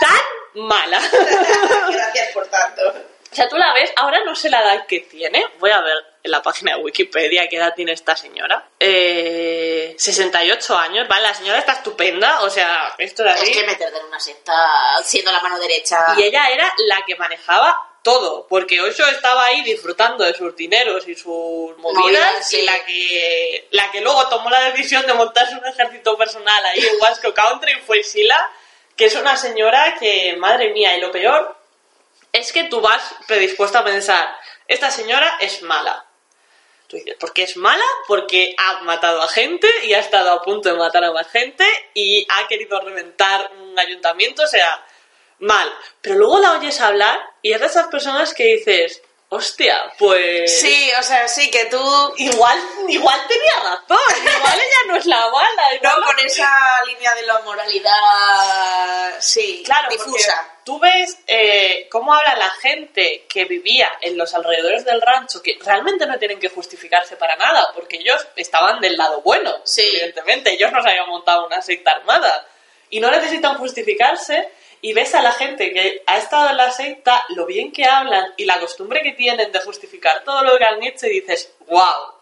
tan 0.00 0.62
mala. 0.62 1.00
Gracias 1.90 2.32
por 2.32 2.46
tanto. 2.46 2.82
O 3.30 3.34
sea, 3.34 3.48
tú 3.48 3.56
la 3.56 3.74
ves, 3.74 3.92
ahora 3.96 4.24
no 4.24 4.34
sé 4.34 4.48
la 4.48 4.62
edad 4.62 4.86
que 4.86 5.00
tiene, 5.00 5.44
voy 5.58 5.70
a 5.70 5.80
ver 5.80 5.96
en 6.22 6.30
la 6.30 6.42
página 6.42 6.76
de 6.76 6.82
Wikipedia 6.82 7.46
qué 7.48 7.56
edad 7.56 7.74
tiene 7.74 7.92
esta 7.92 8.16
señora. 8.16 8.68
Eh, 8.80 9.94
68 9.98 10.78
años, 10.78 11.08
¿vale? 11.08 11.22
La 11.24 11.34
señora 11.34 11.58
está 11.58 11.72
estupenda, 11.72 12.40
o 12.42 12.50
sea, 12.50 12.94
esto 12.98 13.24
es 13.24 13.34
así. 13.34 13.50
Es 13.50 13.56
que 13.58 13.66
meterte 13.66 13.98
en 13.98 14.06
una 14.06 14.18
secta 14.18 14.54
siendo 15.02 15.30
la 15.30 15.40
mano 15.40 15.58
derecha. 15.58 15.98
Y 16.16 16.22
ella 16.22 16.48
era 16.48 16.72
la 16.86 17.02
que 17.06 17.16
manejaba 17.16 17.88
todo, 18.02 18.46
porque 18.48 18.80
Osho 18.80 19.06
estaba 19.08 19.44
ahí 19.44 19.62
disfrutando 19.62 20.24
de 20.24 20.32
sus 20.32 20.56
dineros 20.56 21.06
y 21.06 21.14
sus 21.14 21.76
movidas, 21.76 22.48
sí. 22.48 22.60
y 22.60 22.62
la 22.62 22.84
que, 22.86 23.68
la 23.72 23.90
que 23.90 24.00
luego 24.00 24.26
tomó 24.28 24.48
la 24.48 24.70
decisión 24.70 25.06
de 25.06 25.12
montarse 25.12 25.54
un 25.54 25.66
ejército 25.66 26.16
personal 26.16 26.64
ahí 26.64 26.80
en 26.80 26.98
Wasco 27.00 27.34
Country 27.34 27.74
fue 27.86 28.02
Sheila, 28.02 28.50
que 28.96 29.06
es 29.06 29.14
una 29.16 29.36
señora 29.36 29.96
que, 30.00 30.34
madre 30.38 30.72
mía, 30.72 30.96
y 30.96 31.00
lo 31.00 31.12
peor 31.12 31.57
es 32.38 32.52
que 32.52 32.64
tú 32.64 32.80
vas 32.80 33.14
predispuesto 33.26 33.78
a 33.78 33.84
pensar, 33.84 34.34
esta 34.66 34.90
señora 34.90 35.38
es 35.40 35.62
mala. 35.62 36.04
Tú 36.86 36.96
dices, 36.96 37.16
porque 37.20 37.42
es 37.42 37.56
mala, 37.56 37.84
porque 38.06 38.54
ha 38.56 38.80
matado 38.82 39.22
a 39.22 39.28
gente 39.28 39.68
y 39.84 39.92
ha 39.92 39.98
estado 39.98 40.30
a 40.30 40.42
punto 40.42 40.70
de 40.70 40.78
matar 40.78 41.04
a 41.04 41.12
más 41.12 41.28
gente 41.28 41.66
y 41.92 42.26
ha 42.30 42.48
querido 42.48 42.80
reventar 42.80 43.50
un 43.60 43.78
ayuntamiento, 43.78 44.44
o 44.44 44.46
sea, 44.46 44.84
mal. 45.40 45.70
Pero 46.00 46.14
luego 46.14 46.38
la 46.38 46.52
oyes 46.52 46.80
hablar 46.80 47.18
y 47.42 47.52
es 47.52 47.60
de 47.60 47.66
esas 47.66 47.88
personas 47.88 48.32
que 48.32 48.56
dices, 48.56 49.02
hostia, 49.30 49.92
pues... 49.98 50.60
Sí, 50.60 50.90
o 50.98 51.02
sea, 51.02 51.28
sí, 51.28 51.50
que 51.50 51.66
tú... 51.66 51.78
Igual, 52.16 52.58
igual 52.88 53.20
tenía 53.28 53.52
razón, 53.62 53.98
igual 54.22 54.54
ella 54.58 54.80
no 54.86 54.96
es 54.96 55.06
la 55.06 55.28
mala. 55.30 55.62
No, 55.82 56.04
con 56.06 56.18
esa 56.20 56.48
línea 56.86 57.14
de 57.14 57.22
la 57.22 57.38
moralidad, 57.40 59.14
sí, 59.20 59.62
Claro, 59.64 59.88
difusa. 59.90 60.56
tú 60.64 60.78
ves 60.78 61.18
eh, 61.26 61.88
cómo 61.90 62.14
habla 62.14 62.36
la 62.36 62.50
gente 62.50 63.26
que 63.28 63.44
vivía 63.44 63.90
en 64.00 64.16
los 64.16 64.34
alrededores 64.34 64.84
del 64.84 65.00
rancho, 65.00 65.42
que 65.42 65.58
realmente 65.64 66.06
no 66.06 66.18
tienen 66.18 66.38
que 66.40 66.48
justificarse 66.48 67.16
para 67.16 67.36
nada, 67.36 67.70
porque 67.74 67.98
ellos 67.98 68.26
estaban 68.36 68.80
del 68.80 68.96
lado 68.96 69.20
bueno, 69.22 69.54
Sí. 69.64 69.82
evidentemente, 69.82 70.52
ellos 70.54 70.72
no 70.72 70.82
se 70.82 70.88
habían 70.90 71.08
montado 71.08 71.46
una 71.46 71.60
secta 71.62 71.92
armada 71.92 72.46
y 72.90 73.00
no 73.00 73.10
necesitan 73.10 73.58
justificarse. 73.58 74.48
Y 74.80 74.92
ves 74.92 75.14
a 75.14 75.22
la 75.22 75.32
gente 75.32 75.72
que 75.72 76.02
ha 76.06 76.18
estado 76.18 76.50
en 76.50 76.56
la 76.56 76.70
secta, 76.70 77.24
lo 77.30 77.46
bien 77.46 77.72
que 77.72 77.84
hablan 77.84 78.32
y 78.36 78.44
la 78.44 78.60
costumbre 78.60 79.02
que 79.02 79.12
tienen 79.12 79.50
de 79.50 79.60
justificar 79.60 80.22
todo 80.24 80.42
lo 80.42 80.56
que 80.56 80.64
han 80.64 80.82
hecho 80.82 81.06
y 81.06 81.20
dices, 81.20 81.52
wow. 81.66 82.14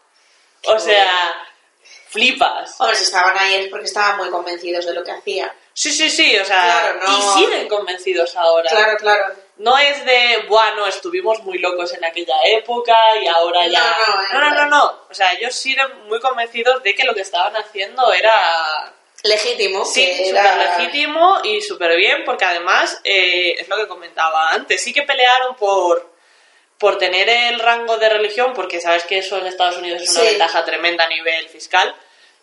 O 0.68 0.78
sea, 0.78 1.34
flipas. 2.08 2.76
Hombre, 2.80 2.96
si 2.96 3.04
estaban 3.04 3.36
ahí 3.36 3.54
es 3.54 3.68
porque 3.68 3.84
estaban 3.84 4.16
muy 4.16 4.30
convencidos 4.30 4.86
de 4.86 4.94
lo 4.94 5.04
que 5.04 5.10
hacían. 5.12 5.52
Sí, 5.72 5.92
sí, 5.92 6.08
sí, 6.08 6.36
o 6.38 6.44
sea, 6.44 6.62
Claro, 6.62 7.00
no. 7.04 7.18
y 7.18 7.22
siguen 7.44 7.68
convencidos 7.68 8.34
ahora. 8.36 8.70
Claro, 8.70 8.96
claro. 8.96 9.34
No 9.58 9.76
es 9.76 10.04
de, 10.06 10.44
bueno, 10.48 10.86
estuvimos 10.86 11.40
muy 11.42 11.58
locos 11.58 11.92
en 11.92 12.04
aquella 12.04 12.36
época 12.46 12.96
y 13.22 13.26
ahora 13.26 13.66
ya... 13.66 13.80
No, 13.80 14.16
no, 14.16 14.22
no, 14.32 14.50
no, 14.50 14.54
no, 14.54 14.66
no. 14.66 15.00
O 15.10 15.14
sea, 15.14 15.32
ellos 15.34 15.54
siguen 15.54 15.86
muy 16.08 16.20
convencidos 16.20 16.82
de 16.82 16.94
que 16.94 17.04
lo 17.04 17.14
que 17.14 17.20
estaban 17.20 17.54
haciendo 17.56 18.12
era... 18.12 18.94
Legítimo. 19.26 19.84
Sí, 19.84 20.06
súper 20.26 20.28
era- 20.44 20.76
legítimo 20.78 21.38
y 21.44 21.60
súper 21.62 21.96
bien, 21.96 22.24
porque 22.24 22.44
además, 22.44 23.00
eh, 23.04 23.54
es 23.58 23.68
lo 23.68 23.76
que 23.76 23.88
comentaba 23.88 24.50
antes, 24.50 24.82
sí 24.82 24.92
que 24.92 25.02
pelearon 25.02 25.56
por, 25.56 26.10
por 26.78 26.98
tener 26.98 27.28
el 27.28 27.58
rango 27.60 27.96
de 27.98 28.08
religión, 28.08 28.52
porque 28.54 28.80
sabes 28.80 29.04
que 29.04 29.18
eso 29.18 29.38
en 29.38 29.46
Estados 29.46 29.76
Unidos 29.78 30.02
es 30.02 30.10
una 30.10 30.20
Sí. 30.20 30.26
ventaja 30.28 30.64
tremenda 30.64 31.04
a 31.04 31.08
nivel 31.08 31.48
fiscal, 31.48 31.94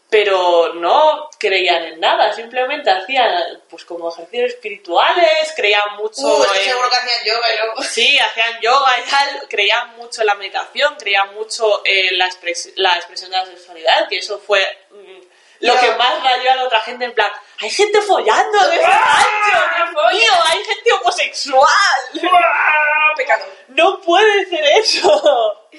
pero 0.10 0.76
no 0.76 1.28
creían 1.40 1.84
en 1.86 2.00
nada, 2.00 2.32
simplemente 2.34 2.92
hacían 2.92 3.62
pues 3.68 3.84
como 3.84 4.12
ejercicios 4.12 4.52
espirituales, 4.52 5.54
creían 5.56 5.96
mucho 5.98 6.22
Uh, 6.22 6.44
estoy 6.44 6.58
en- 6.60 6.64
seguro 6.66 6.90
que 6.90 6.96
hacían 6.98 7.26
yoga 7.26 7.54
y 7.54 7.58
luego... 7.58 7.82
Sí, 7.84 8.20
hacían 8.20 8.62
yoga 8.62 8.96
y 9.04 9.10
tal, 9.10 9.48
creían 9.50 9.96
mucho 9.98 10.22
en 10.22 10.28
la 10.28 10.36
meditación, 10.36 10.96
creían 11.00 11.34
mucho 11.34 11.82
en 11.84 12.16
la, 12.20 12.28
expres- 12.30 12.74
la 12.76 12.94
expresión 12.96 13.32
de 13.32 13.38
la 13.38 13.46
sexualidad, 13.48 14.08
que 14.08 14.18
eso 14.18 14.38
fue 14.40 14.62
mm, 14.92 15.23
lo 15.64 15.80
que 15.80 15.92
más 15.96 16.24
rayó 16.24 16.52
a 16.52 16.56
la 16.56 16.64
otra 16.66 16.80
gente, 16.82 17.06
en 17.06 17.14
plan, 17.14 17.32
hay 17.60 17.70
gente 17.70 18.02
follando 18.02 18.58
en 18.66 18.74
este 18.74 18.88
rancho, 18.88 19.94
Dios 19.94 20.14
mío, 20.14 20.32
hay 20.46 20.64
gente 20.64 20.92
homosexual, 20.94 21.68
Pecado. 23.16 23.46
no 23.70 24.02
puede 24.02 24.46
ser 24.48 24.66
eso. 24.78 25.70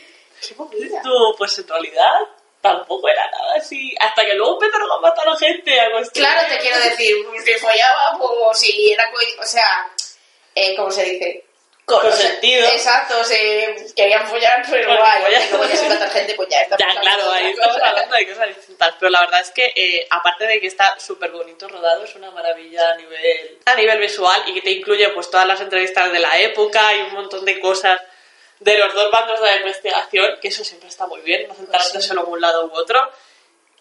Tú, 1.03 1.35
pues 1.37 1.59
en 1.59 1.68
realidad 1.68 2.20
tampoco 2.61 3.09
era 3.09 3.30
nada 3.30 3.57
así, 3.57 3.95
hasta 4.01 4.24
que 4.24 4.35
luego 4.35 4.55
empezaron 4.55 4.91
a 4.91 5.01
matar 5.01 5.28
a 5.28 5.37
gente, 5.37 5.78
a 5.78 5.89
Claro, 6.12 6.49
te 6.49 6.59
quiero 6.59 6.78
decir, 6.80 7.16
que 7.45 7.59
follaba, 7.59 8.18
pues 8.18 8.59
si 8.59 8.93
era... 8.93 9.11
O 9.39 9.45
sea, 9.45 9.87
eh, 10.55 10.74
¿cómo 10.76 10.91
se 10.91 11.05
dice? 11.05 11.45
Con 11.87 11.99
o 12.07 12.11
sea, 12.11 12.28
sentido. 12.30 12.66
Exacto, 12.66 13.22
se 13.24 13.93
querían 13.95 14.26
follar, 14.26 14.64
pero 14.70 14.87
Claro, 14.87 15.03
guay, 15.03 15.22
follar. 15.22 15.51
como 15.51 15.64
ya 15.66 15.76
se 15.76 15.89
matar 15.89 16.11
gente, 16.11 16.35
pues 16.35 16.49
ya 16.49 16.62
está. 16.62 16.76
Ya, 16.78 16.99
claro, 16.99 17.30
ahí 17.30 17.49
estamos 17.51 17.76
hablando 17.76 18.16
de 18.16 18.28
cosas 18.28 18.49
distintas, 18.57 18.95
pero 18.99 19.11
la 19.11 19.20
verdad 19.20 19.41
es 19.41 19.51
que 19.51 19.70
eh, 19.76 20.07
aparte 20.11 20.47
de 20.47 20.61
que 20.61 20.66
está 20.66 20.99
súper 20.99 21.30
bonito 21.30 21.68
rodado, 21.68 22.05
es 22.05 22.14
una 22.14 22.30
maravilla 22.30 22.93
a 22.93 22.97
nivel, 22.97 23.59
a 23.66 23.74
nivel 23.74 23.99
visual 23.99 24.43
y 24.47 24.55
que 24.55 24.62
te 24.62 24.70
incluye 24.70 25.07
pues 25.11 25.30
todas 25.30 25.47
las 25.47 25.61
entrevistas 25.61 26.11
de 26.11 26.20
la 26.20 26.39
época 26.39 26.95
y 26.95 27.01
un 27.03 27.12
montón 27.12 27.45
de 27.45 27.61
cosas 27.61 28.01
de 28.61 28.78
los 28.78 28.95
dos 28.95 29.11
bandos 29.11 29.39
de 29.41 29.47
la 29.47 29.57
investigación, 29.57 30.39
que 30.41 30.49
eso 30.49 30.64
siempre 30.64 30.89
está 30.89 31.07
muy 31.07 31.20
bien, 31.20 31.47
no 31.49 31.55
centrarte 31.55 32.01
Sí. 32.01 32.09
solo 32.09 32.22
en 32.22 32.32
un 32.32 32.41
lado 32.41 32.64
u 32.64 32.72
otro. 32.74 33.12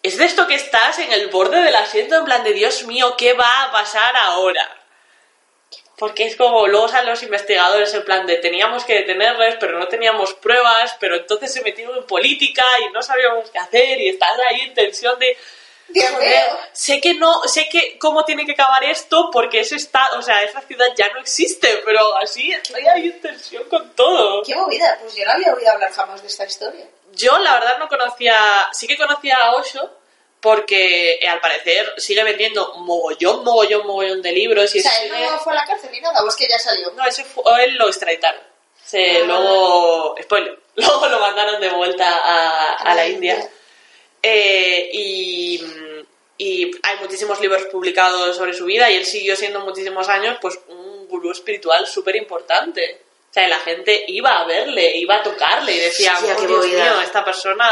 Es 0.02 0.18
de 0.18 0.26
esto 0.26 0.46
que 0.46 0.56
estás 0.56 0.98
en 0.98 1.10
el 1.10 1.28
borde 1.28 1.62
del 1.62 1.74
asiento 1.76 2.16
en 2.16 2.26
plan 2.26 2.44
de 2.44 2.52
Dios 2.52 2.82
mío, 2.82 3.14
¿qué 3.16 3.32
va 3.32 3.62
a 3.62 3.72
pasar 3.72 4.14
ahora? 4.14 4.68
Porque 5.96 6.26
es 6.26 6.36
como, 6.36 6.66
luego 6.66 6.88
salen 6.88 7.10
los 7.10 7.22
investigadores 7.22 7.94
en 7.94 8.04
plan 8.04 8.26
de 8.26 8.36
teníamos 8.38 8.84
que 8.84 8.94
detenerles, 8.94 9.56
pero 9.60 9.78
no 9.78 9.86
teníamos 9.86 10.34
pruebas, 10.34 10.96
pero 10.98 11.16
entonces 11.16 11.52
se 11.52 11.62
metieron 11.62 11.96
en 11.96 12.04
política 12.04 12.64
y 12.86 12.92
no 12.92 13.00
sabíamos 13.00 13.48
qué 13.50 13.58
hacer 13.58 14.00
y 14.00 14.08
estás 14.08 14.36
ahí 14.50 14.62
en 14.62 14.74
tensión 14.74 15.18
de... 15.18 15.36
Dios 15.86 16.10
mío. 16.18 16.58
sé 16.72 16.98
que 16.98 17.14
no, 17.14 17.42
sé 17.44 17.68
que 17.68 17.98
cómo 17.98 18.24
tiene 18.24 18.46
que 18.46 18.52
acabar 18.52 18.82
esto 18.84 19.28
porque 19.30 19.60
ese 19.60 19.76
está, 19.76 20.16
o 20.16 20.22
sea, 20.22 20.42
esa 20.42 20.62
ciudad 20.62 20.86
ya 20.96 21.12
no 21.12 21.20
existe, 21.20 21.82
pero 21.84 22.16
así 22.16 22.50
estoy 22.50 22.86
ahí 22.86 23.08
en 23.08 23.20
tensión 23.20 23.64
con 23.68 23.94
todo. 23.94 24.42
Qué 24.42 24.56
movida, 24.56 24.98
pues 25.00 25.14
yo 25.14 25.24
no 25.26 25.32
había 25.32 25.54
oído 25.54 25.70
hablar 25.70 25.92
jamás 25.92 26.22
de 26.22 26.28
esta 26.28 26.46
historia. 26.46 26.86
Yo 27.12 27.38
la 27.38 27.52
verdad 27.52 27.78
no 27.78 27.88
conocía, 27.88 28.36
sí 28.72 28.86
que 28.86 28.96
conocía 28.96 29.36
a 29.36 29.52
Osho 29.56 30.03
porque 30.44 31.14
eh, 31.22 31.26
al 31.26 31.40
parecer 31.40 31.90
sigue 31.96 32.22
vendiendo 32.22 32.74
mogollón, 32.74 33.42
mogollón, 33.42 33.86
mogollón 33.86 34.20
de 34.20 34.30
libros 34.32 34.74
y 34.74 34.80
O 34.80 34.82
sea, 34.82 34.92
eso 34.92 35.02
él 35.04 35.10
sigue- 35.14 35.30
no 35.30 35.38
fue 35.38 35.52
a 35.54 35.56
la 35.56 35.64
cárcel 35.64 35.90
ni 35.90 36.00
nada, 36.00 36.22
o 36.22 36.28
es 36.28 36.36
que 36.36 36.46
ya 36.46 36.58
salió. 36.58 36.90
No, 36.92 37.02
ese 37.06 37.24
fue, 37.24 37.42
él 37.64 37.76
lo 37.76 37.88
extraditaron. 37.88 38.42
Se, 38.84 39.22
Ah. 39.22 39.24
Luego, 39.24 40.14
spoiler, 40.22 40.58
luego 40.76 41.08
lo 41.08 41.18
mandaron 41.18 41.60
de 41.62 41.70
vuelta 41.70 42.06
a, 42.06 42.74
a 42.74 42.94
la 42.94 43.08
India. 43.08 43.50
Eh, 44.22 44.90
y, 44.92 45.62
y 46.38 46.70
hay 46.82 46.96
muchísimos 47.00 47.40
libros 47.40 47.64
publicados 47.72 48.36
sobre 48.36 48.52
su 48.52 48.66
vida 48.66 48.90
y 48.90 48.96
él 48.96 49.06
siguió 49.06 49.36
siendo 49.36 49.60
muchísimos 49.60 50.08
años 50.08 50.36
pues 50.42 50.58
un 50.68 51.08
gurú 51.08 51.30
espiritual 51.32 51.86
súper 51.86 52.16
importante. 52.16 53.00
O 53.30 53.34
sea, 53.34 53.48
la 53.48 53.58
gente 53.60 54.04
iba 54.08 54.38
a 54.40 54.44
verle, 54.44 54.96
iba 54.96 55.16
a 55.16 55.22
tocarle 55.22 55.72
y 55.74 55.78
decía, 55.78 56.12
Hostia, 56.14 56.36
"Oh, 56.36 56.40
Dios 56.40 56.50
movida". 56.66 56.84
mío, 56.84 57.00
esta 57.00 57.24
persona 57.24 57.68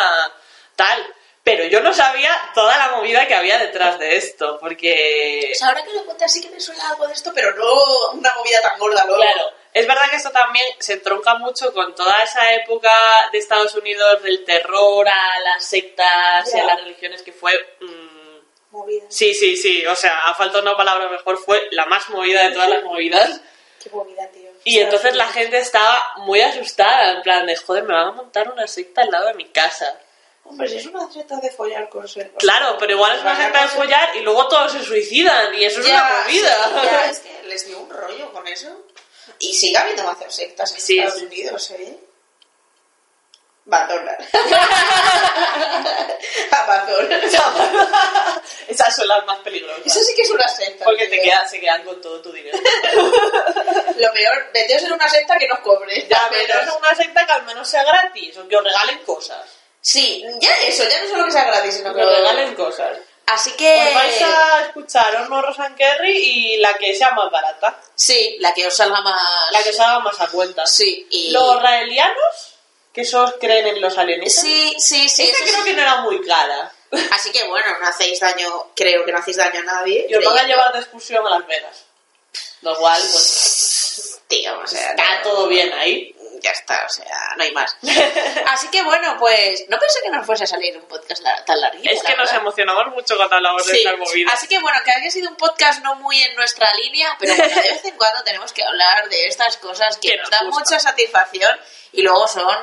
tal. 0.75 1.15
Pero 1.45 1.65
yo 1.65 1.81
no 1.81 1.93
sabía 1.93 2.31
toda 2.55 2.79
la 2.79 2.97
movida 2.97 3.27
que 3.27 3.35
había 3.35 3.59
detrás 3.59 3.99
de 3.99 4.17
esto, 4.17 4.59
porque... 4.61 5.51
Sea, 5.55 5.69
ahora 5.69 5.83
que 5.83 5.93
lo 5.93 6.05
cuentas 6.05 6.33
sí 6.33 6.41
que 6.41 6.51
me 6.51 6.61
suena 6.61 6.89
algo 6.91 7.09
de 7.09 7.15
esto, 7.15 7.33
pero 7.35 7.53
no 7.57 8.11
una 8.13 8.33
movida 8.35 8.61
tan 8.63 8.79
gorda 8.79 9.05
luego. 9.07 9.21
Claro, 9.21 9.51
es 9.73 9.87
verdad 9.87 10.09
que 10.09 10.17
esto 10.17 10.31
también 10.31 10.65
se 10.79 10.93
entronca 10.93 11.35
mucho 11.35 11.73
con 11.73 11.97
toda 11.97 12.23
esa 12.23 12.53
época 12.55 12.93
de 13.33 13.39
Estados 13.39 13.75
Unidos 13.75 14.23
del 14.23 14.45
terror 14.45 15.09
a 15.09 15.41
las 15.41 15.65
sectas 15.65 16.55
y 16.55 16.59
a 16.61 16.65
las 16.65 16.81
religiones 16.81 17.23
que 17.23 17.33
fue... 17.33 17.53
mm, 17.81 18.13
Movida. 18.71 19.05
sí, 19.09 19.35
sí, 19.35 19.57
sí, 19.57 19.85
o 19.85 19.95
sea, 19.97 20.17
a 20.27 20.35
falta 20.35 20.59
de 20.59 20.63
una 20.63 20.77
palabra 20.77 21.09
mejor, 21.09 21.37
fue 21.37 21.69
la 21.73 21.85
más 21.87 22.09
movida 22.09 22.49
de 22.49 22.55
todas 22.55 22.71
las 22.71 22.85
movidas. 22.85 23.41
Qué 23.83 23.91
movida, 23.91 24.27
tío. 24.29 24.49
Y 24.65 24.79
entonces 24.79 25.17
la 25.17 25.27
gente 25.27 25.59
estaba 25.59 26.01
muy 26.19 26.41
asustada, 26.41 27.13
en 27.13 27.23
plan 27.23 27.45
de, 27.47 27.57
joder, 27.57 27.83
me 27.83 27.93
van 27.95 28.09
a 28.09 28.13
montar 28.13 28.49
una 28.51 28.67
secta 28.69 29.03
al 29.03 29.11
lado 29.11 29.27
de 29.27 29.35
mi 29.35 29.47
casa. 29.47 29.99
Hombre, 30.45 30.69
si 30.69 30.77
es 30.77 30.87
una 30.87 31.11
secta 31.11 31.37
de 31.37 31.51
follar 31.51 31.89
con 31.89 32.07
ser. 32.09 32.33
Claro, 32.33 32.77
pero 32.79 32.93
igual 32.93 33.15
es 33.17 33.23
una 33.23 33.37
secta 33.37 33.63
de 33.63 33.69
follar 33.69 34.17
y 34.17 34.21
luego 34.21 34.49
todos 34.49 34.73
se 34.73 34.83
suicidan 34.83 35.55
y 35.55 35.65
eso 35.65 35.81
es 35.81 35.87
una 35.87 36.05
movida. 36.25 36.55
sí, 36.65 36.71
ya, 36.85 37.07
es 37.11 37.19
que 37.21 37.43
les 37.45 37.67
dio 37.67 37.79
un 37.81 37.89
rollo 37.91 38.33
con 38.33 38.47
eso. 38.49 38.69
Y 39.39 39.55
sigue 39.55 39.79
habiendo 39.79 40.03
más 40.05 40.19
sectas 40.35 40.73
en 40.73 40.81
Sí, 40.81 40.99
Estados 40.99 41.21
sí. 41.21 41.27
Unidos, 41.27 41.71
¿eh? 41.71 41.97
Madonna. 43.65 44.17
Amazon. 46.51 47.13
Esas 48.69 48.97
son 48.97 49.07
las 49.09 49.25
más 49.25 49.39
peligrosas. 49.39 49.87
Eso 49.87 50.01
sí 50.01 50.15
que 50.17 50.23
es 50.23 50.31
una 50.31 50.49
secta. 50.49 50.85
Porque 50.85 51.07
te 51.07 51.21
quedan, 51.23 51.49
se 51.49 51.61
quedan 51.61 51.85
con 51.85 52.01
todo 52.01 52.21
tu 52.21 52.33
dinero. 52.33 52.59
Lo 53.97 54.13
peor, 54.13 54.51
meteos 54.53 54.83
en 54.83 54.93
una 54.93 55.09
secta 55.09 55.39
que 55.39 55.47
nos 55.47 55.61
cobre. 55.61 56.07
Ya, 56.09 56.29
menos. 56.31 56.63
es 56.69 56.75
una 56.77 56.95
secta 56.95 57.25
que 57.27 57.33
al 57.33 57.45
menos 57.47 57.69
sea 57.69 57.85
gratis, 57.85 58.37
o 58.39 58.49
que 58.49 58.57
os 58.57 58.65
regalen 58.65 58.99
cosas. 59.05 59.47
Sí, 59.85 60.25
ya 60.41 60.51
eso, 60.65 60.85
ya 60.89 61.03
no 61.03 61.09
solo 61.11 61.25
que 61.27 61.33
sea 61.33 61.45
gratis, 61.45 61.75
sino 61.75 61.93
Que 61.93 62.01
que 62.01 62.07
os 62.07 62.17
regalen 62.17 62.55
cosas. 62.55 62.99
Así 63.27 63.51
que. 63.53 63.89
Os 63.89 63.95
vais 63.95 64.23
a 64.23 64.63
escuchar 64.67 65.15
Horno 65.17 65.43
Rosan 65.43 65.75
Kerry 65.75 66.17
y 66.17 66.57
la 66.59 66.77
que 66.79 66.95
sea 66.95 67.11
más 67.13 67.31
barata. 67.31 67.79
Sí, 67.95 68.37
la 68.41 68.55
que 68.55 68.67
os 68.67 68.75
salga 68.77 69.01
más. 69.01 69.51
La 69.51 69.63
que 69.63 69.71
os 69.71 69.81
haga 69.81 69.99
más 70.01 70.21
a 70.21 70.29
cuenta. 70.29 70.67
Sí, 70.67 71.07
y. 71.11 71.31
Los 71.33 71.61
raelianos, 71.61 72.55
que 72.93 73.01
esos 73.03 73.35
creen 73.41 73.67
en 73.67 73.81
los 73.81 73.99
alienígenas. 73.99 74.41
Sí, 74.41 74.75
sí, 74.79 75.09
sí. 75.09 75.25
Esta 75.25 75.45
creo 75.45 75.57
sí. 75.59 75.65
que 75.65 75.73
no 75.75 75.83
era 75.83 75.97
muy 76.03 76.25
cara. 76.27 76.73
Así 77.11 77.33
que 77.33 77.43
bueno, 77.49 77.79
no 77.81 77.89
hacéis 77.89 78.21
daño, 78.21 78.71
creo 78.77 79.05
que 79.05 79.13
no 79.13 79.19
hacéis 79.19 79.39
daño 79.39 79.61
a 79.61 79.63
nadie. 79.65 80.07
Y 80.09 80.15
os 80.15 80.25
van 80.25 80.39
a 80.39 80.43
llevar 80.47 80.73
de 80.73 80.79
excursión 80.81 81.27
a 81.27 81.31
Las 81.31 81.47
Vegas. 81.47 81.85
Lo 82.61 82.77
cual, 82.77 83.01
pues, 83.13 84.21
Tío, 84.29 84.59
o 84.61 84.67
sea. 84.67 84.91
está 84.91 85.17
no- 85.17 85.23
todo 85.23 85.47
bien 85.49 85.73
ahí. 85.73 86.15
Ya 86.43 86.51
está, 86.51 86.85
o 86.85 86.89
sea, 86.89 87.35
no 87.37 87.45
hay 87.45 87.53
más. 87.53 87.77
Así 88.47 88.69
que 88.69 88.83
bueno, 88.83 89.17
pues 89.19 89.65
no 89.69 89.79
pensé 89.79 90.01
que 90.03 90.11
nos 90.11 90.27
fuese 90.27 90.45
a 90.45 90.47
salir 90.49 90.77
un 90.77 90.85
podcast 90.87 91.23
la- 91.23 91.45
tan 91.45 91.61
larguito. 91.61 91.89
Es 91.95 92.03
que 92.03 92.13
la 92.13 92.17
nos 92.19 92.27
verdad. 92.27 92.41
emocionamos 92.43 92.87
mucho 92.89 93.17
cuando 93.17 93.37
hablamos 93.37 93.65
de 93.67 93.73
Sí, 93.73 93.79
estas 93.79 93.99
movidas. 93.99 94.35
así 94.35 94.49
que 94.49 94.59
bueno, 94.59 94.79
que 94.85 94.91
haya 94.91 95.11
sido 95.11 95.31
un 95.31 95.37
podcast 95.37 95.83
no 95.83 95.95
muy 95.97 96.21
en 96.21 96.35
nuestra 96.35 96.73
línea, 96.75 97.17
pero 97.21 97.35
bueno, 97.37 97.55
de 97.55 97.71
vez 97.71 97.85
en 97.85 97.97
cuando 97.97 98.25
tenemos 98.25 98.53
que 98.53 98.65
hablar 98.65 99.09
de 99.09 99.27
estas 99.27 99.57
cosas 99.59 99.97
que, 99.99 100.09
Que 100.09 100.17
nos 100.17 100.31
nos 100.31 100.41
dan 100.41 100.49
mucha 100.49 100.81
satisfacción 100.81 101.57
y 101.93 102.03
luego 102.03 102.27
son 102.27 102.57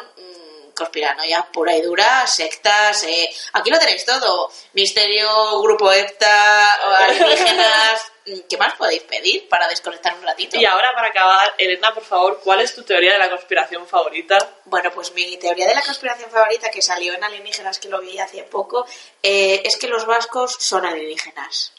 conspiranoia 0.79 1.47
pura 1.53 1.75
y 1.75 1.81
dura, 1.81 2.25
sectas, 2.25 3.03
eh, 3.03 3.29
aquí 3.53 3.69
lo 3.69 3.77
tenéis 3.77 4.05
todo, 4.05 4.51
misterio, 4.73 5.61
grupo 5.61 5.91
EPTA, 5.91 6.71
alienígenas, 7.05 8.11
¿qué 8.49 8.57
más 8.57 8.73
podéis 8.75 9.03
pedir 9.03 9.47
para 9.47 9.67
desconectar 9.67 10.15
un 10.15 10.23
ratito? 10.23 10.57
Y 10.57 10.65
ahora 10.65 10.93
para 10.93 11.07
acabar, 11.07 11.53
Elena, 11.57 11.93
por 11.93 12.03
favor, 12.03 12.39
¿cuál 12.43 12.61
es 12.61 12.73
tu 12.73 12.83
teoría 12.83 13.13
de 13.13 13.19
la 13.19 13.29
conspiración 13.29 13.87
favorita? 13.87 14.37
Bueno, 14.65 14.91
pues 14.91 15.13
mi 15.13 15.37
teoría 15.37 15.67
de 15.67 15.75
la 15.75 15.81
conspiración 15.81 16.29
favorita 16.29 16.69
que 16.69 16.81
salió 16.81 17.13
en 17.13 17.23
Alienígenas, 17.23 17.79
que 17.79 17.89
lo 17.89 18.01
vi 18.01 18.19
hace 18.19 18.43
poco, 18.43 18.85
eh, 19.21 19.61
es 19.63 19.77
que 19.77 19.87
los 19.87 20.05
vascos 20.05 20.55
son 20.59 20.85
alienígenas. 20.85 21.73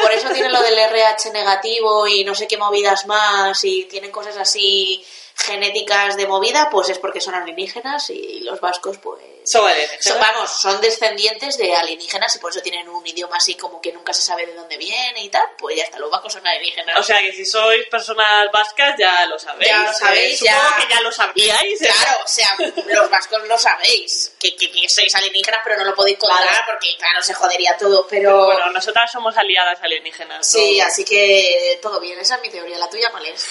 Por 0.00 0.12
eso 0.12 0.28
tienen 0.30 0.52
lo 0.52 0.62
del 0.62 0.78
RH 0.78 1.30
negativo 1.32 2.06
y 2.06 2.24
no 2.24 2.34
sé 2.34 2.46
qué 2.46 2.56
movidas 2.56 3.06
más 3.06 3.64
y 3.64 3.84
tienen 3.84 4.10
cosas 4.10 4.36
así 4.36 5.04
genéticas 5.36 6.16
de 6.16 6.26
movida, 6.26 6.68
pues 6.70 6.88
es 6.88 6.98
porque 6.98 7.20
son 7.20 7.34
alienígenas 7.34 8.10
y 8.10 8.40
los 8.40 8.60
vascos 8.60 8.98
pues... 8.98 9.22
Son 9.44 9.64
alienígenas. 9.68 10.02
son- 10.04 10.18
vamos, 10.20 10.50
son 10.50 10.80
descendientes 10.80 11.56
de 11.56 11.72
alienígenas 11.76 12.34
y 12.34 12.38
por 12.40 12.50
eso 12.50 12.60
tienen 12.62 12.88
un 12.88 13.06
idioma 13.06 13.36
así 13.36 13.54
como 13.54 13.80
que 13.80 13.92
nunca 13.92 14.12
se 14.12 14.22
sabe 14.22 14.44
de 14.46 14.54
dónde 14.54 14.76
viene 14.76 15.22
y 15.22 15.28
tal, 15.28 15.42
pues 15.58 15.76
ya 15.76 15.84
está, 15.84 15.98
los 16.00 16.10
vascos 16.10 16.32
son 16.32 16.44
alienígenas. 16.46 16.98
O 16.98 17.02
sea 17.02 17.20
que 17.20 17.32
si 17.32 17.44
sois 17.44 17.86
personas 17.88 18.50
vascas 18.52 18.96
ya 18.98 19.24
lo 19.26 19.38
sabéis. 19.38 19.70
Ya 19.70 19.82
lo 19.84 19.92
sabéis, 19.92 20.42
Eh, 20.42 20.46
supongo 20.48 20.62
ya. 20.68 20.76
que 20.86 20.94
ya 20.94 21.00
lo 21.00 21.12
sabíais. 21.12 21.82
¿eh? 21.82 21.88
Claro, 22.02 22.18
o 22.24 22.28
sea, 22.28 22.56
los 22.86 23.10
vascos 23.10 23.46
lo 23.46 23.58
sabéis, 23.58 24.32
que, 24.40 24.56
que, 24.56 24.70
que 24.72 24.88
sois 24.88 25.14
alienígenas, 25.14 25.60
pero 25.62 25.76
no 25.76 25.84
lo 25.84 25.94
podéis 25.94 26.18
contar 26.18 26.42
Claro. 26.48 26.64
porque, 26.66 26.96
claro, 26.98 27.22
se 27.22 27.34
jodería 27.34 27.76
todo, 27.76 28.06
pero... 28.08 28.46
Bueno, 28.46 28.70
nosotras 28.70 29.12
somos 29.12 29.36
aliadas 29.36 29.78
alienígenas. 29.82 30.44
sí, 30.50 30.78
¿no? 30.78 30.86
así 30.86 31.04
que 31.04 31.78
todo 31.80 32.00
bien, 32.00 32.18
esa 32.18 32.36
es 32.36 32.40
mi 32.42 32.48
teoría, 32.50 32.78
la 32.78 32.88
tuya, 32.90 33.10
¿cuál 33.12 33.26
es? 33.26 33.46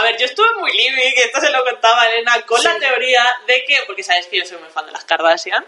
A 0.00 0.02
ver, 0.02 0.16
yo 0.18 0.26
estuve 0.26 0.48
muy 0.58 0.72
living, 0.72 1.12
esto 1.16 1.40
se 1.40 1.50
lo 1.50 1.62
contaba 1.64 2.06
Elena, 2.08 2.40
con 2.46 2.60
Sí. 2.60 2.66
la 2.68 2.78
teoría 2.78 3.24
de 3.46 3.64
que, 3.64 3.82
porque 3.86 4.02
sabes 4.02 4.26
que 4.28 4.38
yo 4.38 4.46
soy 4.46 4.56
muy 4.58 4.70
fan 4.70 4.86
de 4.86 4.92
las 4.92 5.04
Kardashian, 5.04 5.64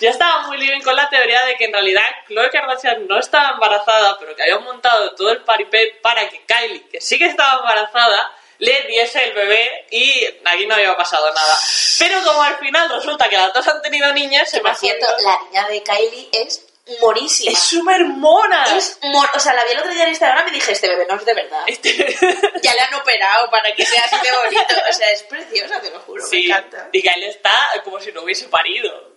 yo 0.00 0.08
estaba 0.10 0.46
muy 0.46 0.56
living 0.58 0.80
con 0.80 0.96
la 0.96 1.08
teoría 1.10 1.44
de 1.44 1.54
que 1.56 1.64
en 1.66 1.72
realidad 1.72 2.02
Khloe 2.26 2.50
Kardashian 2.50 3.06
no 3.06 3.18
estaba 3.18 3.50
embarazada, 3.50 4.18
pero 4.18 4.34
que 4.34 4.42
habían 4.42 4.64
montado 4.64 5.14
todo 5.14 5.30
el 5.30 5.42
paripé 5.42 5.98
para 6.02 6.28
que 6.28 6.42
Kylie, 6.46 6.88
que 6.88 7.00
sí 7.00 7.18
que 7.18 7.26
estaba 7.26 7.60
embarazada, 7.60 8.32
le 8.58 8.82
diese 8.88 9.22
el 9.22 9.32
bebé 9.34 9.86
y 9.90 10.26
aquí 10.44 10.66
no 10.66 10.74
había 10.74 10.96
pasado 10.96 11.32
nada. 11.32 11.58
Pero 11.98 12.22
como 12.24 12.42
al 12.42 12.56
final 12.58 12.88
resulta 12.88 13.28
que 13.28 13.36
las 13.36 13.52
dos 13.52 13.66
han 13.68 13.82
tenido 13.82 14.12
niñas, 14.12 14.50
se 14.50 14.62
me 14.62 14.70
ha 14.70 14.74
cierto, 14.74 15.06
jodido. 15.06 15.30
la 15.30 15.44
niña 15.44 15.68
de 15.68 15.82
Kylie 15.82 16.28
es 16.32 16.64
morísima. 17.00 17.52
Es 17.52 17.58
súper 17.58 18.04
mona. 18.04 18.76
Es 18.76 18.98
mor- 19.02 19.30
o 19.34 19.38
sea, 19.40 19.54
la 19.54 19.64
vi 19.64 19.72
el 19.72 19.78
otro 19.78 19.92
día 19.92 20.04
en 20.04 20.10
Instagram 20.10 20.48
y 20.48 20.50
dije, 20.52 20.72
este 20.72 20.88
bebé 20.88 21.06
no 21.08 21.16
es 21.16 21.24
de 21.24 21.34
verdad. 21.34 21.62
Este- 21.66 22.16
Ya 22.62 22.74
le 22.74 22.80
han 22.80 22.94
operado 22.94 23.50
para 23.50 23.72
que 23.74 23.84
sea 23.84 24.02
así 24.04 24.16
de 24.22 24.36
bonito. 24.36 24.74
O 24.88 24.92
sea, 24.92 25.10
es 25.10 25.22
preciosa, 25.24 25.80
te 25.80 25.90
lo 25.90 26.00
juro, 26.00 26.24
Sí, 26.26 26.48
me 26.48 26.54
encanta. 26.54 26.88
y 26.92 27.02
Kylie 27.02 27.28
está 27.28 27.52
como 27.84 28.00
si 28.00 28.12
no 28.12 28.22
hubiese 28.22 28.48
parido. 28.48 29.12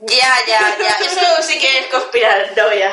Ya, 0.00 0.34
ya, 0.46 0.76
ya. 0.80 0.96
Eso 1.06 1.42
sí 1.42 1.58
que 1.60 1.78
es 1.78 1.86
conspiranoia. 1.86 2.92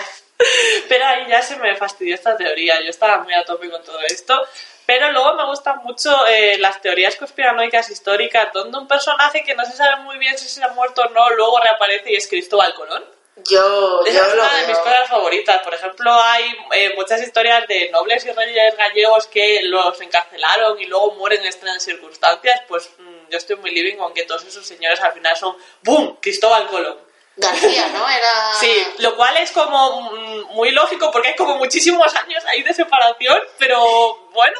Pero 0.87 1.05
ahí 1.05 1.27
ya 1.27 1.41
se 1.41 1.55
me 1.57 1.75
fastidió 1.75 2.15
esta 2.15 2.37
teoría. 2.37 2.79
Yo 2.81 2.89
estaba 2.89 3.17
muy 3.23 3.33
a 3.33 3.43
tope 3.43 3.69
con 3.69 3.83
todo 3.83 3.99
esto. 4.07 4.39
Pero 4.85 5.11
luego 5.11 5.35
me 5.35 5.45
gustan 5.45 5.77
mucho 5.83 6.25
eh, 6.27 6.57
las 6.57 6.81
teorías 6.81 7.15
conspiranoicas 7.15 7.89
históricas, 7.91 8.51
donde 8.53 8.77
un 8.77 8.87
personaje 8.87 9.43
que 9.43 9.53
no 9.53 9.63
se 9.65 9.73
sabe 9.73 9.97
muy 10.03 10.17
bien 10.17 10.35
si 10.37 10.47
se 10.49 10.63
ha 10.63 10.69
muerto 10.69 11.01
o 11.03 11.09
no, 11.09 11.29
luego 11.31 11.59
reaparece 11.59 12.11
y 12.11 12.15
es 12.15 12.27
Cristóbal 12.27 12.73
Colón. 12.73 13.05
Yo, 13.47 14.01
Esa 14.05 14.17
yo 14.19 14.25
es 14.25 14.35
lo 14.35 14.43
una 14.43 14.53
de 14.53 14.67
mis 14.67 14.75
veo. 14.75 14.83
cosas 14.83 15.09
favoritas. 15.09 15.61
Por 15.63 15.73
ejemplo, 15.73 16.13
hay 16.13 16.45
eh, 16.73 16.93
muchas 16.95 17.21
historias 17.21 17.67
de 17.67 17.89
nobles 17.91 18.25
y 18.25 18.31
reyes 18.31 18.75
gallegos 18.75 19.27
que 19.27 19.61
los 19.63 19.99
encarcelaron 20.01 20.79
y 20.79 20.85
luego 20.85 21.11
mueren 21.15 21.41
en 21.41 21.47
extrañas 21.47 21.83
circunstancias. 21.83 22.61
Pues 22.67 22.89
mm, 22.97 23.29
yo 23.29 23.37
estoy 23.37 23.55
muy 23.57 23.71
living 23.71 23.97
con 23.97 24.13
que 24.13 24.23
todos 24.23 24.43
esos 24.45 24.65
señores 24.65 24.99
al 25.01 25.13
final 25.13 25.35
son 25.37 25.55
¡boom! 25.83 26.17
Cristóbal 26.21 26.67
Colón. 26.67 26.97
García, 27.37 27.87
¿no? 27.93 28.09
Era... 28.09 28.51
Sí, 28.59 28.83
lo 28.97 29.15
cual 29.15 29.37
es 29.37 29.51
como 29.51 30.11
mm, 30.11 30.55
muy 30.55 30.71
lógico 30.71 31.09
porque 31.11 31.29
hay 31.29 31.35
como 31.35 31.55
muchísimos 31.55 32.13
años 32.15 32.43
ahí 32.45 32.63
de 32.63 32.73
separación, 32.73 33.39
pero 33.57 34.29
bueno, 34.31 34.59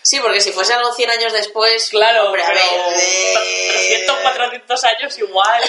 Sí, 0.00 0.18
porque 0.20 0.40
si 0.40 0.52
fuese 0.52 0.72
algo 0.72 0.90
100 0.90 1.10
años 1.10 1.32
después, 1.34 1.90
claro, 1.90 2.26
hombre, 2.26 2.42
a 2.42 2.46
pero 2.46 2.60
ver, 2.60 2.94
eh, 2.98 3.68
300, 4.06 4.16
400 4.20 4.84
años 4.84 5.18
igual 5.18 5.62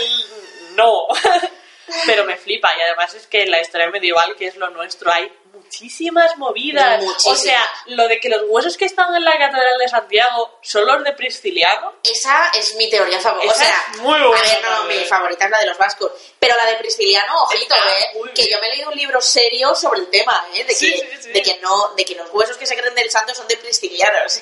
no. 0.75 1.07
Pero 2.05 2.25
me 2.25 2.35
flipa 2.37 2.71
y 2.77 2.81
además 2.81 3.13
es 3.13 3.27
que 3.27 3.43
en 3.43 3.51
la 3.51 3.61
historia 3.61 3.89
medieval, 3.89 4.35
que 4.35 4.47
es 4.47 4.55
lo 4.55 4.69
nuestro, 4.69 5.11
hay 5.11 5.31
muchísimas 5.53 6.37
movidas. 6.37 7.01
Muchísimas. 7.03 7.39
O 7.39 7.41
sea, 7.41 7.65
lo 7.87 8.07
de 8.07 8.19
que 8.19 8.29
los 8.29 8.43
huesos 8.47 8.77
que 8.77 8.85
están 8.85 9.13
en 9.15 9.23
la 9.23 9.37
Catedral 9.37 9.77
de 9.77 9.87
Santiago 9.87 10.59
son 10.61 10.85
los 10.85 11.03
de 11.03 11.13
Prisciliano. 11.13 11.93
Esa 12.03 12.49
es 12.53 12.75
mi 12.75 12.89
teoría 12.89 13.19
favorita. 13.19 13.53
O 13.53 13.57
sea, 13.57 13.83
es 13.93 13.97
muy 13.99 14.19
buena 14.19 14.37
a 14.39 14.41
ver, 14.41 14.63
no, 14.63 14.83
mi 14.85 14.95
favorita 15.05 15.45
es 15.45 15.51
la 15.51 15.59
de 15.59 15.65
los 15.67 15.77
vascos. 15.77 16.11
Pero 16.39 16.55
la 16.55 16.65
de 16.65 16.75
Prisciliano, 16.77 17.43
ojito, 17.43 17.75
Está 17.75 17.77
¿eh? 17.77 18.31
Que 18.33 18.47
yo 18.49 18.59
me 18.59 18.67
he 18.67 18.71
leído 18.71 18.89
un 18.89 18.95
libro 18.97 19.21
serio 19.21 19.75
sobre 19.75 19.99
el 20.01 20.09
tema, 20.09 20.47
¿eh? 20.53 20.63
De, 20.63 20.73
Sí, 20.73 20.91
que, 20.91 20.97
sí, 20.97 21.23
sí. 21.23 21.29
de 21.31 21.41
que 21.41 21.57
no, 21.57 21.93
de 21.95 22.05
que 22.05 22.15
los 22.15 22.29
huesos 22.31 22.57
que 22.57 22.65
se 22.65 22.77
creen 22.77 22.95
del 22.95 23.09
santo 23.11 23.33
son 23.35 23.47
de 23.47 23.57
Priscilianos. 23.57 24.41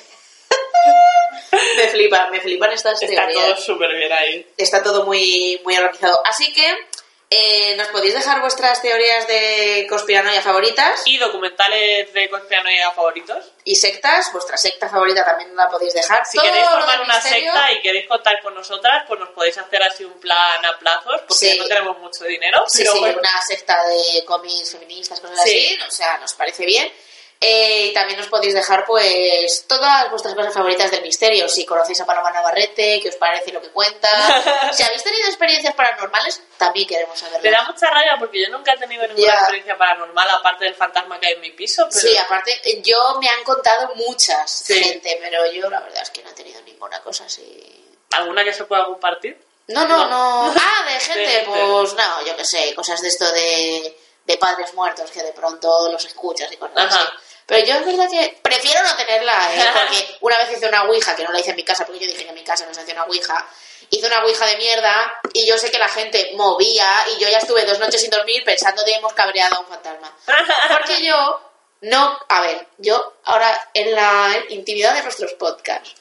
me 1.77 1.87
flipan, 1.89 2.29
me 2.31 2.39
flipan 2.41 2.71
estas 2.71 3.01
Está 3.01 3.15
teorías. 3.27 3.55
todo 3.55 3.57
súper 3.57 3.95
bien 3.95 4.11
ahí. 4.11 4.47
Está 4.57 4.83
todo 4.83 5.03
muy, 5.05 5.59
muy 5.63 5.75
organizado. 5.77 6.21
Así 6.25 6.53
que, 6.53 6.87
eh, 7.29 7.75
¿nos 7.75 7.87
podéis 7.89 8.13
dejar 8.13 8.39
vuestras 8.39 8.81
teorías 8.81 9.27
de 9.27 9.85
conspiranoia 9.89 10.41
favoritas? 10.41 11.01
Y 11.05 11.17
documentales 11.17 12.13
de 12.13 12.29
conspiranoia 12.29 12.91
favoritos. 12.91 13.51
Y 13.65 13.75
sectas, 13.75 14.31
vuestra 14.31 14.55
secta 14.55 14.87
favorita 14.87 15.25
también 15.25 15.53
la 15.55 15.67
podéis 15.69 15.93
dejar. 15.93 16.25
Si 16.25 16.37
Todo 16.37 16.45
queréis 16.47 16.69
formar 16.69 17.01
una 17.01 17.15
misterio, 17.15 17.51
secta 17.51 17.71
y 17.73 17.81
queréis 17.81 18.07
contar 18.07 18.41
con 18.41 18.55
nosotras, 18.55 19.03
pues 19.07 19.19
nos 19.19 19.29
podéis 19.29 19.57
hacer 19.57 19.83
así 19.83 20.05
un 20.05 20.19
plan 20.21 20.65
a 20.65 20.79
plazos, 20.79 21.21
porque 21.27 21.33
Sí. 21.33 21.57
no 21.59 21.65
tenemos 21.65 21.97
mucho 21.99 22.23
dinero. 22.23 22.63
Sí, 22.67 22.79
pero 22.79 22.93
sí, 22.93 22.99
bueno. 22.99 23.19
una 23.19 23.41
secta 23.41 23.77
de 23.87 24.23
cómics 24.25 24.71
feministas, 24.71 25.19
cosas 25.19 25.41
Sí. 25.43 25.75
así, 25.75 25.87
o 25.87 25.91
sea, 25.91 26.17
nos 26.19 26.33
parece 26.33 26.65
bien. 26.65 26.91
Eh, 27.39 27.87
y 27.87 27.93
también 27.93 28.17
nos 28.17 28.27
podéis 28.29 28.55
dejar, 28.55 28.83
pues, 28.85 29.65
todas 29.67 30.09
vuestras 30.09 30.33
cosas 30.33 30.53
favoritas 30.53 30.89
del 30.89 31.03
misterio. 31.03 31.47
Si 31.47 31.65
conocéis 31.67 32.01
a 32.01 32.05
Paloma 32.05 32.31
Navarrete, 32.31 32.99
qué 33.01 33.09
os 33.09 33.15
parece 33.15 33.51
lo 33.51 33.61
que 33.61 33.69
cuenta. 33.69 34.09
si 34.73 34.81
habéis 34.81 35.03
tenido 35.03 35.27
experiencias 35.27 35.75
paranormales, 35.75 36.41
también 36.57 36.87
queremos 36.87 37.21
Me 37.21 37.29
saberlo. 37.29 37.51
da 37.51 37.63
mucha 37.71 37.89
rabia 37.91 38.15
porque 38.17 38.41
yo 38.41 38.49
nunca 38.49 38.73
he 38.73 38.77
tenido 38.77 39.03
ninguna 39.07 39.27
Ya. 39.27 39.39
experiencia 39.39 39.77
paranormal 39.77 40.27
aparte 40.31 40.65
del 40.65 40.73
fantasma 40.73 41.19
que 41.19 41.27
hay 41.27 41.33
en 41.33 41.41
mi 41.41 41.51
piso. 41.51 41.87
Pero... 41.89 41.99
Sí, 41.99 42.17
aparte, 42.17 42.59
yo 42.83 43.17
me 43.21 43.29
han 43.29 43.43
contado 43.43 43.93
muchas 43.95 44.49
Sí. 44.51 44.83
gente, 44.83 45.19
pero 45.21 45.45
yo 45.51 45.69
la 45.69 45.79
verdad 45.81 46.01
es 46.01 46.09
que 46.09 46.23
no 46.23 46.31
he 46.31 46.33
tenido 46.33 46.59
ninguna 46.63 47.01
cosa 47.03 47.25
así. 47.25 47.85
¿Alguna 48.13 48.43
que 48.43 48.53
se 48.53 48.63
pueda 48.63 48.85
compartir? 48.85 49.39
No, 49.67 49.85
no, 49.87 50.07
No. 50.07 50.47
no. 50.47 50.53
Ah, 50.59 50.85
de 50.91 50.99
gente, 50.99 51.27
gente. 51.27 51.51
pues 51.51 51.93
no, 51.93 52.25
yo 52.25 52.35
qué 52.35 52.45
sé, 52.45 52.73
cosas 52.73 52.99
de 53.01 53.09
esto 53.09 53.31
de, 53.31 53.95
de 54.25 54.37
padres 54.37 54.73
muertos 54.73 55.11
que 55.11 55.21
de 55.21 55.33
pronto 55.33 55.89
los 55.91 56.03
escuchas 56.05 56.51
y 56.51 56.57
cosas 56.57 56.77
Ajá. 56.77 56.95
así. 56.95 57.07
Pero 57.47 57.65
yo 57.65 57.75
es 57.75 57.85
verdad 57.85 58.09
que 58.11 58.37
prefiero 58.41 58.83
no 58.83 58.95
tenerla, 58.95 59.53
¿eh? 59.53 59.65
porque 59.73 60.17
una 60.21 60.37
vez 60.37 60.51
hice 60.55 60.67
una 60.67 60.83
ouija, 60.83 61.15
que 61.15 61.23
no 61.23 61.31
la 61.31 61.39
hice 61.39 61.51
en 61.51 61.55
mi 61.55 61.63
casa, 61.63 61.85
porque 61.85 62.01
yo 62.01 62.07
dije 62.07 62.23
que 62.23 62.29
en 62.29 62.35
mi 62.35 62.43
casa 62.43 62.65
no 62.65 62.73
se 62.73 62.81
hacía 62.81 62.93
una 62.93 63.05
ouija, 63.05 63.47
hice 63.89 64.05
una 64.05 64.23
ouija 64.23 64.45
de 64.45 64.57
mierda 64.57 65.13
y 65.33 65.47
yo 65.47 65.57
sé 65.57 65.71
que 65.71 65.79
la 65.79 65.87
gente 65.87 66.31
movía 66.35 67.05
y 67.15 67.21
yo 67.21 67.29
ya 67.29 67.37
estuve 67.37 67.65
dos 67.65 67.79
noches 67.79 68.01
sin 68.01 68.09
dormir 68.09 68.43
pensando 68.43 68.83
que 68.83 68.93
hemos 68.93 69.13
cabreado 69.13 69.55
a 69.55 69.59
un 69.61 69.67
fantasma. 69.67 70.13
Porque 70.77 71.01
yo 71.05 71.41
no, 71.81 72.19
a 72.27 72.41
ver, 72.41 72.67
yo 72.79 73.13
ahora 73.23 73.69
en 73.73 73.93
la 73.93 74.43
intimidad 74.49 74.93
de 74.95 75.03
nuestros 75.03 75.33
podcasts 75.33 75.95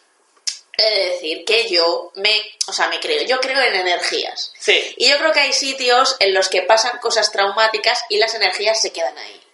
he 0.78 0.90
de 0.90 1.11
decir 1.11 1.44
que 1.44 1.68
yo 1.68 2.11
me, 2.16 2.42
o 2.66 2.72
sea, 2.72 2.88
me 2.88 3.01
creo, 3.01 3.22
yo 3.22 3.40
creo 3.40 3.61
en 3.61 3.74
energías. 3.74 4.53
Sí. 4.59 4.94
Y 4.97 5.09
yo 5.09 5.16
creo 5.18 5.32
que 5.32 5.40
hay 5.40 5.53
sitios 5.53 6.16
en 6.18 6.34
los 6.34 6.49
que 6.49 6.62
pasan 6.62 6.99
cosas 6.99 7.30
traumáticas 7.30 8.01
y 8.11 8.18
las 8.18 8.34
energías 8.34 8.80
se 8.80 8.92
quedan 8.92 9.16
ahí. 9.16 9.45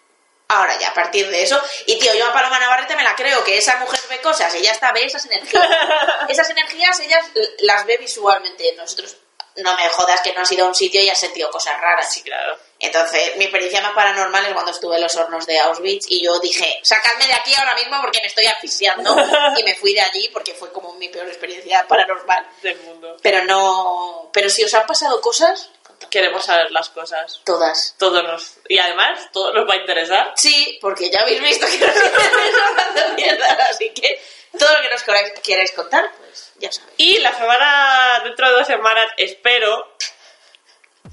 Ahora 0.53 0.79
ya, 0.79 0.89
a 0.89 0.95
partir 0.95 1.29
de 1.31 1.43
eso, 1.43 1.61
y 1.87 1.99
tío, 1.99 2.13
yo 2.15 2.27
a 2.27 2.33
Paloma 2.33 2.59
Navarrete 2.59 2.95
me 2.97 3.03
la 3.05 3.15
creo, 3.17 3.43
que 3.45 3.57
esa 3.57 3.77
mujer 3.77 4.01
ve 4.11 4.21
cosas, 4.21 4.53
ella 4.55 4.73
está, 4.73 4.93
ve 4.93 5.05
esas 5.05 5.25
energías. 5.27 5.67
esas 6.29 6.51
energías 6.51 7.01
ellas 7.01 7.25
l- 7.35 7.49
las 7.61 7.87
ve 7.87 7.97
visualmente. 7.99 8.73
Nosotros, 8.77 9.17
no 9.57 9.75
me 9.77 9.89
jodas 9.89 10.21
que 10.23 10.33
no 10.33 10.43
has 10.43 10.51
ido 10.53 10.65
a 10.65 10.69
un 10.69 10.75
sitio 10.75 11.01
y 11.03 11.09
has 11.09 11.19
sentido 11.19 11.51
cosas 11.51 11.81
raras. 11.81 12.13
Sí, 12.13 12.23
claro. 12.23 12.59
Entonces, 12.79 13.37
mi 13.37 13.45
experiencia 13.45 13.81
más 13.81 13.93
paranormal 13.93 14.45
es 14.47 14.53
cuando 14.55 14.73
estuve 14.73 14.97
en 14.97 15.03
los 15.03 15.15
hornos 15.15 15.47
de 15.47 15.59
Auschwitz 15.61 16.07
y 16.09 16.23
yo 16.25 16.39
dije, 16.41 16.81
sacadme 16.83 17.27
de 17.27 17.35
aquí 17.35 17.53
ahora 17.57 17.75
mismo 17.77 18.01
porque 18.01 18.21
me 18.21 18.27
estoy 18.27 18.47
asfixiando. 18.47 19.15
y 19.57 19.63
me 19.63 19.75
fui 19.77 19.95
de 19.95 20.01
allí 20.01 20.29
porque 20.33 20.53
fue 20.55 20.73
como 20.73 20.93
mi 20.95 21.09
peor 21.09 21.29
experiencia 21.29 21.87
paranormal. 21.87 22.47
Del 22.63 22.79
mundo. 22.81 23.17
Pero 23.23 23.45
no. 23.45 24.31
Pero 24.33 24.51
si 24.51 24.65
os 24.65 24.75
han 24.75 24.87
pasado 24.87 25.21
cosas, 25.21 25.71
Queremos 26.11 26.45
saber 26.45 26.71
las 26.71 26.89
cosas. 26.91 27.41
todas. 27.45 27.95
Todo 27.99 28.23
nos... 28.23 28.59
Y 28.69 28.79
además, 28.79 29.29
todo 29.33 29.53
nos 29.53 29.69
va 29.69 29.75
a 29.75 29.79
interesar. 29.79 30.33
Sí, 30.37 30.79
porque 30.81 31.11
ya 31.11 31.21
habéis 31.21 31.41
visto 31.41 31.67
que 31.67 31.79
nos 31.87 31.97
hablando 31.97 33.15
mierda, 33.15 33.47
así 33.71 33.91
que 33.91 34.21
todo 34.59 34.75
lo 34.75 34.83
que 34.83 34.89
nos 34.91 35.03
queráis, 35.03 35.33
queráis 35.43 35.73
contar, 35.73 36.11
pues 36.19 36.53
ya 36.59 36.71
sabéis. 36.71 36.95
Y 36.99 37.19
la 37.19 37.33
semana, 37.35 38.21
dentro 38.25 38.49
de 38.49 38.55
dos 38.55 38.67
semanas, 38.67 39.09
espero 39.17 39.97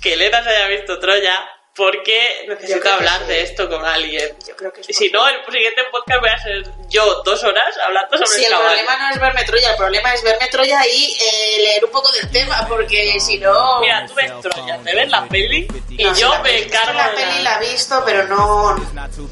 que 0.02 0.14
Elena 0.14 0.44
se 0.44 0.50
haya 0.50 0.68
visto 0.68 1.00
Troya, 1.00 1.48
porque 1.80 2.46
necesito 2.46 2.92
hablar 2.92 3.22
sí. 3.22 3.28
de 3.28 3.42
esto 3.42 3.70
con 3.70 3.86
alguien. 3.86 4.36
Yo 4.46 4.54
creo 4.58 4.72
que 4.74 4.82
es 4.82 4.90
Y 4.90 4.94
si 4.94 5.10
no, 5.12 5.26
el 5.30 5.38
siguiente 5.50 5.82
podcast 5.90 6.20
voy 6.20 6.30
a 6.30 6.38
ser 6.38 6.64
yo 6.90 7.24
dos 7.24 7.42
horas 7.46 7.74
hablando 7.86 8.18
sobre 8.18 8.28
Sí, 8.28 8.44
el 8.44 8.54
problema 8.54 8.98
no 8.98 9.10
es 9.14 9.20
verme 9.20 9.44
Troya, 9.46 9.72
el 9.72 9.78
problema 9.78 10.14
es 10.14 10.24
verme 10.24 10.48
Troya 10.52 10.82
y 10.86 11.14
eh, 11.14 11.62
leer 11.62 11.86
un 11.86 11.92
poco 11.92 12.12
del 12.12 12.30
tema, 12.30 12.66
porque 12.68 13.18
si 13.22 13.38
no... 13.38 13.80
Mira, 13.80 14.06
tú 14.06 14.14
ves 14.14 14.32
Troya, 14.42 14.78
me 14.80 14.94
ves 14.94 15.10
la 15.10 15.26
peli 15.28 15.68
y 15.90 16.04
No, 16.04 16.16
yo 16.16 16.44
me 16.44 16.64
encargo 16.64 16.94
La 16.94 17.12
peli 17.12 17.44
la 17.44 17.58
he 17.58 17.72
visto, 17.72 18.04
pero 18.06 18.28
no... 18.28 18.76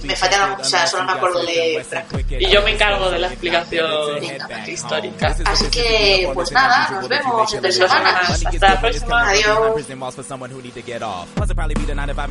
Me 0.04 0.16
fallan, 0.16 0.60
o 0.60 0.64
sea, 0.64 0.88
solo 0.88 1.04
me 1.04 1.12
acuerdo 1.12 1.44
de... 1.44 1.86
Y 2.30 2.50
yo 2.50 2.62
me 2.62 2.72
encargo 2.72 3.12
de 3.12 3.20
la 3.20 3.28
explicación 3.28 4.20
Venga. 4.22 4.70
histórica. 4.70 5.36
Así 5.46 5.70
que, 5.70 6.30
pues 6.34 6.52
nada, 6.52 6.90
nos 6.92 7.10
vemos 7.10 7.54
entre 7.54 7.72
semanas. 7.74 8.46
Hasta 8.46 8.70
la 8.70 8.80
próxima. 8.80 9.30
Adiós. 9.30 9.76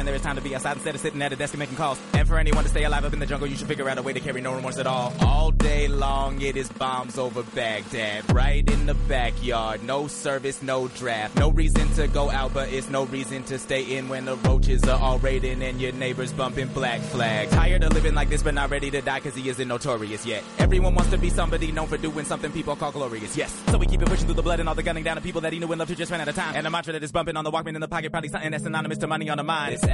Prison 0.07 0.15
walls 0.15 0.15
for 0.15 0.15
someone 0.15 0.15
who 0.15 0.15
need 0.15 0.15
to 0.15 0.15
get 0.15 0.15
off. 0.15 0.15
Plus, 0.15 0.15
it'll 0.15 0.15
probably 0.15 0.15
be 0.15 0.15
the 0.15 0.15
9 0.15 0.15
to 0.15 0.15
5 0.15 0.15
and 0.15 0.15
there 0.15 0.15
is 0.15 0.23
time 0.23 0.37
to 0.37 0.43
be 0.43 0.55
outside 0.55 0.77
instead 0.77 0.95
of 0.95 1.01
sitting 1.01 1.23
at 1.23 1.33
a 1.33 1.37
desk 1.37 1.55
and 1.55 1.59
making 1.59 1.77
calls. 1.77 1.99
And 2.13 2.29
for 2.29 2.39
anyone 2.39 2.65
to 2.65 2.71
stay 2.71 2.85
alive 2.85 3.05
up 3.05 3.13
in 3.13 3.19
the 3.19 3.27
jungle, 3.27 3.49
you 3.49 3.57
should 3.57 3.67
figure 3.67 3.89
out 3.89 3.99
a 3.99 4.03
way 4.03 4.13
to 4.13 4.21
carry 4.21 4.41
no 4.41 4.55
remorse 4.55 4.79
at 4.79 4.87
all. 4.87 5.13
All 5.21 5.51
day 5.51 5.89
long, 5.89 6.41
it 6.41 6.57
is 6.57 6.69
bombs 6.69 7.19
over 7.19 7.43
Baghdad. 7.43 8.33
Right 8.33 8.69
in 8.71 8.87
the 8.87 8.95
backyard. 8.95 9.83
No 9.83 10.07
service, 10.07 10.63
no 10.63 10.89
draft. 10.89 11.37
No 11.37 11.51
reason 11.51 11.89
to 11.95 12.07
go 12.09 12.31
out, 12.31 12.55
but 12.55 12.73
it's 12.73 12.89
no 12.89 13.05
reason 13.07 13.43
to 13.45 13.59
stay 13.59 13.97
in 13.97 14.09
when 14.09 14.25
the 14.25 14.37
roaches 14.37 14.85
are 14.85 15.01
all 15.01 15.19
raiding 15.19 15.63
and 15.63 15.81
your 15.81 15.93
neighbors 15.93 16.33
bumping 16.33 16.69
black 16.69 17.01
flags. 17.01 17.51
Tired 17.53 17.83
of 17.83 17.93
living 17.93 18.15
like 18.15 18.29
this, 18.29 18.43
but 18.43 18.55
not 18.55 18.71
ready 18.71 18.91
to 18.91 19.01
die 19.01 19.19
because 19.19 19.35
he 19.35 19.49
isn't 19.49 19.69
notorious 19.69 20.25
yet. 20.27 20.43
Everyone 20.59 20.95
wants 20.95 21.11
to 21.11 21.19
be 21.19 21.31
somebody 21.31 21.73
known 21.73 21.89
for 21.89 21.97
doing 21.97 22.25
something 22.25 22.53
people 22.53 22.77
call 22.77 22.93
glorious. 22.93 23.37
Yes. 23.37 23.53
So 23.69 23.79
we 23.79 23.87
keep 23.87 24.03
it 24.03 24.09
pushing 24.09 24.27
through 24.27 24.35
the 24.35 24.43
blood 24.43 24.61
and 24.61 24.69
all 24.69 24.75
the 24.75 24.83
gunning 24.83 25.05
down 25.05 25.19
of 25.19 25.25
people 25.25 25.41
that 25.43 25.53
he 25.53 25.59
knew 25.59 25.71
and 25.73 25.79
loved 25.79 25.91
who 25.91 25.97
just 25.97 26.11
ran 26.11 26.21
out 26.21 26.29
of 26.29 26.35
time. 26.35 26.55
And 26.55 26.67
a 26.67 26.71
mantra 26.71 26.93
that 26.93 27.03
is 27.03 27.13
bumping 27.13 27.37
on 27.37 27.45
the 27.45 27.51
Walkman 27.51 27.75
in 27.75 27.81
the 27.81 27.89
pocket, 27.89 28.13
probably 28.13 28.29
something 28.29 28.51
that's 28.51 28.65
synonymous 28.65 28.99
to 28.99 29.07
money 29.07 29.29
on 29.31 29.39
the 29.39 29.45
mind. 29.45 29.75
It's 29.75 29.85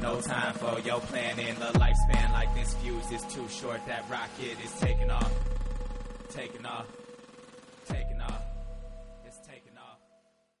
No 0.00 0.20
time 0.20 0.54
for 0.54 0.80
your 0.80 1.00
planning. 1.00 1.54
The 1.56 1.78
lifespan 1.78 2.32
like 2.32 2.54
this 2.54 2.74
fuse 2.74 3.12
is 3.12 3.22
too 3.32 3.46
short. 3.48 3.80
That 3.86 4.08
rocket 4.10 4.56
is 4.64 4.72
taking 4.80 5.10
off. 5.10 5.32
Taking 6.30 6.64
off. 6.64 6.86
Taking 7.86 8.20
off. 8.20 8.39